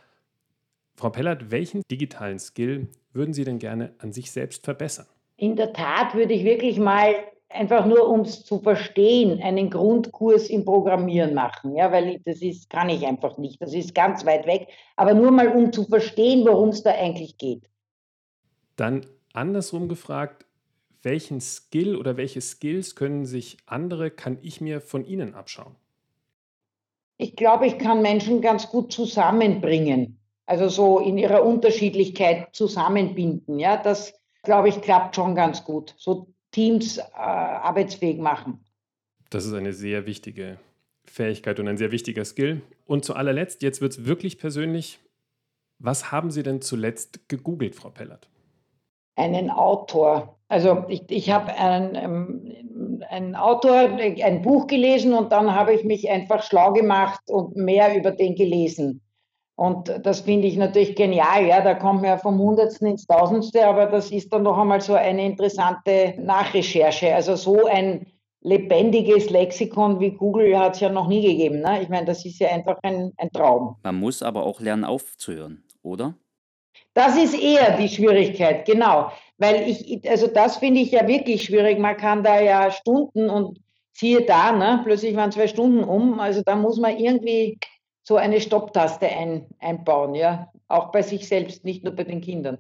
Frau 0.96 1.11
Pellert, 1.11 1.53
welchen 1.53 1.82
digitalen 1.92 2.40
Skill 2.40 2.88
würden 3.12 3.32
Sie 3.32 3.44
denn 3.44 3.61
gerne 3.61 3.94
an 3.98 4.12
sich 4.12 4.32
selbst 4.32 4.64
verbessern? 4.64 5.07
In 5.36 5.55
der 5.55 5.72
Tat 5.72 6.16
würde 6.16 6.34
ich 6.34 6.42
wirklich 6.42 6.76
mal 6.76 7.14
einfach 7.48 7.86
nur 7.86 8.09
um 8.09 8.22
es 8.22 8.44
zu 8.44 8.59
verstehen, 8.59 9.40
einen 9.40 9.70
Grundkurs 9.70 10.50
im 10.50 10.64
Programmieren 10.64 11.34
machen, 11.34 11.76
ja, 11.76 11.92
weil 11.92 12.20
das 12.24 12.42
ist, 12.42 12.68
kann 12.68 12.88
ich 12.88 13.07
einfach 13.07 13.38
nicht. 13.38 13.62
Das 13.62 13.72
ist 13.72 13.94
ganz 13.94 14.26
weit 14.26 14.48
weg. 14.48 14.66
Aber 14.96 15.14
nur 15.14 15.30
mal 15.30 15.50
um 15.50 15.72
zu 15.72 15.84
verstehen, 15.84 16.44
worum 16.44 16.70
es 16.70 16.82
da 16.82 16.90
eigentlich 16.90 17.38
geht. 17.38 17.62
Dann 18.74 19.07
andersrum 19.32 19.86
gefragt, 19.86 20.46
welchen 21.03 21.40
Skill 21.40 21.96
oder 21.96 22.16
welche 22.16 22.40
Skills 22.40 22.94
können 22.94 23.26
sich 23.26 23.59
andere, 23.66 24.11
kann 24.11 24.38
ich 24.42 24.61
mir 24.61 24.80
von 24.80 25.05
Ihnen 25.05 25.34
abschauen? 25.34 25.74
Ich 27.18 27.36
glaube, 27.36 27.66
ich 27.66 27.78
kann 27.78 28.03
Menschen 28.03 28.40
ganz 28.40 28.68
gut 28.68 28.92
zusammenbringen. 28.92 30.18
Also 30.46 30.68
so 30.68 30.98
in 30.98 31.18
ihrer 31.18 31.44
Unterschiedlichkeit 31.44 32.48
zusammenbinden. 32.53 33.59
Ja, 33.59 33.76
das 33.76 34.14
glaube 34.42 34.68
ich 34.68 34.80
klappt 34.80 35.14
schon 35.16 35.34
ganz 35.34 35.64
gut. 35.64 35.94
So 35.98 36.26
Teams 36.50 36.98
äh, 36.98 37.03
arbeitsfähig 37.14 38.18
machen. 38.18 38.64
Das 39.30 39.46
ist 39.46 39.55
eine 39.55 39.72
sehr 39.72 40.07
wichtige 40.07 40.59
Fähigkeit 41.05 41.59
und 41.61 41.68
ein 41.68 41.78
sehr 41.78 41.92
wichtiger 41.92 42.24
Skill. 42.24 42.61
Und 42.86 43.05
zu 43.05 43.14
allerletzt, 43.14 43.62
jetzt 43.62 43.80
wird 43.80 43.92
es 43.92 44.05
wirklich 44.05 44.38
persönlich. 44.38 44.98
Was 45.78 46.12
haben 46.12 46.30
Sie 46.30 46.42
denn 46.42 46.61
zuletzt 46.61 47.28
gegoogelt, 47.28 47.74
Frau 47.74 47.90
Pellert? 47.90 48.28
Einen 49.16 49.50
Autor. 49.50 50.38
Also 50.53 50.84
ich, 50.88 51.05
ich 51.09 51.30
habe 51.30 51.50
einen, 51.55 51.94
ähm, 51.94 53.03
einen 53.09 53.34
Autor, 53.34 53.74
ein 53.98 54.42
Buch 54.42 54.66
gelesen 54.66 55.14
und 55.14 55.32
dann 55.32 55.55
habe 55.55 55.72
ich 55.72 55.82
mich 55.82 56.11
einfach 56.11 56.42
schlau 56.42 56.74
gemacht 56.74 57.22
und 57.30 57.57
mehr 57.57 57.96
über 57.96 58.11
den 58.11 58.34
gelesen. 58.34 59.00
Und 59.55 59.90
das 60.03 60.20
finde 60.20 60.48
ich 60.48 60.59
natürlich 60.59 60.94
genial. 60.94 61.46
Ja, 61.46 61.62
da 61.62 61.72
kommt 61.72 62.03
man 62.03 62.11
ja 62.11 62.18
vom 62.18 62.38
Hundertsten 62.38 62.86
ins 62.86 63.07
Tausendste, 63.07 63.66
aber 63.66 63.86
das 63.86 64.11
ist 64.11 64.30
dann 64.30 64.42
noch 64.42 64.59
einmal 64.59 64.82
so 64.82 64.92
eine 64.92 65.24
interessante 65.24 66.16
Nachrecherche. 66.18 67.14
Also 67.14 67.34
so 67.36 67.64
ein 67.64 68.05
lebendiges 68.42 69.30
Lexikon 69.30 70.00
wie 70.00 70.11
Google 70.11 70.59
hat 70.59 70.74
es 70.74 70.80
ja 70.80 70.90
noch 70.90 71.09
nie 71.09 71.22
gegeben. 71.22 71.61
Ne? 71.61 71.80
Ich 71.80 71.88
meine, 71.88 72.05
das 72.05 72.26
ist 72.26 72.38
ja 72.40 72.50
einfach 72.50 72.76
ein, 72.82 73.14
ein 73.16 73.30
Traum. 73.32 73.76
Man 73.84 73.94
muss 73.94 74.22
aber 74.22 74.44
auch 74.44 74.61
lernen 74.61 74.84
aufzuhören, 74.84 75.64
oder? 75.82 76.14
Das 76.95 77.16
ist 77.16 77.34
eher 77.34 77.76
die 77.76 77.88
Schwierigkeit, 77.88 78.66
genau. 78.66 79.12
Weil 79.38 79.68
ich, 79.68 80.09
also 80.09 80.26
das 80.26 80.59
finde 80.59 80.80
ich 80.80 80.93
ja 80.93 81.07
wirklich 81.07 81.45
schwierig. 81.45 81.78
Man 81.78 81.97
kann 81.97 82.22
da 82.22 82.40
ja 82.40 82.70
Stunden 82.70 83.30
und 83.30 83.59
siehe 83.93 84.22
da, 84.22 84.53
ne, 84.53 84.80
plötzlich 84.84 85.16
waren 85.16 85.32
zwei 85.32 85.49
Stunden 85.49 85.84
um. 85.84 86.20
Also 86.20 86.43
da 86.43 86.55
muss 86.55 86.78
man 86.78 86.99
irgendwie 86.99 87.59
so 88.03 88.16
eine 88.16 88.40
Stopptaste 88.40 89.09
ein, 89.09 89.47
einbauen, 89.59 90.14
ja. 90.14 90.53
Auch 90.68 90.90
bei 90.90 91.03
sich 91.03 91.28
selbst, 91.28 91.64
nicht 91.64 91.84
nur 91.84 91.95
bei 91.95 92.05
den 92.05 92.20
Kindern. 92.20 92.59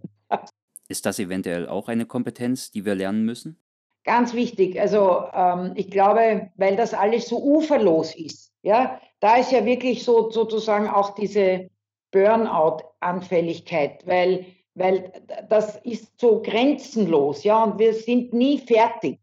Ist 0.88 1.06
das 1.06 1.18
eventuell 1.18 1.68
auch 1.68 1.88
eine 1.88 2.06
Kompetenz, 2.06 2.70
die 2.70 2.84
wir 2.84 2.94
lernen 2.94 3.24
müssen? 3.24 3.58
Ganz 4.04 4.34
wichtig. 4.34 4.80
Also 4.80 5.24
ähm, 5.32 5.72
ich 5.76 5.90
glaube, 5.90 6.50
weil 6.56 6.76
das 6.76 6.92
alles 6.92 7.28
so 7.28 7.42
uferlos 7.42 8.14
ist, 8.14 8.52
ja, 8.62 9.00
da 9.20 9.36
ist 9.36 9.52
ja 9.52 9.64
wirklich 9.64 10.04
so 10.04 10.30
sozusagen 10.30 10.88
auch 10.88 11.14
diese 11.14 11.70
Burnout-Anfälligkeit, 12.12 14.06
weil, 14.06 14.46
weil 14.74 15.12
das 15.48 15.76
ist 15.78 16.20
so 16.20 16.40
grenzenlos, 16.40 17.42
ja, 17.42 17.64
und 17.64 17.78
wir 17.78 17.94
sind 17.94 18.32
nie 18.32 18.58
fertig. 18.58 19.18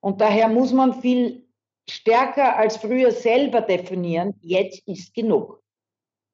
Und 0.00 0.20
daher 0.20 0.48
muss 0.48 0.72
man 0.72 1.00
viel 1.00 1.46
stärker 1.88 2.56
als 2.56 2.76
früher 2.76 3.10
selber 3.10 3.62
definieren, 3.62 4.34
jetzt 4.42 4.86
ist 4.86 5.14
genug. 5.14 5.62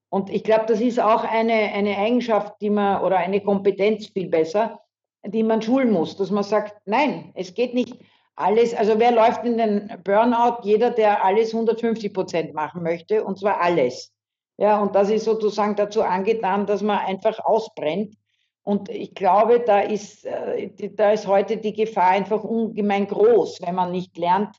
Und 0.08 0.30
ich 0.30 0.44
glaube, 0.44 0.66
das 0.66 0.80
ist 0.80 1.00
auch 1.00 1.24
eine, 1.24 1.52
eine 1.52 1.96
Eigenschaft, 1.96 2.54
die 2.60 2.70
man, 2.70 3.02
oder 3.02 3.18
eine 3.18 3.40
Kompetenz 3.40 4.06
viel 4.08 4.28
besser, 4.28 4.80
die 5.24 5.42
man 5.42 5.62
schulen 5.62 5.90
muss, 5.90 6.16
dass 6.16 6.30
man 6.30 6.44
sagt, 6.44 6.76
nein, 6.84 7.32
es 7.34 7.54
geht 7.54 7.74
nicht 7.74 7.96
alles, 8.36 8.74
also 8.74 8.98
wer 8.98 9.12
läuft 9.12 9.44
in 9.44 9.56
den 9.56 9.90
Burnout? 10.04 10.62
Jeder, 10.62 10.90
der 10.90 11.24
alles 11.24 11.54
150 11.54 12.12
Prozent 12.12 12.54
machen 12.54 12.82
möchte, 12.82 13.24
und 13.24 13.38
zwar 13.38 13.60
alles. 13.60 14.12
Ja, 14.58 14.80
und 14.80 14.94
das 14.94 15.10
ist 15.10 15.24
sozusagen 15.24 15.76
dazu 15.76 16.02
angetan, 16.02 16.66
dass 16.66 16.82
man 16.82 16.98
einfach 16.98 17.38
ausbrennt. 17.44 18.16
Und 18.62 18.88
ich 18.88 19.14
glaube, 19.14 19.60
da 19.60 19.80
ist, 19.80 20.24
äh, 20.24 20.70
da 20.94 21.12
ist 21.12 21.26
heute 21.26 21.58
die 21.58 21.74
Gefahr 21.74 22.10
einfach 22.10 22.42
ungemein 22.42 23.06
groß, 23.06 23.60
wenn 23.62 23.74
man 23.74 23.92
nicht 23.92 24.16
lernt, 24.16 24.56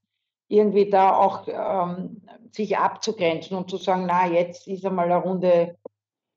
irgendwie 0.47 0.89
da 0.89 1.15
auch 1.15 1.47
ähm, 1.47 2.21
sich 2.51 2.77
abzugrenzen 2.77 3.57
und 3.57 3.69
zu 3.69 3.77
sagen, 3.77 4.05
na, 4.07 4.27
jetzt 4.27 4.67
ist 4.67 4.85
einmal 4.85 5.11
eine 5.11 5.21
Runde 5.21 5.77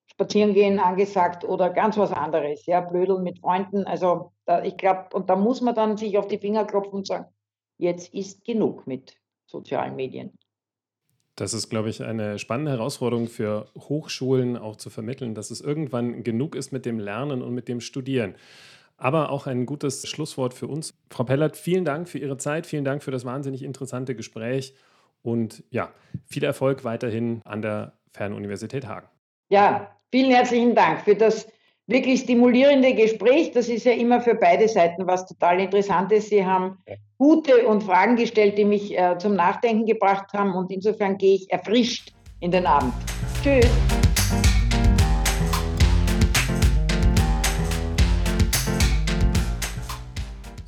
spazieren 0.07 0.53
gehen 0.53 0.81
angesagt 0.81 1.45
oder 1.45 1.71
ganz 1.71 1.97
was 1.97 2.13
anderes, 2.13 2.67
ja, 2.67 2.81
blödeln 2.81 3.23
mit 3.23 3.39
Freunden. 3.39 3.87
Also 3.87 4.33
da, 4.45 4.63
ich 4.63 4.77
glaube, 4.77 5.09
und 5.15 5.31
da 5.31 5.37
muss 5.37 5.61
man 5.61 5.75
dann 5.75 5.97
sich 5.97 6.19
auf 6.19 6.27
die 6.27 6.39
Finger 6.39 6.65
klopfen 6.65 6.95
und 6.95 7.07
sagen, 7.07 7.27
jetzt 7.79 8.13
ist 8.13 8.45
genug 8.45 8.87
mit 8.87 9.17
sozialen 9.47 9.97
Medien. 9.97 10.37
Das 11.41 11.55
ist, 11.55 11.71
glaube 11.71 11.89
ich, 11.89 12.03
eine 12.03 12.39
spannende 12.39 12.73
Herausforderung 12.73 13.27
für 13.27 13.67
Hochschulen 13.75 14.59
auch 14.59 14.77
zu 14.77 14.91
vermitteln, 14.91 15.35
dass 15.35 15.51
es 15.51 15.63
irgendwann 15.63 16.23
genug 16.23 16.55
ist 16.55 16.71
mit 16.71 16.85
dem 16.85 16.99
Lernen 16.99 17.41
und 17.41 17.55
mit 17.55 17.67
dem 17.67 17.81
Studieren. 17.81 18.35
Aber 18.99 19.31
auch 19.31 19.47
ein 19.47 19.65
gutes 19.65 20.07
Schlusswort 20.07 20.53
für 20.53 20.67
uns. 20.67 20.93
Frau 21.09 21.25
Pellert, 21.25 21.57
vielen 21.57 21.87
Dank 21.87 22.11
für 22.11 22.19
Ihre 22.19 22.37
Zeit, 22.37 22.67
vielen 22.67 22.85
Dank 22.85 23.03
für 23.03 23.11
das 23.11 23.25
wahnsinnig 23.25 23.63
interessante 23.63 24.15
Gespräch 24.15 24.75
und 25.23 25.65
ja, 25.71 25.95
viel 26.27 26.45
Erfolg 26.45 26.85
weiterhin 26.85 27.41
an 27.47 27.63
der 27.63 27.95
Fernuniversität 28.13 28.87
Hagen. 28.87 29.09
Ja, 29.49 29.97
vielen 30.11 30.33
herzlichen 30.33 30.75
Dank 30.75 31.01
für 31.01 31.15
das 31.15 31.49
wirklich 31.91 32.21
stimulierende 32.21 32.95
Gespräch. 32.95 33.51
Das 33.51 33.69
ist 33.69 33.85
ja 33.85 33.93
immer 33.93 34.21
für 34.21 34.37
beide 34.37 34.69
Seiten 34.69 35.07
was 35.09 35.27
total 35.27 35.61
Interessantes. 35.61 36.29
Sie 36.29 36.45
haben 36.45 36.79
gute 37.19 37.67
und 37.67 37.83
Fragen 37.83 38.15
gestellt, 38.15 38.57
die 38.57 38.65
mich 38.65 38.97
äh, 38.97 39.19
zum 39.19 39.35
Nachdenken 39.35 39.87
gebracht 39.87 40.33
haben 40.33 40.55
und 40.55 40.71
insofern 40.71 41.19
gehe 41.19 41.35
ich 41.35 41.51
erfrischt 41.51 42.13
in 42.39 42.53
den 42.53 42.65
Abend. 42.65 42.95
Tschüss. 43.43 43.67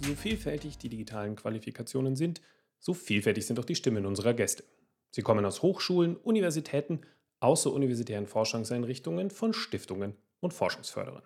So 0.01 0.15
vielfältig 0.17 0.79
die 0.79 0.89
digitalen 0.89 1.37
Qualifikationen 1.37 2.17
sind, 2.17 2.41
so 2.81 2.95
vielfältig 2.95 3.47
sind 3.47 3.61
auch 3.61 3.65
die 3.65 3.77
Stimmen 3.77 4.07
unserer 4.07 4.35
Gäste. 4.35 4.65
Sie 5.13 5.23
kommen 5.23 5.45
aus 5.45 5.63
Hochschulen, 5.63 6.17
Universitäten, 6.17 7.03
außeruniversitären 7.39 8.27
Forschungseinrichtungen, 8.27 9.31
von 9.31 9.53
Stiftungen 9.53 10.17
und 10.43 10.53
Forschungsförderern. 10.53 11.23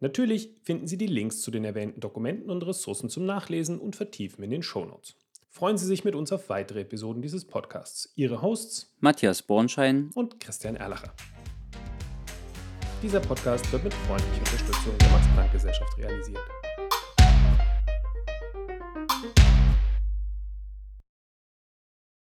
Natürlich 0.00 0.50
finden 0.62 0.86
Sie 0.86 0.96
die 0.96 1.06
Links 1.06 1.40
zu 1.40 1.50
den 1.50 1.64
erwähnten 1.64 2.00
Dokumenten 2.00 2.50
und 2.50 2.66
Ressourcen 2.66 3.08
zum 3.10 3.26
Nachlesen 3.26 3.78
und 3.78 3.96
Vertiefen 3.96 4.42
in 4.44 4.50
den 4.50 4.62
Shownotes. 4.62 5.16
Freuen 5.50 5.76
Sie 5.76 5.86
sich 5.86 6.04
mit 6.04 6.14
uns 6.14 6.30
auf 6.32 6.48
weitere 6.48 6.82
Episoden 6.82 7.22
dieses 7.22 7.46
Podcasts. 7.46 8.12
Ihre 8.14 8.42
Hosts 8.42 8.94
Matthias 9.00 9.42
Bornschein 9.42 10.10
und 10.14 10.40
Christian 10.40 10.76
Erlacher. 10.76 11.12
Dieser 13.02 13.20
Podcast 13.20 13.70
wird 13.72 13.84
mit 13.84 13.94
freundlicher 13.94 14.38
Unterstützung 14.38 14.96
der 14.98 15.08
Max-Planck-Gesellschaft 15.10 15.98
realisiert. 15.98 16.40